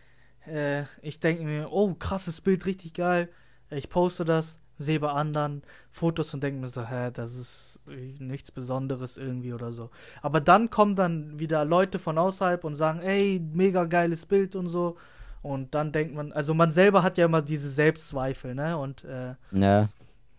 äh, 0.48 0.84
ich 1.02 1.20
denke 1.20 1.44
mir, 1.44 1.70
oh, 1.70 1.94
krasses 1.96 2.40
Bild, 2.40 2.66
richtig 2.66 2.94
geil. 2.94 3.28
ich 3.72 3.90
poste 3.90 4.24
das, 4.24 4.58
sehe 4.82 5.00
bei 5.00 5.10
anderen 5.12 5.64
Fotos 5.90 6.34
und 6.34 6.44
denke 6.44 6.60
mir 6.60 6.68
so, 6.68 6.86
hä, 6.86 7.12
das 7.14 7.36
ist 7.36 7.80
nichts 8.20 8.52
Besonderes 8.52 9.18
irgendwie 9.18 9.54
oder 9.54 9.72
so. 9.72 9.90
Aber 10.22 10.42
dann 10.42 10.70
kommen 10.70 10.96
dann 10.96 11.40
wieder 11.40 11.66
Leute 11.66 12.00
von 12.00 12.18
außerhalb 12.18 12.64
und 12.64 12.76
sagen, 12.76 13.00
ey, 13.02 13.42
mega 13.54 13.86
geiles 13.86 14.26
Bild 14.26 14.56
und 14.56 14.68
so. 14.68 14.98
Und 15.42 15.74
dann 15.74 15.92
denkt 15.92 16.14
man, 16.14 16.32
also 16.32 16.54
man 16.54 16.72
selber 16.72 17.02
hat 17.04 17.18
ja 17.18 17.26
immer 17.26 17.42
diese 17.42 17.70
Selbstzweifel, 17.70 18.54
ne? 18.54 18.78
Und 18.78 19.04
äh, 19.06 19.36
Ja, 19.52 19.90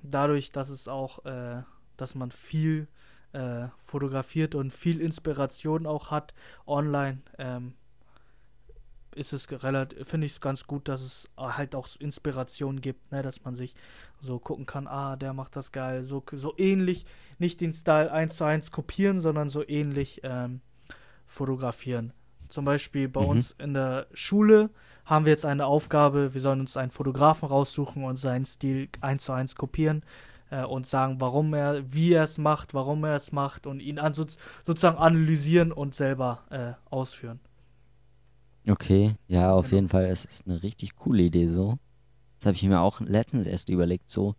dadurch, 0.02 0.52
dass 0.52 0.68
es 0.68 0.88
auch, 0.88 1.24
äh, 1.24 1.62
dass 1.96 2.14
man 2.14 2.30
viel 2.30 2.88
äh, 3.32 3.68
fotografiert 3.78 4.54
und 4.54 4.72
viel 4.72 5.00
Inspiration 5.00 5.86
auch 5.86 6.10
hat 6.10 6.34
online, 6.66 7.18
ähm, 7.38 7.74
ist 9.14 9.32
es 9.32 9.50
relativ, 9.62 10.06
finde 10.08 10.26
ich 10.26 10.32
es 10.32 10.40
ganz 10.40 10.66
gut, 10.66 10.88
dass 10.88 11.00
es 11.00 11.28
halt 11.36 11.74
auch 11.74 11.88
Inspiration 11.98 12.80
gibt, 12.80 13.12
ne, 13.12 13.22
dass 13.22 13.44
man 13.44 13.54
sich 13.54 13.74
so 14.20 14.38
gucken 14.38 14.66
kann, 14.66 14.86
ah, 14.86 15.16
der 15.16 15.32
macht 15.32 15.56
das 15.56 15.72
geil, 15.72 16.04
so, 16.04 16.22
so 16.32 16.54
ähnlich, 16.56 17.04
nicht 17.38 17.60
den 17.60 17.72
Style 17.72 18.10
eins 18.12 18.36
zu 18.36 18.44
eins 18.44 18.70
kopieren, 18.70 19.20
sondern 19.20 19.48
so 19.48 19.66
ähnlich 19.66 20.20
ähm, 20.24 20.60
fotografieren. 21.26 22.12
Zum 22.48 22.64
Beispiel 22.64 23.08
bei 23.08 23.22
Mhm. 23.22 23.28
uns 23.28 23.52
in 23.52 23.74
der 23.74 24.06
Schule 24.12 24.70
haben 25.04 25.24
wir 25.24 25.32
jetzt 25.32 25.46
eine 25.46 25.66
Aufgabe, 25.66 26.34
wir 26.34 26.40
sollen 26.40 26.60
uns 26.60 26.76
einen 26.76 26.90
Fotografen 26.90 27.48
raussuchen 27.48 28.04
und 28.04 28.16
seinen 28.16 28.46
Stil 28.46 28.88
eins 29.00 29.24
zu 29.24 29.32
eins 29.32 29.56
kopieren 29.56 30.04
äh, 30.50 30.62
und 30.64 30.86
sagen, 30.86 31.16
warum 31.20 31.54
er, 31.54 31.82
wie 31.92 32.12
er 32.12 32.22
es 32.22 32.38
macht, 32.38 32.74
warum 32.74 33.04
er 33.04 33.16
es 33.16 33.32
macht 33.32 33.66
und 33.66 33.80
ihn 33.80 33.98
an, 33.98 34.14
so, 34.14 34.26
sozusagen 34.64 34.98
analysieren 34.98 35.72
und 35.72 35.94
selber 35.94 36.42
äh, 36.50 36.72
ausführen. 36.94 37.40
Okay. 38.68 39.14
Ja, 39.28 39.52
auf 39.52 39.66
Genau. 39.66 39.76
jeden 39.76 39.88
Fall, 39.88 40.04
es 40.06 40.24
ist 40.24 40.46
eine 40.46 40.62
richtig 40.62 40.96
coole 40.96 41.22
Idee 41.24 41.48
so. 41.48 41.78
Das 42.38 42.46
habe 42.46 42.56
ich 42.56 42.62
mir 42.64 42.80
auch 42.80 43.00
letztens 43.00 43.46
erst 43.46 43.68
überlegt, 43.68 44.10
so 44.10 44.34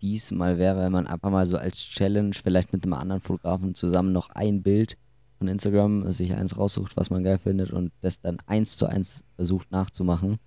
wie 0.00 0.16
es 0.16 0.30
mal 0.30 0.58
wäre, 0.58 0.78
wenn 0.80 0.92
man 0.92 1.06
einfach 1.08 1.30
mal 1.30 1.44
so 1.46 1.56
als 1.58 1.78
Challenge 1.78 2.32
vielleicht 2.32 2.72
mit 2.72 2.84
einem 2.84 2.92
anderen 2.92 3.20
Fotografen 3.20 3.74
zusammen 3.74 4.12
noch 4.12 4.30
ein 4.30 4.62
Bild 4.62 4.96
von 5.38 5.48
Instagram 5.48 6.10
sich 6.12 6.34
eins 6.34 6.56
raussucht, 6.56 6.96
was 6.96 7.10
man 7.10 7.24
geil 7.24 7.38
findet 7.38 7.72
und 7.72 7.92
das 8.00 8.20
dann 8.20 8.38
eins 8.46 8.76
zu 8.76 8.86
eins 8.86 9.24
versucht 9.36 9.70
nachzumachen. 9.72 10.38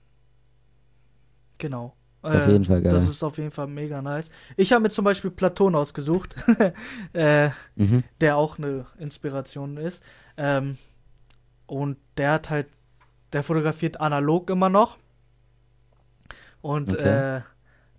Genau. 1.57 1.95
Ist 2.23 2.35
auf 2.35 2.47
jeden 2.47 2.65
Fall 2.65 2.81
geil. 2.83 2.91
Das 2.91 3.07
ist 3.07 3.23
auf 3.23 3.37
jeden 3.39 3.49
Fall 3.51 3.65
mega 3.67 4.01
nice. 4.01 4.29
Ich 4.55 4.71
habe 4.73 4.83
mir 4.83 4.89
zum 4.89 5.05
Beispiel 5.05 5.31
Platon 5.31 5.75
ausgesucht, 5.75 6.35
äh, 7.13 7.49
Mhm. 7.75 8.03
der 8.19 8.37
auch 8.37 8.57
eine 8.59 8.85
Inspiration 8.99 9.77
ist. 9.77 10.03
Ähm, 10.37 10.77
und 11.65 11.97
der 12.17 12.33
hat 12.33 12.49
halt, 12.51 12.67
der 13.33 13.43
fotografiert 13.43 14.01
analog 14.01 14.49
immer 14.49 14.69
noch. 14.69 14.97
Und 16.61 16.93
Okay. 16.93 16.93
äh, 16.93 17.41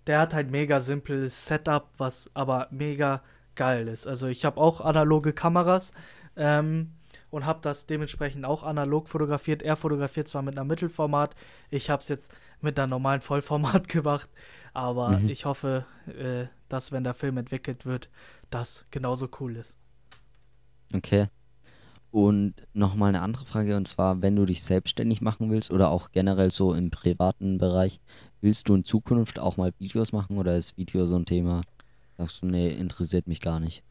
der 0.07 0.19
hat 0.19 0.33
halt 0.33 0.51
mega 0.51 0.79
simples 0.79 1.45
Setup, 1.47 1.89
was 1.97 2.29
aber 2.33 2.67
mega 2.71 3.21
geil 3.55 3.87
ist. 3.87 4.07
Also 4.07 4.27
ich 4.27 4.45
habe 4.45 4.59
auch 4.59 4.81
analoge 4.81 5.33
Kameras 5.33 5.93
ähm, 6.35 6.93
und 7.29 7.45
habe 7.45 7.59
das 7.61 7.85
dementsprechend 7.85 8.45
auch 8.45 8.63
analog 8.63 9.09
fotografiert. 9.09 9.61
Er 9.61 9.75
fotografiert 9.75 10.27
zwar 10.27 10.41
mit 10.41 10.55
einer 10.57 10.65
Mittelformat, 10.65 11.35
ich 11.69 11.89
habe 11.89 12.01
es 12.01 12.09
jetzt 12.09 12.33
mit 12.61 12.79
einer 12.79 12.87
normalen 12.89 13.21
Vollformat 13.21 13.87
gemacht, 13.89 14.29
aber 14.73 15.21
Mhm. 15.21 15.27
ich 15.27 15.45
hoffe, 15.45 15.85
äh, 16.07 16.47
dass 16.69 16.91
wenn 16.91 17.03
der 17.03 17.13
Film 17.13 17.37
entwickelt 17.37 17.85
wird, 17.85 18.09
das 18.49 18.85
genauso 18.91 19.29
cool 19.39 19.55
ist. 19.57 19.77
Okay. 20.95 21.27
Und 22.13 22.53
nochmal 22.73 23.09
eine 23.09 23.23
andere 23.23 23.43
Frage, 23.43 23.75
und 23.75 23.87
zwar, 23.87 24.21
wenn 24.21 24.35
du 24.35 24.45
dich 24.45 24.61
selbstständig 24.61 25.21
machen 25.21 25.49
willst 25.49 25.71
oder 25.71 25.89
auch 25.89 26.11
generell 26.11 26.51
so 26.51 26.75
im 26.75 26.91
privaten 26.91 27.57
Bereich, 27.57 27.99
willst 28.39 28.69
du 28.69 28.75
in 28.75 28.83
Zukunft 28.83 29.39
auch 29.39 29.57
mal 29.57 29.73
Videos 29.79 30.11
machen 30.11 30.37
oder 30.37 30.55
ist 30.55 30.77
Video 30.77 31.07
so 31.07 31.15
ein 31.15 31.25
Thema? 31.25 31.61
Sagst 32.19 32.43
du, 32.43 32.45
nee, 32.45 32.69
interessiert 32.69 33.25
mich 33.25 33.41
gar 33.41 33.59
nicht. 33.59 33.81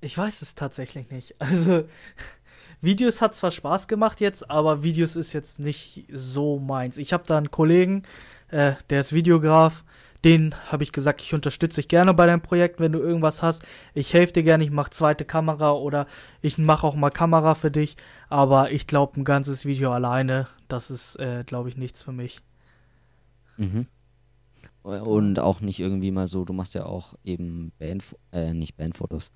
Ich 0.00 0.16
weiß 0.16 0.42
es 0.42 0.54
tatsächlich 0.54 1.10
nicht. 1.10 1.34
Also, 1.40 1.82
Videos 2.80 3.20
hat 3.20 3.34
zwar 3.34 3.50
Spaß 3.50 3.88
gemacht 3.88 4.20
jetzt, 4.20 4.48
aber 4.48 4.84
Videos 4.84 5.16
ist 5.16 5.32
jetzt 5.32 5.58
nicht 5.58 6.06
so 6.12 6.60
meins. 6.60 6.98
Ich 6.98 7.12
habe 7.12 7.24
da 7.26 7.36
einen 7.36 7.50
Kollegen, 7.50 8.04
äh, 8.52 8.74
der 8.90 9.00
ist 9.00 9.12
Videograf. 9.12 9.82
Den 10.24 10.54
habe 10.72 10.82
ich 10.82 10.92
gesagt, 10.92 11.20
ich 11.20 11.34
unterstütze 11.34 11.80
dich 11.82 11.88
gerne 11.88 12.14
bei 12.14 12.26
deinem 12.26 12.40
Projekt, 12.40 12.80
wenn 12.80 12.92
du 12.92 12.98
irgendwas 12.98 13.42
hast. 13.42 13.62
Ich 13.92 14.14
helfe 14.14 14.32
dir 14.32 14.42
gerne, 14.42 14.64
ich 14.64 14.70
mache 14.70 14.90
zweite 14.90 15.26
Kamera 15.26 15.72
oder 15.72 16.06
ich 16.40 16.56
mache 16.56 16.86
auch 16.86 16.94
mal 16.94 17.10
Kamera 17.10 17.54
für 17.54 17.70
dich. 17.70 17.96
Aber 18.30 18.72
ich 18.72 18.86
glaube, 18.86 19.20
ein 19.20 19.24
ganzes 19.24 19.66
Video 19.66 19.92
alleine, 19.92 20.48
das 20.68 20.90
ist, 20.90 21.16
äh, 21.16 21.44
glaube 21.44 21.68
ich, 21.68 21.76
nichts 21.76 22.02
für 22.02 22.12
mich. 22.12 22.38
Mhm. 23.58 23.86
Und 24.82 25.38
auch 25.38 25.60
nicht 25.60 25.80
irgendwie 25.80 26.10
mal 26.10 26.26
so, 26.26 26.44
du 26.44 26.52
machst 26.52 26.74
ja 26.74 26.84
auch 26.86 27.14
eben 27.24 27.72
Band, 27.78 28.04
äh, 28.32 28.52
nicht 28.52 28.76
Bandfotos, 28.76 29.30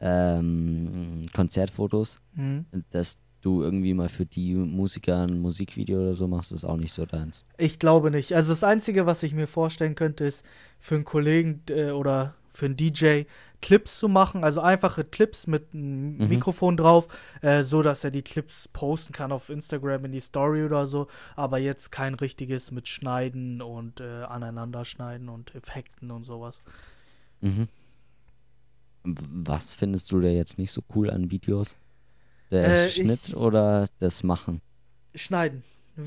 ähm, 0.00 1.26
Konzertfotos, 1.34 2.20
Mhm. 2.34 2.66
dass 2.90 3.18
du 3.44 3.62
irgendwie 3.62 3.94
mal 3.94 4.08
für 4.08 4.26
die 4.26 4.54
Musiker 4.54 5.22
ein 5.22 5.40
Musikvideo 5.40 6.00
oder 6.00 6.14
so 6.14 6.26
machst, 6.28 6.52
ist 6.52 6.64
auch 6.64 6.76
nicht 6.76 6.92
so 6.92 7.04
deins. 7.06 7.44
Ich 7.58 7.78
glaube 7.78 8.10
nicht. 8.10 8.34
Also 8.34 8.52
das 8.52 8.64
Einzige, 8.64 9.06
was 9.06 9.22
ich 9.22 9.34
mir 9.34 9.46
vorstellen 9.46 9.94
könnte, 9.94 10.24
ist 10.24 10.44
für 10.80 10.94
einen 10.96 11.04
Kollegen 11.04 11.62
äh, 11.70 11.90
oder 11.90 12.34
für 12.50 12.66
einen 12.66 12.76
DJ 12.76 13.22
Clips 13.60 13.98
zu 13.98 14.08
machen, 14.08 14.44
also 14.44 14.60
einfache 14.60 15.04
Clips 15.04 15.46
mit 15.46 15.72
einem 15.72 16.18
Mhm. 16.18 16.28
Mikrofon 16.28 16.76
drauf, 16.76 17.08
äh, 17.40 17.62
so 17.62 17.82
dass 17.82 18.04
er 18.04 18.10
die 18.10 18.22
Clips 18.22 18.68
posten 18.68 19.12
kann 19.12 19.32
auf 19.32 19.48
Instagram 19.48 20.04
in 20.04 20.12
die 20.12 20.20
Story 20.20 20.64
oder 20.64 20.86
so, 20.86 21.06
aber 21.34 21.58
jetzt 21.58 21.90
kein 21.90 22.14
richtiges 22.14 22.70
mit 22.72 22.88
Schneiden 22.88 23.62
und 23.62 24.00
äh, 24.00 24.24
Aneinanderschneiden 24.24 25.28
und 25.30 25.54
Effekten 25.54 26.10
und 26.10 26.24
sowas. 26.24 26.62
Mhm. 27.40 27.68
Was 29.04 29.74
findest 29.74 30.12
du 30.12 30.20
da 30.20 30.28
jetzt 30.28 30.58
nicht 30.58 30.70
so 30.72 30.82
cool 30.94 31.10
an 31.10 31.30
Videos? 31.30 31.76
Der 32.62 32.86
Äh, 32.86 32.90
Schnitt 32.90 33.28
ich- 33.28 33.36
oder 33.36 33.88
das 33.98 34.22
Machen? 34.22 34.60
Schneiden. 35.14 35.62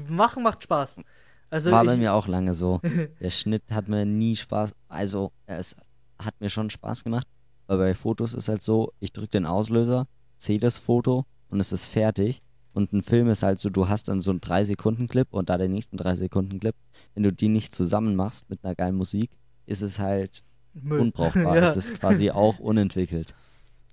Machen 0.10 0.44
macht 0.44 0.64
Spaß. 0.64 1.02
Also 1.50 1.72
War 1.72 1.86
bei 1.86 1.94
ich, 1.94 2.00
mir 2.00 2.14
auch 2.14 2.28
lange 2.28 2.54
so. 2.54 2.82
Der 3.22 3.30
Schnitt 3.30 3.64
hat 3.72 3.88
mir 3.88 4.06
nie 4.06 4.36
Spaß, 4.36 4.74
also 4.90 5.32
es 5.46 5.76
hat 6.20 6.34
mir 6.42 6.50
schon 6.50 6.70
Spaß 6.70 7.04
gemacht, 7.06 7.28
aber 7.68 7.78
bei 7.80 7.94
Fotos 7.96 8.34
ist 8.34 8.50
halt 8.50 8.62
so, 8.64 8.92
ich 9.00 9.14
drücke 9.14 9.30
den 9.30 9.46
Auslöser, 9.46 10.08
sehe 10.38 10.60
das 10.60 10.78
Foto 10.78 11.26
und 11.50 11.60
es 11.60 11.72
ist 11.72 11.86
fertig. 11.86 12.42
Und 12.74 12.92
ein 12.94 13.02
Film 13.02 13.28
ist 13.30 13.42
halt 13.44 13.60
so, 13.60 13.70
du 13.72 13.88
hast 13.88 14.08
dann 14.08 14.22
so 14.22 14.30
einen 14.30 14.40
3-Sekunden-Clip 14.42 15.28
und 15.32 15.50
da 15.50 15.58
den 15.58 15.72
nächsten 15.72 15.98
3-Sekunden-Clip. 15.98 16.76
Wenn 17.16 17.24
du 17.24 17.32
die 17.34 17.50
nicht 17.50 17.74
zusammen 17.74 18.16
machst 18.16 18.50
mit 18.52 18.64
einer 18.64 18.76
geilen 18.76 18.96
Musik, 18.96 19.32
ist 19.66 19.82
es 19.82 19.98
halt 20.00 20.44
Müll. 20.74 21.00
unbrauchbar. 21.00 21.56
Ja. 21.56 21.64
Es 21.64 21.76
ist 21.76 22.00
quasi 22.00 22.30
auch 22.30 22.60
unentwickelt. 22.60 23.34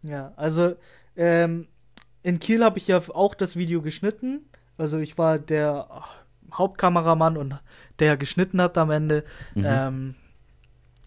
Ja, 0.02 0.32
also 0.36 0.74
ähm, 1.16 1.66
in 2.24 2.40
Kiel 2.40 2.64
habe 2.64 2.78
ich 2.78 2.88
ja 2.88 3.00
auch 3.12 3.34
das 3.34 3.54
Video 3.54 3.82
geschnitten. 3.82 4.40
Also 4.76 4.98
ich 4.98 5.18
war 5.18 5.38
der 5.38 5.88
Hauptkameramann 6.52 7.36
und 7.36 7.60
der 7.98 8.16
geschnitten 8.16 8.60
hat 8.60 8.76
am 8.78 8.90
Ende. 8.90 9.24
Mhm. 9.54 9.64
Ähm, 9.66 10.14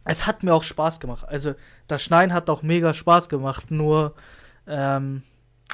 es 0.05 0.27
hat 0.27 0.43
mir 0.43 0.53
auch 0.53 0.63
Spaß 0.63 0.99
gemacht. 0.99 1.27
Also 1.27 1.55
das 1.87 2.03
Schneiden 2.03 2.33
hat 2.33 2.49
auch 2.49 2.61
mega 2.61 2.93
Spaß 2.93 3.29
gemacht. 3.29 3.71
Nur, 3.71 4.13
ähm, 4.67 5.23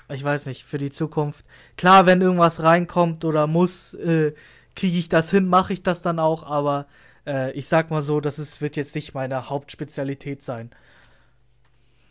ich 0.09 0.23
weiß 0.23 0.45
nicht, 0.45 0.63
für 0.63 0.77
die 0.77 0.89
Zukunft. 0.89 1.45
Klar, 1.77 2.05
wenn 2.05 2.21
irgendwas 2.21 2.63
reinkommt 2.63 3.25
oder 3.25 3.45
muss, 3.45 3.93
äh, 3.95 4.33
kriege 4.75 4.97
ich 4.97 5.09
das 5.09 5.29
hin, 5.29 5.47
mache 5.47 5.73
ich 5.73 5.83
das 5.83 6.01
dann 6.01 6.19
auch. 6.19 6.43
Aber 6.43 6.87
äh, 7.27 7.51
ich 7.51 7.67
sag 7.67 7.91
mal 7.91 8.01
so, 8.01 8.21
das 8.21 8.39
ist, 8.39 8.61
wird 8.61 8.77
jetzt 8.77 8.95
nicht 8.95 9.13
meine 9.13 9.49
Hauptspezialität 9.49 10.41
sein. 10.41 10.71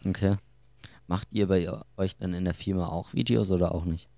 Okay. 0.05 0.37
Macht 1.12 1.28
ihr 1.30 1.46
bei 1.46 1.70
euch 1.98 2.16
dann 2.16 2.32
in 2.32 2.46
der 2.46 2.54
Firma 2.54 2.88
auch 2.88 3.12
Videos 3.12 3.50
oder 3.50 3.74
auch 3.74 3.84
nicht? 3.84 4.08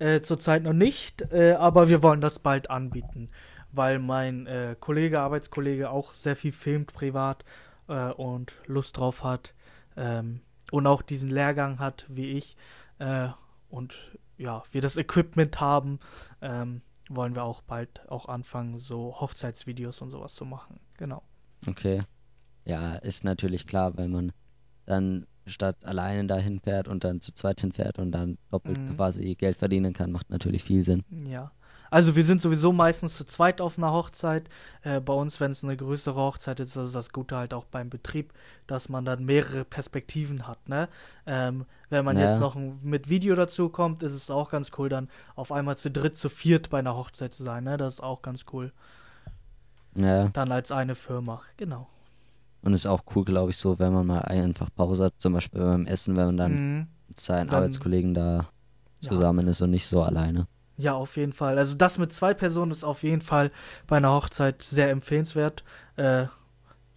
Äh, 0.00 0.22
zurzeit 0.22 0.64
noch 0.64 0.72
nicht, 0.72 1.22
äh, 1.30 1.52
aber 1.52 1.88
wir 1.88 2.02
wollen 2.02 2.20
das 2.20 2.40
bald 2.40 2.68
anbieten, 2.68 3.30
weil 3.70 4.00
mein 4.00 4.48
äh, 4.48 4.74
Kollege, 4.80 5.20
Arbeitskollege 5.20 5.88
auch 5.90 6.12
sehr 6.12 6.34
viel 6.34 6.50
filmt 6.50 6.92
privat 6.94 7.44
äh, 7.86 8.10
und 8.10 8.54
Lust 8.66 8.98
drauf 8.98 9.22
hat 9.22 9.54
ähm, 9.96 10.40
und 10.72 10.88
auch 10.88 11.02
diesen 11.02 11.30
Lehrgang 11.30 11.78
hat 11.78 12.06
wie 12.08 12.32
ich 12.32 12.56
äh, 12.98 13.28
und 13.68 14.18
ja, 14.36 14.64
wir 14.72 14.80
das 14.80 14.96
Equipment 14.96 15.60
haben, 15.60 16.00
ähm, 16.40 16.82
wollen 17.08 17.36
wir 17.36 17.44
auch 17.44 17.62
bald 17.62 18.10
auch 18.10 18.26
anfangen, 18.26 18.80
so 18.80 19.14
Hochzeitsvideos 19.20 20.02
und 20.02 20.10
sowas 20.10 20.34
zu 20.34 20.44
machen. 20.44 20.80
Genau. 20.98 21.22
Okay. 21.68 22.00
Ja, 22.64 22.96
ist 22.96 23.22
natürlich 23.22 23.64
klar, 23.64 23.96
wenn 23.96 24.10
man 24.10 24.32
dann 24.86 25.28
statt 25.46 25.84
alleine 25.84 26.26
dahin 26.28 26.60
fährt 26.60 26.88
und 26.88 27.04
dann 27.04 27.20
zu 27.20 27.32
zweit 27.34 27.60
hinfährt 27.60 27.98
und 27.98 28.12
dann 28.12 28.38
doppelt 28.50 28.78
Mhm. 28.78 28.96
quasi 28.96 29.34
Geld 29.34 29.56
verdienen 29.56 29.92
kann, 29.92 30.12
macht 30.12 30.30
natürlich 30.30 30.62
viel 30.64 30.82
Sinn. 30.84 31.04
Ja. 31.26 31.50
Also 31.90 32.16
wir 32.16 32.24
sind 32.24 32.40
sowieso 32.40 32.72
meistens 32.72 33.18
zu 33.18 33.24
zweit 33.26 33.60
auf 33.60 33.76
einer 33.76 33.92
Hochzeit. 33.92 34.48
Äh, 34.82 35.00
bei 35.00 35.12
uns, 35.12 35.40
wenn 35.40 35.50
es 35.50 35.62
eine 35.62 35.76
größere 35.76 36.14
Hochzeit 36.16 36.58
ist, 36.58 36.74
das 36.74 36.86
ist 36.86 36.96
das 36.96 37.12
Gute 37.12 37.36
halt 37.36 37.52
auch 37.52 37.66
beim 37.66 37.90
Betrieb, 37.90 38.32
dass 38.66 38.88
man 38.88 39.04
dann 39.04 39.26
mehrere 39.26 39.66
Perspektiven 39.66 40.48
hat. 40.48 40.70
Ne? 40.70 40.88
Ähm, 41.26 41.66
wenn 41.90 42.02
man 42.06 42.16
Ja. 42.16 42.24
jetzt 42.24 42.40
noch 42.40 42.56
ein- 42.56 42.78
mit 42.82 43.10
Video 43.10 43.34
dazu 43.34 43.68
kommt, 43.68 44.02
ist 44.02 44.14
es 44.14 44.30
auch 44.30 44.48
ganz 44.48 44.70
cool, 44.78 44.88
dann 44.88 45.10
auf 45.34 45.52
einmal 45.52 45.76
zu 45.76 45.90
dritt, 45.90 46.16
zu 46.16 46.30
viert 46.30 46.70
bei 46.70 46.78
einer 46.78 46.96
Hochzeit 46.96 47.34
zu 47.34 47.42
sein. 47.44 47.64
Ne? 47.64 47.76
Das 47.76 47.94
ist 47.94 48.00
auch 48.00 48.22
ganz 48.22 48.46
cool. 48.54 48.72
Ja. 49.94 50.28
Dann 50.28 50.50
als 50.50 50.72
eine 50.72 50.94
Firma, 50.94 51.42
genau. 51.58 51.88
Und 52.62 52.72
ist 52.74 52.86
auch 52.86 53.02
cool, 53.14 53.24
glaube 53.24 53.50
ich, 53.50 53.56
so, 53.56 53.78
wenn 53.78 53.92
man 53.92 54.06
mal 54.06 54.20
einfach 54.22 54.68
Pause 54.74 55.04
hat, 55.06 55.14
zum 55.18 55.32
Beispiel 55.32 55.60
beim 55.60 55.86
Essen, 55.86 56.16
wenn 56.16 56.26
man 56.26 56.36
dann 56.36 56.52
Mhm. 56.78 56.86
mit 57.08 57.18
seinen 57.20 57.48
Dann- 57.48 57.56
Arbeitskollegen 57.56 58.14
da 58.14 58.48
Ja. 59.00 59.10
zusammen 59.10 59.48
ist 59.48 59.60
und 59.62 59.70
nicht 59.70 59.86
so 59.86 60.02
alleine. 60.02 60.46
Ja, 60.76 60.94
auf 60.94 61.16
jeden 61.16 61.32
Fall. 61.32 61.58
Also 61.58 61.76
das 61.76 61.98
mit 61.98 62.12
zwei 62.12 62.34
Personen 62.34 62.70
ist 62.70 62.84
auf 62.84 63.02
jeden 63.02 63.20
Fall 63.20 63.50
bei 63.88 63.96
einer 63.98 64.12
Hochzeit 64.12 64.62
sehr 64.62 64.90
empfehlenswert. 64.90 65.64
Äh, 65.96 66.26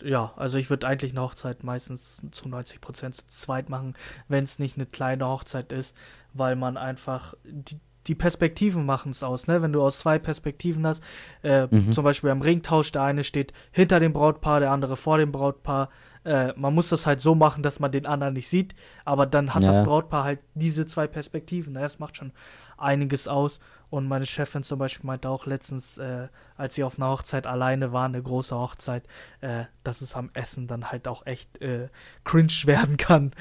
ja, 0.03 0.33
also 0.35 0.57
ich 0.57 0.69
würde 0.69 0.87
eigentlich 0.87 1.11
eine 1.11 1.21
Hochzeit 1.21 1.63
meistens 1.63 2.21
zu 2.31 2.47
90% 2.47 3.15
zu 3.15 3.27
zweit 3.27 3.69
machen, 3.69 3.95
wenn 4.27 4.43
es 4.43 4.59
nicht 4.59 4.77
eine 4.77 4.85
kleine 4.85 5.27
Hochzeit 5.27 5.71
ist, 5.71 5.95
weil 6.33 6.55
man 6.55 6.77
einfach 6.77 7.33
die, 7.43 7.79
die 8.07 8.15
Perspektiven 8.15 8.85
machen 8.85 9.11
es 9.11 9.23
aus, 9.23 9.47
ne? 9.47 9.61
Wenn 9.61 9.73
du 9.73 9.81
aus 9.81 9.99
zwei 9.99 10.19
Perspektiven 10.19 10.85
hast, 10.85 11.03
äh, 11.43 11.67
Mhm. 11.69 11.91
zum 11.93 12.03
Beispiel 12.03 12.29
beim 12.29 12.41
Ringtausch, 12.41 12.91
der 12.91 13.03
eine 13.03 13.23
steht 13.23 13.53
hinter 13.71 13.99
dem 13.99 14.13
Brautpaar, 14.13 14.59
der 14.59 14.71
andere 14.71 14.95
vor 14.97 15.17
dem 15.17 15.31
Brautpaar. 15.31 15.89
Äh, 16.23 16.53
man 16.55 16.73
muss 16.73 16.89
das 16.89 17.05
halt 17.05 17.21
so 17.21 17.35
machen, 17.35 17.61
dass 17.61 17.79
man 17.79 17.91
den 17.91 18.05
anderen 18.07 18.33
nicht 18.33 18.47
sieht, 18.49 18.73
aber 19.05 19.25
dann 19.27 19.53
hat 19.53 19.67
das 19.67 19.77
Ja. 19.77 19.83
Brautpaar 19.83 20.23
halt 20.23 20.39
diese 20.55 20.85
zwei 20.87 21.05
Perspektiven. 21.07 21.73
Ne? 21.73 21.81
Das 21.81 21.99
macht 21.99 22.17
schon 22.17 22.31
einiges 22.77 23.27
aus. 23.27 23.59
Und 23.91 24.07
meine 24.07 24.25
Chefin 24.25 24.63
zum 24.63 24.79
Beispiel 24.79 25.05
meinte 25.05 25.29
auch 25.29 25.45
letztens, 25.45 25.97
äh, 25.99 26.27
als 26.57 26.73
sie 26.75 26.83
auf 26.83 26.97
einer 26.97 27.09
Hochzeit 27.09 27.45
alleine 27.47 27.93
war, 27.93 28.05
eine 28.05 28.21
große 28.21 28.55
Hochzeit, 28.57 29.03
äh, 29.41 29.65
dass 29.83 30.01
es 30.01 30.15
am 30.15 30.31
Essen 30.33 30.67
dann 30.67 30.91
halt 30.91 31.07
auch 31.07 31.25
echt 31.27 31.61
äh, 31.61 31.89
cringe 32.23 32.51
werden 32.65 32.97
kann. 32.97 33.31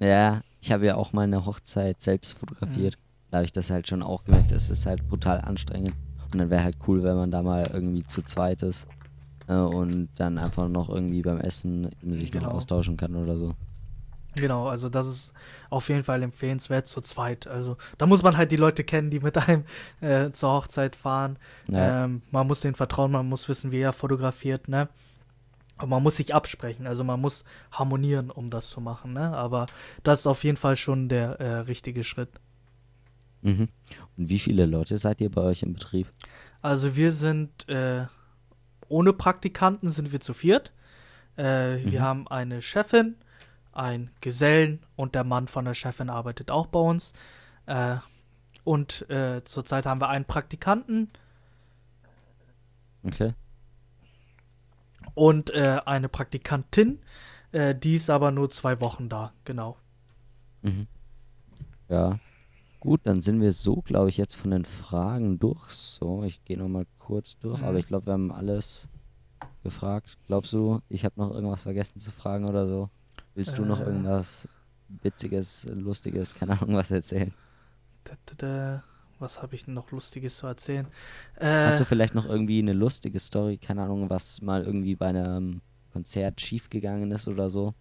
Ja, 0.00 0.40
ich 0.60 0.72
habe 0.72 0.86
ja 0.86 0.96
auch 0.96 1.12
mal 1.12 1.22
eine 1.22 1.46
Hochzeit 1.46 2.00
selbst 2.00 2.38
fotografiert. 2.38 2.98
Da 3.30 3.38
habe 3.38 3.44
ich 3.44 3.52
das 3.52 3.70
halt 3.70 3.88
schon 3.88 4.02
auch 4.02 4.24
gemerkt. 4.24 4.52
Es 4.52 4.70
ist 4.70 4.86
halt 4.86 5.06
brutal 5.08 5.40
anstrengend. 5.40 5.94
Und 6.32 6.38
dann 6.38 6.50
wäre 6.50 6.62
halt 6.64 6.76
cool, 6.86 7.02
wenn 7.02 7.16
man 7.16 7.30
da 7.30 7.42
mal 7.42 7.68
irgendwie 7.72 8.04
zu 8.04 8.22
zweit 8.22 8.62
ist 8.62 8.86
äh, 9.48 9.54
und 9.54 10.08
dann 10.16 10.38
einfach 10.38 10.68
noch 10.68 10.88
irgendwie 10.88 11.22
beim 11.22 11.40
Essen 11.40 11.90
sich 12.02 12.30
Genau. 12.32 12.46
noch 12.46 12.54
austauschen 12.54 12.96
kann 12.96 13.14
oder 13.16 13.36
so. 13.36 13.54
Genau, 14.36 14.68
also 14.68 14.88
das 14.88 15.08
ist 15.08 15.32
auf 15.70 15.88
jeden 15.88 16.04
Fall 16.04 16.22
empfehlenswert 16.22 16.86
zu 16.86 17.00
zweit. 17.00 17.48
Also 17.48 17.76
da 17.98 18.06
muss 18.06 18.22
man 18.22 18.36
halt 18.36 18.52
die 18.52 18.56
Leute 18.56 18.84
kennen, 18.84 19.10
die 19.10 19.18
mit 19.18 19.36
einem 19.36 19.64
äh, 20.00 20.30
zur 20.30 20.52
Hochzeit 20.52 20.94
fahren. 20.94 21.36
Ja, 21.68 22.04
Ähm, 22.04 22.22
man 22.30 22.46
muss 22.46 22.60
denen 22.60 22.76
vertrauen, 22.76 23.10
man 23.10 23.28
muss 23.28 23.48
wissen, 23.48 23.72
wie 23.72 23.80
er 23.80 23.92
fotografiert, 23.92 24.68
ne? 24.68 24.88
Und 25.78 25.88
man 25.88 26.02
muss 26.02 26.16
sich 26.16 26.34
absprechen, 26.34 26.86
also 26.86 27.02
man 27.04 27.20
muss 27.20 27.42
harmonieren, 27.72 28.30
um 28.30 28.50
das 28.50 28.68
zu 28.68 28.80
machen, 28.82 29.14
ne? 29.14 29.34
Aber 29.36 29.66
das 30.04 30.20
ist 30.20 30.26
auf 30.28 30.44
jeden 30.44 30.58
Fall 30.58 30.76
schon 30.76 31.08
der 31.08 31.40
äh, 31.40 31.54
richtige 31.60 32.04
Schritt. 32.04 32.28
Mhm. 33.42 33.68
Und 34.16 34.28
wie 34.28 34.38
viele 34.38 34.66
Leute 34.66 34.98
seid 34.98 35.20
ihr 35.20 35.30
bei 35.30 35.42
euch 35.42 35.62
im 35.62 35.72
Betrieb? 35.74 36.06
Also 36.62 36.94
wir 36.96 37.10
sind 37.12 37.68
äh, 37.68 38.06
ohne 38.88 39.12
Praktikanten 39.12 39.88
sind 39.90 40.12
wir 40.12 40.20
zu 40.20 40.34
viert. 40.34 40.72
Äh, 41.36 41.78
Wir 41.84 42.00
Mhm. 42.00 42.04
haben 42.04 42.28
eine 42.28 42.60
Chefin, 42.60 43.16
ein 43.72 44.10
Gesellen 44.20 44.80
und 44.96 45.14
der 45.14 45.24
Mann 45.24 45.48
von 45.48 45.64
der 45.64 45.74
Chefin 45.74 46.10
arbeitet 46.10 46.50
auch 46.50 46.66
bei 46.66 46.80
uns. 46.80 47.12
Äh, 47.66 47.96
und 48.64 49.08
äh, 49.10 49.42
zurzeit 49.44 49.86
haben 49.86 50.00
wir 50.00 50.08
einen 50.08 50.24
Praktikanten 50.26 51.08
Okay. 53.02 53.32
und 55.14 55.50
äh, 55.54 55.80
eine 55.86 56.08
Praktikantin. 56.08 56.98
Äh, 57.52 57.74
die 57.74 57.94
ist 57.94 58.10
aber 58.10 58.30
nur 58.30 58.50
zwei 58.50 58.80
Wochen 58.80 59.08
da, 59.08 59.32
genau. 59.44 59.76
Mhm. 60.62 60.86
Ja. 61.88 62.18
Gut, 62.80 63.00
dann 63.04 63.20
sind 63.20 63.40
wir 63.40 63.52
so, 63.52 63.82
glaube 63.82 64.08
ich, 64.08 64.16
jetzt 64.16 64.34
von 64.34 64.50
den 64.50 64.64
Fragen 64.64 65.38
durch. 65.38 65.70
So, 65.70 66.22
ich 66.24 66.42
gehe 66.44 66.56
nochmal 66.58 66.86
kurz 66.98 67.38
durch, 67.38 67.60
Mhm. 67.60 67.66
aber 67.66 67.78
ich 67.78 67.86
glaube, 67.86 68.06
wir 68.06 68.14
haben 68.14 68.32
alles 68.32 68.88
gefragt. 69.62 70.16
Glaubst 70.26 70.52
du, 70.54 70.80
ich 70.88 71.04
habe 71.04 71.20
noch 71.20 71.30
irgendwas 71.32 71.62
vergessen 71.64 72.00
zu 72.00 72.10
fragen 72.10 72.46
oder 72.46 72.66
so? 72.66 72.88
Willst 73.34 73.58
du 73.58 73.64
noch 73.64 73.80
Äh. 73.80 73.84
irgendwas 73.84 74.48
Witziges, 74.88 75.66
Lustiges, 75.70 76.34
keine 76.34 76.60
Ahnung, 76.60 76.74
was 76.76 76.90
erzählen? 76.90 77.34
Da, 78.04 78.14
da, 78.26 78.34
da. 78.36 78.84
Was 79.18 79.42
habe 79.42 79.54
ich 79.54 79.66
noch 79.66 79.90
Lustiges 79.90 80.38
zu 80.38 80.46
erzählen? 80.46 80.86
Hast 81.38 81.78
du 81.78 81.84
Äh, 81.84 81.86
vielleicht 81.86 82.14
noch 82.14 82.24
irgendwie 82.24 82.58
eine 82.60 82.72
lustige 82.72 83.20
Story, 83.20 83.58
keine 83.58 83.82
Ahnung, 83.82 84.08
was 84.08 84.40
mal 84.40 84.64
irgendwie 84.64 84.96
bei 84.96 85.08
einem 85.08 85.60
Konzert 85.92 86.40
schiefgegangen 86.40 87.10
ist 87.12 87.28
oder 87.28 87.50
so? 87.50 87.74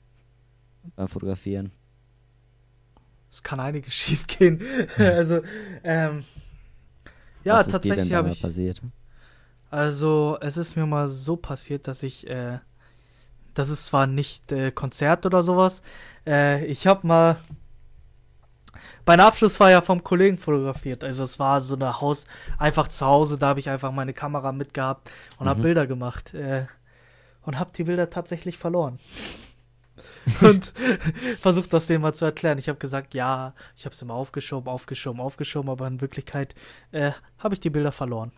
Beim 0.98 1.08
Fotografieren? 1.08 1.72
Es 3.32 3.44
kann 3.44 3.60
einiges 3.60 3.94
schief 3.96 4.28
gehen. 4.28 4.62
also, 4.98 5.42
ähm, 5.84 6.26
ja, 7.44 7.58
was 7.58 7.68
ist 7.68 7.84
dir 7.84 7.94
denn 7.94 8.10
tatsächlich 8.10 8.14
habe 8.14 8.30
mal 8.30 8.36
ich. 8.36 8.42
passiert? 8.42 8.82
Also, 9.72 10.38
es 10.42 10.58
ist 10.58 10.76
mir 10.76 10.86
mal 10.86 11.08
so 11.08 11.36
passiert, 11.38 11.88
dass 11.88 12.02
ich, 12.04 12.28
äh, 12.28 12.60
das 13.56 13.70
ist 13.70 13.88
zwar 13.88 14.08
nicht 14.08 14.52
äh, 14.52 14.72
Konzert 14.72 15.26
oder 15.26 15.44
sowas, 15.44 15.84
äh, 16.28 16.66
ich 16.66 16.88
habe 16.88 17.08
mal 17.08 17.38
bei 19.06 19.14
einer 19.14 19.26
Abschlussfeier 19.28 19.82
vom 19.82 20.04
Kollegen 20.04 20.38
fotografiert. 20.38 21.04
Also 21.04 21.24
es 21.24 21.40
war 21.40 21.62
so 21.62 21.76
eine 21.76 22.00
Haus, 22.02 22.26
einfach 22.58 22.88
zu 22.88 23.06
Hause, 23.06 23.38
da 23.38 23.48
habe 23.50 23.60
ich 23.60 23.70
einfach 23.70 23.92
meine 23.92 24.14
Kamera 24.14 24.52
mitgehabt 24.52 25.12
und 25.38 25.48
habe 25.48 25.60
Mhm. 25.60 25.64
Bilder 25.64 25.88
gemacht. 25.88 26.34
Äh, 26.34 26.66
und 27.44 27.60
habe 27.60 27.72
die 27.76 27.86
Bilder 27.86 28.10
tatsächlich 28.10 28.58
verloren. 28.60 29.00
und 30.42 30.74
versucht 31.40 31.74
das 31.74 31.88
denen 31.88 32.02
mal 32.02 32.14
zu 32.14 32.26
erklären. 32.26 32.58
Ich 32.58 32.70
habe 32.70 32.80
gesagt, 32.80 33.14
ja, 33.14 33.54
ich 33.76 33.86
habe 33.86 33.94
es 33.94 34.02
immer 34.02 34.14
aufgeschoben, 34.14 34.70
aufgeschoben, 34.70 35.22
aufgeschoben, 35.22 35.70
aber 35.70 35.88
in 35.88 36.02
Wirklichkeit 36.02 36.54
äh, 36.92 37.12
habe 37.40 37.54
ich 37.54 37.60
die 37.60 37.70
Bilder 37.70 37.92
verloren. 37.92 38.32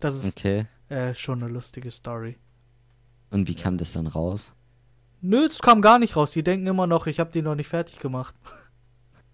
Das 0.00 0.16
ist 0.16 0.36
Okay. 0.36 0.66
äh, 0.88 1.14
schon 1.14 1.42
eine 1.42 1.52
lustige 1.52 1.90
Story. 1.90 2.36
Und 3.30 3.48
wie 3.48 3.54
kam 3.54 3.76
das 3.78 3.92
dann 3.92 4.06
raus? 4.06 4.54
Nö, 5.20 5.48
das 5.48 5.58
kam 5.58 5.82
gar 5.82 5.98
nicht 5.98 6.16
raus. 6.16 6.30
Die 6.30 6.44
denken 6.44 6.66
immer 6.66 6.86
noch, 6.86 7.06
ich 7.08 7.18
habe 7.20 7.30
die 7.32 7.42
noch 7.42 7.56
nicht 7.56 7.68
fertig 7.68 7.98
gemacht. 7.98 8.34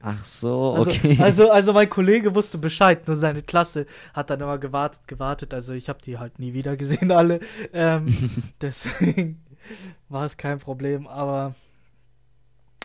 Ach 0.07 0.23
so, 0.23 0.75
Also, 0.75 0.91
okay. 0.91 1.17
also, 1.21 1.51
also 1.51 1.73
mein 1.73 1.89
Kollege 1.89 2.35
wusste 2.35 2.59
Bescheid, 2.59 3.07
nur 3.07 3.17
seine 3.17 3.43
Klasse 3.43 3.87
hat 4.13 4.29
dann 4.29 4.41
immer 4.41 4.59
gewartet, 4.59 5.07
gewartet. 5.09 5.55
Also 5.55 5.73
ich 5.73 5.89
habe 5.89 6.01
die 6.03 6.19
halt 6.19 6.39
nie 6.39 6.53
wieder 6.53 6.77
gesehen, 6.77 7.11
alle. 7.11 7.41
Ähm, 7.73 8.07
deswegen 8.61 9.44
war 10.09 10.25
es 10.27 10.37
kein 10.37 10.59
Problem. 10.59 11.07
Aber 11.07 11.55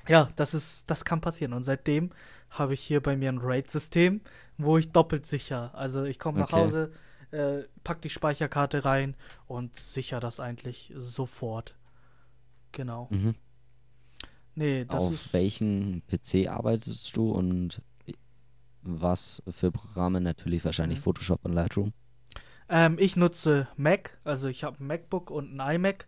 ja, 0.08 0.28
das 0.36 0.54
ist, 0.54 0.90
das 0.90 1.06
kann 1.06 1.22
passieren. 1.22 1.54
Und 1.54 1.64
seitdem 1.64 2.12
habe 2.50 2.74
ich 2.74 2.82
hier 2.82 3.02
bei 3.02 3.16
mir 3.16 3.30
ein 3.32 3.38
RAID-System, 3.40 4.22
wo 4.58 4.78
ich 4.78 4.92
doppelt 4.92 5.26
sicher. 5.26 5.72
Also 5.76 6.04
ich 6.04 6.20
komme 6.20 6.40
nach 6.40 6.52
Okay. 6.52 6.56
Hause, 6.56 6.92
äh, 7.32 7.64
pack 7.84 8.02
die 8.02 8.10
Speicherkarte 8.10 8.86
rein 8.86 9.16
und 9.48 9.76
sicher 9.78 10.20
das 10.20 10.40
eigentlich 10.40 10.92
sofort. 10.96 11.76
Genau. 12.72 13.08
mhm. 13.12 13.36
Nee, 14.56 14.86
das 14.86 15.02
Auf 15.04 15.14
ist. 15.14 15.34
welchem 15.34 16.02
PC 16.08 16.48
arbeitest 16.50 17.16
du 17.16 17.32
und 17.32 17.82
was 18.82 19.44
für 19.50 19.72
Programme? 19.72 20.22
Natürlich 20.22 20.66
wahrscheinlich 20.66 21.00
Mhm. 21.00 21.04
Photoshop 21.04 21.46
und 21.46 21.54
Lightroom. 21.54 21.94
Ähm, 22.70 22.98
ich 23.00 23.16
nutze 23.16 23.68
Mac, 23.78 24.18
also 24.24 24.48
ich 24.48 24.64
habe 24.64 24.84
ein 24.84 24.88
MacBook 24.88 25.32
und 25.32 25.60
ein 25.60 25.76
iMac. 25.76 26.08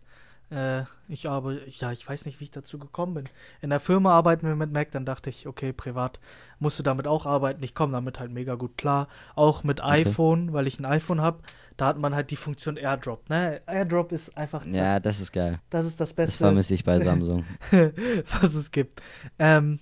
Äh, 0.52 0.84
ich 1.08 1.26
habe, 1.26 1.62
ja, 1.66 1.92
ich 1.92 2.06
weiß 2.06 2.26
nicht, 2.26 2.38
wie 2.40 2.44
ich 2.44 2.50
dazu 2.50 2.78
gekommen 2.78 3.14
bin. 3.14 3.24
In 3.62 3.70
der 3.70 3.80
Firma 3.80 4.12
arbeiten 4.12 4.46
wir 4.46 4.54
mit 4.54 4.70
Mac, 4.72 4.90
dann 4.90 5.06
dachte 5.06 5.30
ich, 5.30 5.46
okay, 5.46 5.72
privat 5.72 6.20
musst 6.58 6.78
du 6.78 6.82
damit 6.82 7.06
auch 7.06 7.24
arbeiten. 7.26 7.62
Ich 7.62 7.74
komme 7.74 7.92
damit 7.92 8.20
halt 8.20 8.30
mega 8.30 8.54
gut 8.54 8.76
klar. 8.76 9.08
Auch 9.34 9.64
mit 9.64 9.82
iPhone, 9.82 10.52
weil 10.52 10.66
ich 10.66 10.78
ein 10.78 10.84
iPhone 10.84 11.20
habe. 11.20 11.40
Da 11.76 11.86
hat 11.86 11.98
man 11.98 12.14
halt 12.14 12.30
die 12.30 12.36
Funktion 12.36 12.76
AirDrop. 12.76 13.30
Ne? 13.30 13.62
AirDrop 13.66 14.12
ist 14.12 14.36
einfach 14.36 14.66
Ja, 14.66 15.00
das, 15.00 15.14
das 15.18 15.20
ist 15.22 15.32
geil. 15.32 15.60
das 15.70 15.86
ist 15.86 16.00
das 16.00 16.10
Das 16.10 16.14
Beste. 16.16 16.38
vermisse 16.44 16.74
ich 16.74 16.84
bei 16.84 17.00
Samsung. 17.00 17.44
was 17.70 18.54
es 18.54 18.70
gibt. 18.70 19.00
Ähm, 19.38 19.78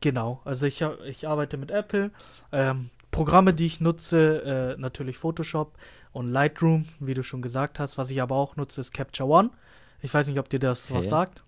genau, 0.00 0.40
also 0.44 0.66
ich, 0.66 0.84
ich 1.06 1.26
arbeite 1.26 1.56
mit 1.56 1.70
Apple. 1.70 2.12
Ähm, 2.52 2.90
Programme, 3.10 3.52
die 3.54 3.66
ich 3.66 3.80
nutze, 3.80 4.76
äh, 4.76 4.80
natürlich 4.80 5.16
Photoshop 5.18 5.76
und 6.12 6.30
Lightroom, 6.30 6.84
wie 7.00 7.14
du 7.14 7.22
schon 7.22 7.42
gesagt 7.42 7.80
hast. 7.80 7.98
Was 7.98 8.10
ich 8.10 8.22
aber 8.22 8.36
auch 8.36 8.56
nutze, 8.56 8.80
ist 8.80 8.92
Capture 8.92 9.28
One. 9.28 9.50
Ich 10.00 10.12
weiß 10.12 10.28
nicht, 10.28 10.38
ob 10.38 10.48
dir 10.48 10.58
das 10.60 10.90
was 10.90 10.98
Okay. 10.98 11.08
sagt. 11.08 11.44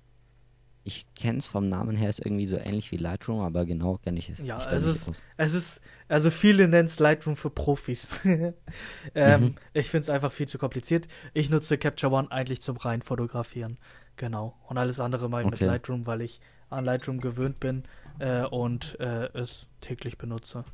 Ich 0.82 1.04
kenne 1.14 1.38
es 1.38 1.46
vom 1.46 1.68
Namen 1.68 1.94
her, 1.94 2.08
ist 2.08 2.24
irgendwie 2.24 2.46
so 2.46 2.56
ähnlich 2.56 2.90
wie 2.90 2.96
Lightroom, 2.96 3.40
aber 3.40 3.66
genau 3.66 3.98
kenne 3.98 4.18
ich 4.18 4.30
es 4.30 4.38
Ja, 4.38 4.56
mich 4.56 4.64
da 4.66 4.72
es 4.72 4.86
nicht 4.86 4.96
ist- 4.96 5.08
aus. 5.10 5.22
Es 5.36 5.54
ist, 5.54 5.80
also 6.08 6.30
viele 6.30 6.66
nennen 6.68 6.86
es 6.86 6.98
Lightroom 6.98 7.36
für 7.36 7.50
Profis. 7.50 8.20
ähm, 9.14 9.40
Mhm. 9.42 9.54
Ich 9.74 9.90
finde 9.90 10.02
es 10.04 10.10
einfach 10.10 10.32
viel 10.32 10.48
zu 10.48 10.56
kompliziert. 10.58 11.06
Ich 11.34 11.50
nutze 11.50 11.76
Capture 11.76 12.12
One 12.12 12.32
eigentlich 12.32 12.62
zum 12.62 12.76
rein 12.78 13.02
fotografieren. 13.02 13.78
Genau. 14.16 14.56
Und 14.68 14.78
alles 14.78 15.00
andere 15.00 15.28
mal 15.28 15.44
mit 15.44 15.54
Okay. 15.54 15.66
Lightroom, 15.66 16.06
weil 16.06 16.22
ich 16.22 16.40
an 16.70 16.84
Lightroom 16.86 17.20
gewöhnt 17.20 17.60
bin 17.60 17.82
äh, 18.18 18.44
und 18.44 18.98
äh, 19.00 19.26
es 19.34 19.68
täglich 19.80 20.16
benutze. 20.18 20.64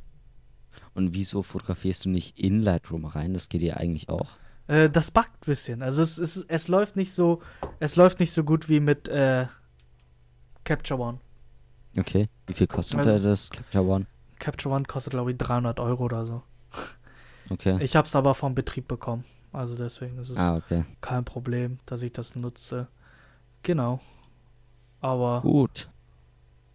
Und 0.95 1.15
wieso 1.15 1.43
fotografierst 1.43 2.05
du 2.05 2.11
nicht 2.11 2.39
in 2.39 2.61
Lightroom 2.61 3.07
rein? 3.07 3.35
Das 3.35 3.49
geht 3.49 3.63
ja 3.63 3.75
eigentlich 3.77 4.09
auch. 4.09 4.39
Äh, 4.69 4.91
das 4.91 5.11
buggt 5.11 5.33
ein 5.33 5.47
bisschen. 5.47 5.83
Also 5.83 6.03
es, 6.03 6.19
es, 6.19 6.39
es 6.49 6.69
läuft 6.69 6.97
nicht 6.97 7.13
so, 7.13 7.41
es 7.79 7.97
läuft 7.97 8.21
nicht 8.21 8.33
so 8.33 8.43
gut 8.45 8.69
wie 8.69 8.81
mit 8.81 9.09
äh, 9.09 9.47
Capture 10.65 11.01
One. 11.01 11.21
Okay. 11.97 12.29
Wie 12.47 12.53
viel 12.53 12.67
kostet 12.67 12.99
Also- 12.99 13.11
da 13.11 13.19
das 13.31 13.51
Capture 13.51 13.85
One? 13.85 14.07
Capture 14.39 14.75
One 14.75 14.85
kostet 14.85 15.13
glaube 15.13 15.31
ich 15.33 15.39
300 15.39 15.81
Euro 15.81 16.05
oder 16.05 16.25
so. 16.27 16.43
Okay. 17.49 17.79
Ich 17.81 17.95
habe 17.95 18.09
es 18.09 18.17
aber 18.17 18.35
vom 18.35 18.57
Betrieb 18.57 18.89
bekommen. 18.89 19.23
Also 19.53 19.77
deswegen 19.77 20.19
ist 20.19 20.31
es 20.31 20.37
Ah, 20.37 20.57
okay. 20.57 20.85
kein 21.01 21.25
Problem, 21.25 21.79
dass 21.87 22.03
ich 22.03 22.13
das 22.13 22.35
nutze. 22.35 22.89
Genau. 23.63 24.01
Aber 25.01 25.43
Gut. 25.43 25.89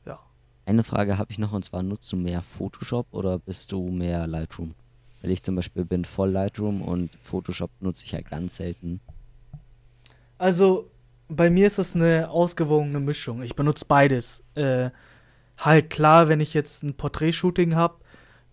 Ja. 0.05 0.17
Eine 0.65 0.85
Frage 0.85 1.17
habe 1.17 1.29
ich 1.29 1.39
noch 1.39 1.51
und 1.51 1.65
zwar, 1.65 1.83
nutzt 1.83 2.09
du 2.13 2.15
mehr 2.15 2.41
Photoshop 2.41 3.07
oder 3.11 3.37
bist 3.37 3.73
du 3.73 3.89
mehr 3.91 4.25
Lightroom? 4.27 4.73
Weil 5.21 5.31
ich 5.31 5.43
zum 5.43 5.55
Beispiel 5.55 5.85
bin 5.85 6.05
voll 6.05 6.31
Lightroom 6.31 6.81
und 6.81 7.11
Photoshop 7.23 7.69
nutze 7.79 8.05
ich 8.05 8.11
ja 8.11 8.21
ganz 8.21 8.57
selten. 8.57 8.99
Also, 10.37 10.89
bei 11.27 11.49
mir 11.49 11.67
ist 11.67 11.77
es 11.77 11.95
eine 11.95 12.29
ausgewogene 12.29 12.99
Mischung. 12.99 13.43
Ich 13.43 13.55
benutze 13.55 13.85
beides. 13.85 14.43
Äh, 14.55 14.89
halt 15.57 15.89
klar, 15.89 16.27
wenn 16.27 16.39
ich 16.39 16.53
jetzt 16.53 16.83
ein 16.83 16.95
Porträtshooting 16.95 17.75
habe, 17.75 17.95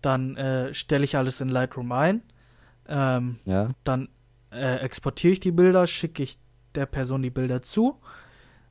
dann 0.01 0.37
äh, 0.37 0.73
stelle 0.73 1.03
ich 1.03 1.17
alles 1.17 1.41
in 1.41 1.49
Lightroom 1.49 1.91
ein. 1.91 2.21
Ähm, 2.87 3.39
Ja? 3.45 3.69
dann 3.83 4.09
äh, 4.51 4.77
exportiere 4.77 5.33
ich 5.33 5.39
die 5.39 5.51
Bilder, 5.51 5.87
schicke 5.87 6.23
ich 6.23 6.39
der 6.75 6.85
Person 6.85 7.21
die 7.21 7.29
Bilder 7.29 7.61
zu. 7.61 7.99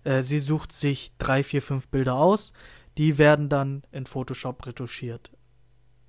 Äh, 0.05 0.23
sie 0.23 0.39
sucht 0.39 0.73
sich 0.73 1.13
drei, 1.19 1.43
vier, 1.43 1.63
fünf 1.63 1.89
Bilder 1.89 2.15
aus. 2.15 2.53
Die 2.97 3.19
werden 3.19 3.49
dann 3.49 3.83
in 3.93 4.07
Photoshop 4.07 4.67
retuschiert. 4.67 5.31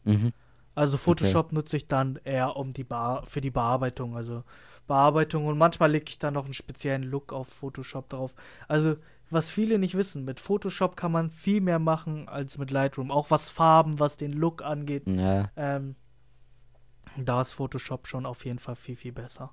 Mhm. 0.05 0.31
Also 0.79 0.97
Photoshop 0.97 1.51
nutze 1.51 1.75
ich 1.75 1.87
dann 1.87 2.19
eher 2.23 2.55
um 2.55 2.71
die 2.71 2.85
Bear 2.85 3.25
für 3.25 3.41
die 3.41 3.51
Bearbeitung, 3.51 4.15
also 4.15 4.43
Bearbeitung 4.87 5.45
und 5.45 5.57
manchmal 5.57 5.91
lege 5.91 6.05
ich 6.07 6.19
dann 6.19 6.33
noch 6.35 6.45
einen 6.45 6.53
speziellen 6.53 7.03
Look 7.03 7.33
auf 7.33 7.47
Photoshop 7.49 8.07
drauf. 8.09 8.33
Also 8.67 8.95
was 9.29 9.51
viele 9.51 9.77
nicht 9.77 9.95
wissen, 9.95 10.23
mit 10.23 10.39
Photoshop 10.39 10.95
kann 10.95 11.11
man 11.11 11.31
viel 11.31 11.59
mehr 11.59 11.79
machen 11.79 12.29
als 12.29 12.57
mit 12.57 12.71
Lightroom, 12.71 13.11
auch 13.11 13.29
was 13.29 13.49
Farben, 13.49 13.99
was 13.99 14.15
den 14.15 14.31
Look 14.31 14.63
angeht. 14.63 15.03
Ja, 15.07 15.51
Ähm, 15.57 15.95
da 17.17 17.41
ist 17.41 17.51
Photoshop 17.51 18.07
schon 18.07 18.25
auf 18.25 18.45
jeden 18.45 18.59
Fall 18.59 18.75
viel 18.77 18.95
viel 18.95 19.11
besser. 19.11 19.51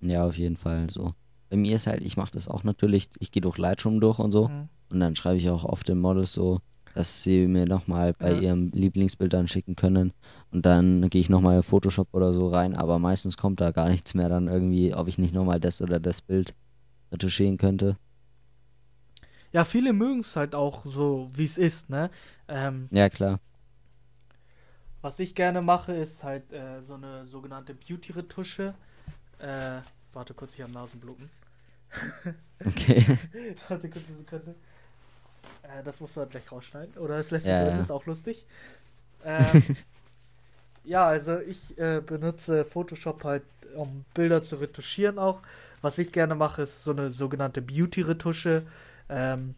ja, 0.00 0.24
auf 0.24 0.38
jeden 0.38 0.56
Fall 0.56 0.88
so. 0.90 1.14
Bei 1.50 1.56
mir 1.56 1.74
ist 1.76 1.86
halt, 1.86 2.02
ich 2.02 2.16
mache 2.16 2.32
das 2.32 2.48
auch 2.48 2.64
natürlich, 2.64 3.08
ich 3.18 3.30
gehe 3.32 3.40
durch 3.40 3.58
Lightroom 3.58 4.00
durch 4.00 4.18
und 4.18 4.30
so 4.32 4.48
Mhm. 4.48 4.68
und 4.90 5.00
dann 5.00 5.16
schreibe 5.16 5.36
ich 5.38 5.50
auch 5.50 5.64
auf 5.64 5.82
den 5.84 5.98
Models 5.98 6.32
so, 6.32 6.60
dass 6.96 7.22
sie 7.22 7.46
mir 7.46 7.66
nochmal 7.66 8.14
bei 8.18 8.32
Ja. 8.32 8.40
ihren 8.40 8.72
Lieblingsbildern 8.72 9.48
schicken 9.48 9.76
können 9.76 10.12
und 10.50 10.66
dann 10.66 11.08
gehe 11.10 11.20
ich 11.20 11.28
nochmal 11.30 11.62
Photoshop 11.62 12.08
oder 12.12 12.32
so 12.32 12.48
rein, 12.48 12.74
aber 12.74 12.98
meistens 12.98 13.36
kommt 13.36 13.60
da 13.60 13.70
gar 13.70 13.88
nichts 13.88 14.14
mehr 14.14 14.28
dann 14.30 14.48
irgendwie, 14.48 14.94
ob 14.94 15.06
ich 15.08 15.18
nicht 15.18 15.34
nochmal 15.34 15.60
das 15.60 15.82
oder 15.82 16.00
das 16.00 16.22
Bild 16.22 16.54
retuschieren 17.12 17.58
könnte. 17.58 17.96
Ja, 19.52 19.64
viele 19.64 19.92
mögen 19.92 20.20
es 20.20 20.36
halt 20.36 20.54
auch 20.54 20.84
so, 20.84 21.30
wie 21.32 21.44
es 21.44 21.58
ist, 21.58 21.88
ne? 21.88 22.10
Ähm, 22.48 22.90
Ja, 22.90 23.08
klar. 23.10 23.40
Was 25.02 25.20
ich 25.20 25.34
gerne 25.34 25.62
mache, 25.62 25.92
ist 25.92 26.24
halt 26.24 26.52
äh, 26.52 26.80
so 26.82 26.94
eine 26.94 27.24
sogenannte 27.24 27.74
Beauty-Retusche. 27.74 28.74
Äh, 29.38 29.80
warte 30.12 30.34
kurz, 30.34 30.54
ich 30.54 30.62
habe 30.62 30.72
Nasenbluten. 30.72 31.30
Okay. 32.66 33.04
warte 33.68 33.88
kurz 33.90 34.06
eine 34.08 34.16
Sekunde. 34.16 34.54
Äh, 35.62 35.82
das 35.84 36.00
musst 36.00 36.16
du 36.16 36.20
halt 36.20 36.30
gleich 36.30 36.50
rausschneiden. 36.50 36.96
Oder 36.98 37.18
das 37.18 37.30
lässt 37.30 37.46
Ja, 37.46 37.58
drin, 37.58 37.76
ja. 37.76 37.80
ist 37.80 37.90
auch 37.90 38.06
lustig. 38.06 38.46
Ähm, 39.24 39.72
ja, 40.84 41.06
also 41.06 41.38
ich 41.40 41.76
äh, 41.78 42.00
benutze 42.00 42.64
Photoshop 42.64 43.24
halt, 43.24 43.42
um 43.74 44.04
Bilder 44.14 44.42
zu 44.42 44.56
retuschieren 44.56 45.18
auch. 45.18 45.42
Was 45.82 45.98
ich 45.98 46.12
gerne 46.12 46.34
mache, 46.34 46.62
ist 46.62 46.84
so 46.84 46.92
eine 46.92 47.10
sogenannte 47.10 47.60
Beauty-Retusche. 47.62 48.62
Ähm, 49.08 49.54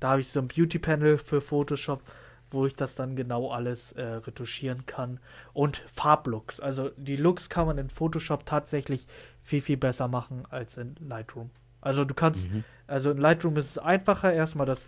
da 0.00 0.10
habe 0.10 0.20
ich 0.20 0.30
so 0.30 0.40
ein 0.40 0.48
Beauty-Panel 0.48 1.18
für 1.18 1.40
Photoshop, 1.40 2.02
wo 2.50 2.66
ich 2.66 2.74
das 2.76 2.94
dann 2.94 3.16
genau 3.16 3.50
alles 3.50 3.92
äh, 3.92 4.02
retuschieren 4.02 4.84
kann. 4.86 5.20
Und 5.52 5.78
Farblooks. 5.94 6.60
Also 6.60 6.90
die 6.96 7.16
Looks 7.16 7.48
kann 7.48 7.66
man 7.66 7.78
in 7.78 7.88
Photoshop 7.88 8.44
tatsächlich 8.46 9.06
viel, 9.42 9.60
viel 9.62 9.76
besser 9.76 10.08
machen 10.08 10.44
als 10.50 10.76
in 10.76 10.96
Lightroom. 11.00 11.50
Also 11.80 12.04
du 12.04 12.14
kannst, 12.14 12.48
Mhm. 12.50 12.64
also 12.86 13.10
in 13.10 13.18
Lightroom 13.18 13.56
ist 13.56 13.70
es 13.70 13.78
einfacher. 13.78 14.32
Erstmal 14.32 14.66
das, 14.66 14.86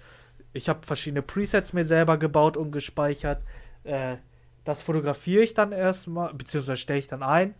ich 0.55 0.69
habe 0.71 0.87
verschiedene 0.87 1.21
Presets 1.23 1.73
mir 1.75 1.85
selber 1.85 2.17
gebaut 2.17 2.57
und 2.57 2.71
gespeichert. 2.73 3.43
Äh, 3.85 4.17
das 4.65 4.81
fotografiere 4.81 5.43
ich 5.43 5.53
dann 5.53 5.73
erstmal, 5.73 6.33
beziehungsweise 6.33 6.79
stelle 6.79 7.01
ich 7.01 7.07
dann 7.07 7.23
ein. 7.23 7.55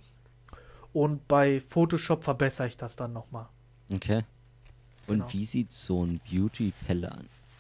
Und 0.95 1.29
bei 1.29 1.61
Photoshop 1.61 2.25
verbessere 2.25 2.69
ich 2.69 2.77
das 2.79 2.97
dann 2.97 3.13
nochmal. 3.13 3.47
Okay. 3.93 4.23
Und 5.07 5.19
Genau. 5.19 5.33
wie 5.33 5.45
sieht 5.45 5.71
so 5.73 6.05
ein 6.05 6.21
Beauty-Panel 6.31 7.11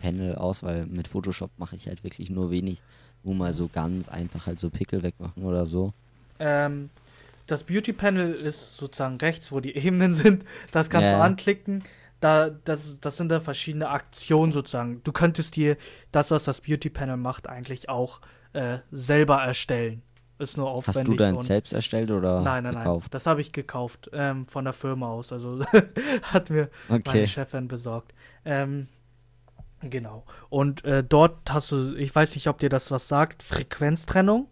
Panel 0.01 0.35
aus? 0.37 0.62
Weil 0.62 0.87
mit 0.87 1.09
Photoshop 1.09 1.51
mache 1.59 1.76
ich 1.76 1.89
halt 1.89 2.05
wirklich 2.05 2.30
nur 2.30 2.51
wenig. 2.51 2.80
Nur 3.22 3.35
mal 3.35 3.53
so 3.53 3.68
ganz 3.68 4.09
einfach 4.09 4.47
halt 4.47 4.59
so 4.59 4.70
Pickel 4.70 5.03
wegmachen 5.03 5.43
oder 5.45 5.66
so. 5.66 5.93
Ähm, 6.39 6.91
das 7.47 7.64
Beauty 7.64 7.93
Panel 7.93 8.35
ist 8.35 8.76
sozusagen 8.76 9.16
rechts, 9.16 9.51
wo 9.53 9.61
die 9.61 9.76
Ebenen 9.76 10.14
sind. 10.14 10.45
Das 10.72 10.89
kannst 10.91 11.11
Ja. 11.11 11.18
du 11.18 11.24
anklicken. 11.24 11.82
Da, 12.25 12.49
das, 12.49 13.01
das 13.01 13.18
sind 13.18 13.29
dann 13.29 13.43
verschiedene 13.43 13.91
Aktionen 13.91 14.51
sozusagen. 14.51 15.03
Du 15.05 15.12
könntest 15.12 15.57
dir 15.57 15.77
das, 16.11 16.31
was 16.31 16.45
das 16.45 16.62
Beauty 16.62 16.89
Panel 16.89 17.18
macht, 17.18 17.51
eigentlich 17.51 17.91
auch 17.91 18.22
äh, 18.55 18.79
selber 18.91 19.43
erstellen. 19.43 20.01
Ist 20.39 20.57
nur 20.57 20.70
aufwendig. 20.70 21.03
Hast 21.03 21.09
du 21.09 21.16
dein 21.16 21.41
selbst 21.43 21.75
erstellt 21.75 22.11
oder 22.11 22.41
Nein, 22.41 22.64
nein, 22.64 22.72
nein. 22.72 22.83
gekauft? 22.85 23.12
Das 23.12 23.27
habe 23.27 23.43
ich 23.43 23.53
gekauft 23.53 24.11
ähm, 24.14 24.49
von 24.49 24.64
der 24.64 24.72
Firma 24.72 25.09
aus. 25.09 25.35
Also 25.35 25.64
hat 26.22 26.49
mir 26.49 26.70
meine 26.89 27.01
Okay. 27.01 27.27
Chefin 27.27 27.68
besorgt. 27.68 28.14
Ähm, 28.47 28.89
genau. 29.83 30.25
Und 30.49 30.83
äh, 30.87 31.05
dort 31.05 31.53
hast 31.53 31.72
du, 31.72 31.95
ich 31.95 32.14
weiß 32.14 32.37
nicht, 32.37 32.49
ob 32.49 32.57
dir 32.57 32.70
das 32.70 32.91
was 32.91 33.07
sagt, 33.07 33.43
Frequenztrennung. 33.43 34.49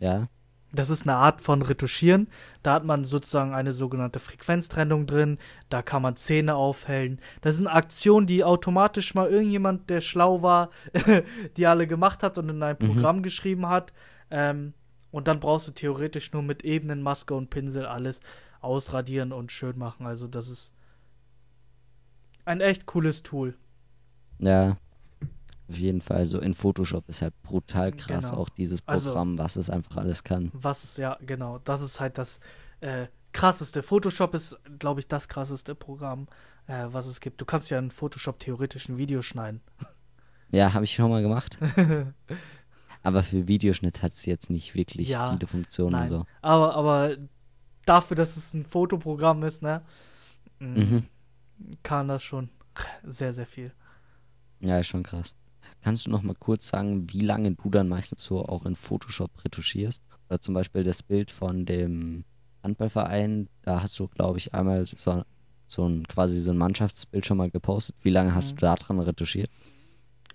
Ja. 0.00 0.28
Das 0.72 0.90
ist 0.90 1.02
eine 1.02 1.16
Art 1.16 1.40
von 1.40 1.62
Retuschieren. 1.62 2.28
Da 2.62 2.74
hat 2.74 2.84
man 2.84 3.04
sozusagen 3.04 3.54
eine 3.54 3.72
sogenannte 3.72 4.18
Frequenztrennung 4.18 5.06
drin. 5.06 5.38
Da 5.70 5.80
kann 5.80 6.02
man 6.02 6.16
Zähne 6.16 6.56
aufhellen. 6.56 7.20
Das 7.40 7.56
sind 7.56 7.66
Aktionen, 7.68 8.26
die 8.26 8.44
automatisch 8.44 9.14
mal 9.14 9.30
irgendjemand, 9.30 9.88
der 9.88 10.02
schlau 10.02 10.42
war, 10.42 10.68
die 11.56 11.66
alle 11.66 11.86
gemacht 11.86 12.22
hat 12.22 12.36
und 12.36 12.50
in 12.50 12.62
ein 12.62 12.76
Mhm. 12.80 12.86
Programm 12.86 13.22
geschrieben 13.22 13.66
hat. 13.68 13.94
Ähm, 14.30 14.74
und 15.10 15.26
dann 15.26 15.40
brauchst 15.40 15.68
du 15.68 15.72
theoretisch 15.72 16.32
nur 16.34 16.42
mit 16.42 16.64
Ebenen, 16.64 17.00
Maske 17.02 17.34
und 17.34 17.48
Pinsel 17.48 17.86
alles 17.86 18.20
ausradieren 18.60 19.32
und 19.32 19.50
schön 19.52 19.78
machen. 19.78 20.04
Also 20.06 20.26
das 20.26 20.50
ist 20.50 20.74
ein 22.44 22.60
echt 22.60 22.84
cooles 22.86 23.22
Tool. 23.22 23.56
Ja. 24.38 24.76
Auf 25.68 25.76
jeden 25.76 26.00
Fall. 26.00 26.24
So 26.26 26.40
in 26.40 26.54
Photoshop 26.54 27.08
ist 27.08 27.20
halt 27.22 27.34
brutal 27.42 27.92
krass 27.92 28.30
Genau. 28.30 28.42
auch 28.42 28.48
dieses 28.48 28.80
Also- 28.86 29.10
Programm, 29.10 29.38
was 29.38 29.56
es 29.56 29.68
einfach 29.70 29.96
alles 29.98 30.24
kann. 30.24 30.50
Was, 30.54 30.96
ja, 30.96 31.18
genau, 31.20 31.58
das 31.58 31.80
ist 31.82 32.00
halt 32.00 32.16
das 32.18 32.40
äh, 32.80 33.08
krasseste. 33.32 33.82
Photoshop 33.82 34.34
ist, 34.34 34.56
glaube 34.78 35.00
ich, 35.00 35.08
das 35.08 35.28
krasseste 35.28 35.74
Programm, 35.74 36.26
äh, 36.66 36.86
was 36.88 37.06
es 37.06 37.20
gibt. 37.20 37.40
Du 37.40 37.44
kannst 37.44 37.68
ja 37.70 37.78
in 37.78 37.90
Photoshop 37.90 38.38
theoretisch 38.38 38.88
ein 38.88 38.98
Video 38.98 39.22
schneiden. 39.22 39.60
Ja, 40.50 40.72
habe 40.72 40.86
ich 40.86 40.94
schon 40.94 41.10
mal 41.10 41.20
gemacht. 41.20 41.58
Aber 43.02 43.22
für 43.22 43.46
Videoschnitt 43.48 44.02
hat 44.02 44.12
es 44.14 44.24
jetzt 44.24 44.48
nicht 44.48 44.74
wirklich 44.74 45.06
Ja, 45.10 45.30
viele 45.32 45.46
Funktionen. 45.46 45.92
Nein. 45.92 46.02
Also. 46.02 46.24
Aber, 46.40 46.74
aber 46.74 47.16
dafür, 47.84 48.16
dass 48.16 48.36
es 48.38 48.54
ein 48.54 48.64
Fotoprogramm 48.64 49.42
ist, 49.42 49.60
ne, 49.62 49.82
mm, 50.58 50.64
Mhm. 50.80 51.06
kann 51.82 52.08
das 52.08 52.22
schon 52.22 52.48
sehr, 53.04 53.34
sehr 53.34 53.44
viel. 53.44 53.72
Ja, 54.60 54.78
ist 54.78 54.86
schon 54.88 55.02
krass. 55.02 55.34
Kannst 55.82 56.06
du 56.06 56.10
noch 56.10 56.22
mal 56.22 56.34
kurz 56.34 56.68
sagen, 56.68 57.06
wie 57.12 57.20
lange 57.20 57.52
du 57.54 57.68
dann 57.70 57.88
meistens 57.88 58.24
so 58.24 58.44
auch 58.44 58.64
in 58.66 58.74
Photoshop 58.74 59.30
retuschierst? 59.44 60.02
Oder 60.28 60.40
zum 60.40 60.54
Beispiel 60.54 60.82
das 60.84 61.02
Bild 61.02 61.30
von 61.30 61.64
dem 61.66 62.24
Handballverein, 62.62 63.48
da 63.62 63.82
hast 63.82 63.98
du, 63.98 64.08
glaube 64.08 64.36
ich, 64.38 64.52
einmal 64.54 64.84
so, 64.86 65.22
so 65.66 65.86
ein 65.88 66.06
quasi 66.08 66.38
so 66.40 66.50
ein 66.50 66.58
Mannschaftsbild 66.58 67.24
schon 67.26 67.36
mal 67.38 67.50
gepostet. 67.50 67.96
Wie 68.02 68.10
lange 68.10 68.34
hast 68.34 68.52
Mhm. 68.52 68.56
du 68.56 68.60
da 68.66 68.74
dran 68.74 69.00
retuschiert? 69.00 69.50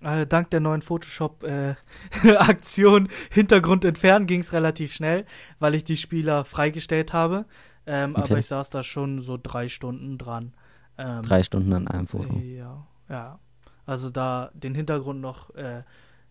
Äh, 0.00 0.26
dank 0.26 0.50
der 0.50 0.58
neuen 0.60 0.82
Photoshop-Aktion 0.82 3.08
Hintergrund 3.30 3.84
entfernen 3.84 4.26
ging 4.26 4.40
es 4.40 4.52
relativ 4.52 4.92
schnell, 4.92 5.24
weil 5.60 5.74
ich 5.74 5.84
die 5.84 5.96
Spieler 5.96 6.44
freigestellt 6.44 7.12
habe. 7.12 7.46
Ähm, 7.86 8.16
Aber 8.16 8.24
Okay. 8.24 8.38
ich 8.40 8.46
saß 8.46 8.70
da 8.70 8.82
schon 8.82 9.20
so 9.20 9.38
drei 9.42 9.68
Stunden 9.68 10.18
dran. 10.18 10.54
Ähm, 10.98 11.22
Drei 11.22 11.42
Stunden 11.42 11.72
an 11.72 11.88
einem 11.88 12.06
Foto. 12.06 12.38
Ja, 12.38 12.86
ja. 13.08 13.38
Also 13.86 14.10
da 14.10 14.50
den 14.54 14.74
Hintergrund 14.74 15.20
noch, 15.20 15.54
äh, 15.54 15.82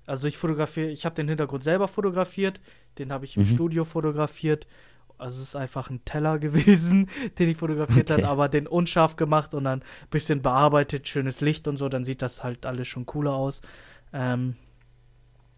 also 0.05 0.27
ich 0.27 0.37
fotografiere, 0.37 0.89
ich 0.89 1.05
habe 1.05 1.15
den 1.15 1.27
Hintergrund 1.29 1.63
selber 1.63 1.87
fotografiert, 1.87 2.61
den 2.97 3.11
habe 3.11 3.25
ich 3.25 3.37
im 3.37 3.43
Mhm. 3.43 3.45
Studio 3.45 3.85
fotografiert. 3.85 4.67
Also 5.17 5.41
es 5.41 5.49
ist 5.49 5.55
einfach 5.55 5.89
ein 5.89 6.03
Teller 6.05 6.39
gewesen, 6.39 7.09
den 7.39 7.49
ich 7.49 7.57
fotografiert 7.57 8.09
Okay. 8.09 8.23
habe, 8.23 8.27
aber 8.27 8.49
den 8.49 8.67
unscharf 8.67 9.15
gemacht 9.15 9.53
und 9.53 9.65
dann 9.65 9.81
ein 9.81 10.09
bisschen 10.09 10.41
bearbeitet, 10.41 11.07
schönes 11.07 11.41
Licht 11.41 11.67
und 11.67 11.77
so, 11.77 11.89
dann 11.89 12.03
sieht 12.05 12.21
das 12.21 12.43
halt 12.43 12.65
alles 12.65 12.87
schon 12.87 13.05
cooler 13.05 13.33
aus. 13.33 13.61
Ähm, 14.13 14.55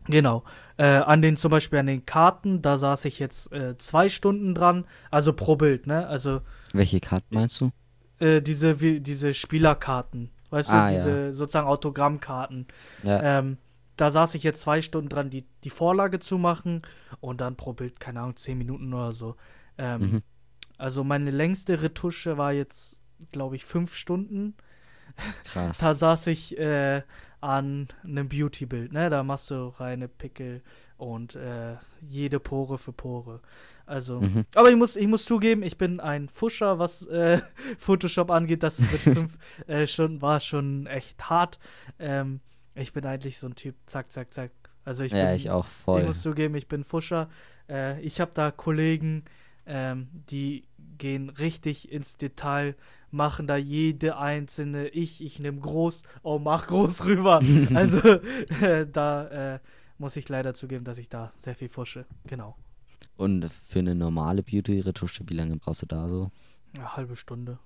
genau. 0.08 0.44
Äh, 0.78 0.86
an 0.86 1.22
den 1.22 1.38
zum 1.38 1.52
Beispiel 1.52 1.80
an 1.80 1.88
den 1.88 2.06
Karten, 2.06 2.62
da 2.62 2.78
saß 2.78 3.06
ich 3.06 3.20
jetzt 3.20 3.52
äh, 3.54 3.78
zwei 3.78 4.10
Stunden 4.10 4.54
dran, 4.54 4.86
also 5.12 5.34
pro 5.34 5.56
Bild, 5.56 5.88
ne? 5.88 6.08
Also 6.08 6.42
Welche 6.74 7.00
Karten 7.00 7.34
meinst 7.34 7.60
du? 7.60 7.72
äh, 8.20 8.42
diese, 8.42 8.82
wie, 8.82 9.00
diese 9.00 9.34
Spielerkarten. 9.34 10.30
Weißt 10.56 10.72
Ah, 10.72 10.88
du, 10.88 10.94
ja. 10.94 10.96
diese 10.96 11.34
sozusagen 11.34 11.68
Autogrammkarten. 11.68 12.68
Ja, 13.04 13.20
Ähm, 13.22 13.58
da 13.98 14.12
saß 14.12 14.36
ich 14.36 14.44
jetzt 14.44 14.62
zwei 14.62 14.82
Stunden 14.82 15.10
dran, 15.10 15.30
die, 15.30 15.46
die 15.64 15.70
Vorlage 15.70 16.20
zu 16.20 16.38
machen 16.38 16.82
und 17.22 17.42
dann 17.42 17.56
pro 17.58 17.74
Bild, 17.74 18.00
keine 18.00 18.22
Ahnung, 18.22 18.36
zehn 18.38 18.58
Minuten 18.58 18.94
oder 18.94 19.14
so. 19.14 19.36
Ähm, 19.78 20.02
Mhm. 20.02 20.24
Also 20.78 21.04
meine 21.06 21.32
längste 21.32 21.82
Retusche 21.84 22.38
war 22.38 22.54
jetzt, 22.54 23.02
glaube 23.32 23.56
ich, 23.58 23.66
fünf 23.66 23.96
Stunden. 23.96 24.56
Krass. 25.44 25.78
Da 25.82 25.94
saß 25.94 26.28
ich 26.28 26.58
äh, 26.58 27.02
an 27.42 27.88
einem 28.04 28.30
Beauty-Bild, 28.30 28.92
ne? 28.94 29.10
Da 29.10 29.24
machst 29.24 29.52
du 29.52 29.68
reine 29.80 30.08
Pickel 30.08 30.62
und 30.98 31.36
äh, 31.36 31.76
jede 32.02 32.40
Pore 32.40 32.78
für 32.78 32.94
Pore. 32.94 33.42
Also, 33.86 34.20
Mhm. 34.22 34.46
aber 34.56 34.70
ich 34.70 34.76
muss, 34.78 34.96
ich 34.96 35.08
muss 35.08 35.26
zugeben, 35.26 35.62
ich 35.64 35.78
bin 35.78 36.00
ein 36.00 36.28
Fuscher, 36.28 36.80
was 36.80 37.06
äh, 37.08 37.40
Photoshop 37.78 38.32
angeht. 38.32 38.64
Das 38.64 38.80
mit 38.80 38.90
fünf 39.18 39.38
äh, 39.68 39.86
Stunden 39.88 40.22
war 40.22 40.40
schon 40.40 40.88
echt 40.88 41.30
hart. 41.30 41.60
Ähm, 42.00 42.40
ich 42.76 42.94
bin 42.94 43.06
eigentlich 43.06 43.38
so 43.38 43.48
ein 43.48 43.56
Typ, 43.56 43.76
zack, 43.86 44.12
zack, 44.12 44.34
zack. 44.34 44.52
Also 44.84 45.04
ich 45.04 45.12
ja, 45.14 45.26
bin, 45.26 45.36
ich 45.36 45.50
auch 45.50 45.66
ich 45.68 45.72
voll. 45.72 46.04
muss 46.04 46.22
zugeben, 46.22 46.56
ich 46.56 46.68
bin 46.68 46.84
Fuscher. 46.84 47.30
Äh, 47.70 48.02
ich 48.02 48.20
habe 48.20 48.32
da 48.34 48.52
Kollegen, 48.52 49.24
ähm, 49.66 50.10
die 50.30 50.64
gehen 50.98 51.30
richtig 51.30 51.92
ins 51.92 52.18
Detail, 52.18 52.76
machen 53.12 53.48
da 53.48 53.56
jede 53.56 54.18
einzelne, 54.18 54.88
ich, 54.90 55.24
ich 55.24 55.40
nehme 55.40 55.60
groß, 55.60 56.04
oh, 56.24 56.38
mach 56.40 56.68
groß 56.68 57.06
rüber. 57.06 57.42
also 57.74 58.00
äh, 58.62 58.86
da 58.92 59.56
äh, 59.56 59.60
muss 59.98 60.16
ich 60.18 60.28
leider 60.30 60.54
zugeben, 60.54 60.84
dass 60.86 60.98
ich 60.98 61.10
da 61.10 61.32
sehr 61.38 61.56
viel 61.56 61.70
fusche. 61.70 62.06
Genau. 62.28 62.56
Und 63.18 63.50
für 63.66 63.80
eine 63.80 63.96
normale 63.96 64.44
Beauty-Retusche, 64.44 65.24
wie 65.28 65.34
lange 65.36 65.56
brauchst 65.58 65.82
du 65.82 65.86
da 65.86 66.10
so? 66.10 66.32
Eine 66.76 66.96
halbe 66.96 67.16
Stunde. 67.16 67.60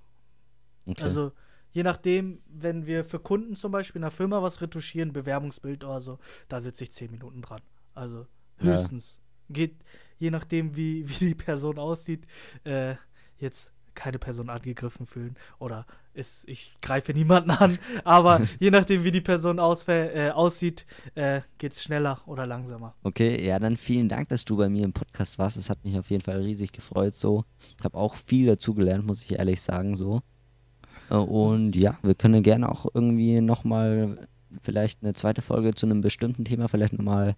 Okay. 0.86 1.02
Also 1.02 1.32
je 1.72 1.82
nachdem, 1.82 2.40
wenn 2.46 2.86
wir 2.86 3.04
für 3.04 3.18
Kunden 3.18 3.56
zum 3.56 3.72
Beispiel 3.72 4.00
in 4.00 4.04
einer 4.04 4.10
Firma 4.10 4.42
was 4.42 4.60
retuschieren, 4.60 5.12
Bewerbungsbild 5.12 5.84
oder 5.84 6.00
so, 6.00 6.18
da 6.48 6.60
sitze 6.60 6.84
ich 6.84 6.92
zehn 6.92 7.10
Minuten 7.10 7.42
dran. 7.42 7.62
Also 7.94 8.26
Ja. 8.60 8.72
höchstens. 8.72 9.20
Geht 9.48 9.82
je 10.18 10.30
nachdem, 10.30 10.76
wie, 10.76 11.08
wie 11.08 11.28
die 11.28 11.34
Person 11.34 11.78
aussieht, 11.78 12.26
äh, 12.64 12.94
jetzt 13.38 13.72
keine 13.94 14.18
Person 14.18 14.48
angegriffen 14.50 15.06
fühlen 15.06 15.36
oder 15.58 15.84
ist, 16.14 16.48
ich 16.48 16.76
greife 16.82 17.12
niemanden 17.12 17.50
an, 17.50 17.78
aber 18.04 18.40
je 18.58 18.70
nachdem, 18.70 19.04
wie 19.04 19.10
die 19.10 19.20
Person 19.20 19.58
äh, 19.58 20.30
aussieht, 20.30 20.86
äh, 21.14 21.40
geht 21.58 21.72
es 21.72 21.82
schneller 21.82 22.20
oder 22.26 22.46
langsamer. 22.46 22.94
Okay, 23.02 23.44
ja, 23.44 23.58
dann 23.58 23.76
vielen 23.76 24.08
Dank, 24.08 24.28
dass 24.28 24.44
du 24.44 24.56
bei 24.56 24.68
mir 24.68 24.84
im 24.84 24.92
Podcast 24.92 25.38
warst. 25.38 25.56
Es 25.56 25.70
hat 25.70 25.84
mich 25.84 25.98
auf 25.98 26.10
jeden 26.10 26.24
Fall 26.24 26.40
riesig 26.40 26.72
gefreut. 26.72 27.14
So, 27.14 27.44
ich 27.78 27.84
habe 27.84 27.96
auch 27.96 28.16
viel 28.16 28.46
dazugelernt, 28.46 29.06
muss 29.06 29.24
ich 29.24 29.38
ehrlich 29.38 29.60
sagen. 29.60 29.94
So 29.94 30.22
Äh, 31.10 31.14
und 31.14 31.76
ja, 31.76 31.98
wir 32.02 32.14
können 32.14 32.42
gerne 32.42 32.68
auch 32.68 32.86
irgendwie 32.92 33.40
nochmal 33.40 34.28
vielleicht 34.60 35.02
eine 35.02 35.12
zweite 35.14 35.42
Folge 35.42 35.74
zu 35.74 35.86
einem 35.86 36.00
bestimmten 36.00 36.44
Thema 36.44 36.68
vielleicht 36.68 36.92
nochmal 36.92 37.36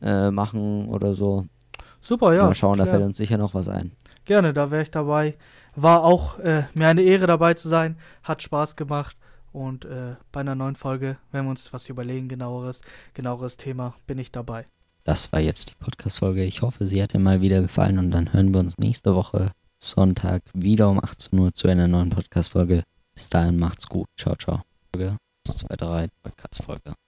äh, 0.00 0.30
machen 0.30 0.88
oder 0.88 1.14
so. 1.14 1.46
Super, 2.00 2.34
ja. 2.34 2.44
mal 2.44 2.54
schauen, 2.54 2.78
da 2.78 2.84
klar. 2.84 2.96
fällt 2.96 3.06
uns 3.06 3.16
sicher 3.16 3.38
noch 3.38 3.54
was 3.54 3.68
ein. 3.68 3.92
Gerne, 4.24 4.52
da 4.52 4.70
wäre 4.70 4.82
ich 4.82 4.90
dabei. 4.90 5.36
War 5.76 6.04
auch 6.04 6.38
äh, 6.38 6.64
mir 6.74 6.88
eine 6.88 7.02
Ehre 7.02 7.26
dabei 7.26 7.54
zu 7.54 7.68
sein. 7.68 7.96
Hat 8.22 8.42
Spaß 8.42 8.76
gemacht. 8.76 9.16
Und 9.52 9.84
äh, 9.84 10.16
bei 10.32 10.40
einer 10.40 10.56
neuen 10.56 10.74
Folge, 10.74 11.16
wenn 11.30 11.44
wir 11.44 11.50
uns 11.50 11.72
was 11.72 11.88
überlegen, 11.88 12.28
genaueres, 12.28 12.80
genaueres 13.14 13.56
Thema, 13.56 13.94
bin 14.06 14.18
ich 14.18 14.32
dabei. 14.32 14.66
Das 15.04 15.32
war 15.32 15.40
jetzt 15.40 15.70
die 15.70 15.74
Podcast-Folge. 15.78 16.44
Ich 16.44 16.62
hoffe, 16.62 16.86
sie 16.86 17.02
hat 17.02 17.12
dir 17.12 17.18
mal 17.18 17.40
wieder 17.40 17.60
gefallen 17.60 17.98
und 17.98 18.10
dann 18.10 18.32
hören 18.32 18.52
wir 18.52 18.60
uns 18.60 18.78
nächste 18.78 19.14
Woche 19.14 19.52
Sonntag 19.78 20.42
wieder 20.54 20.88
um 20.88 20.98
18 20.98 21.38
Uhr 21.38 21.52
zu 21.52 21.68
einer 21.68 21.86
neuen 21.86 22.10
Podcast-Folge. 22.10 22.82
Bis 23.14 23.28
dahin 23.28 23.58
macht's 23.58 23.86
gut. 23.86 24.08
Ciao, 24.16 24.34
ciao. 24.34 24.62
Folge 24.92 25.16
2, 25.46 25.76
3, 25.76 26.08
Podcast-Folge. 26.22 27.03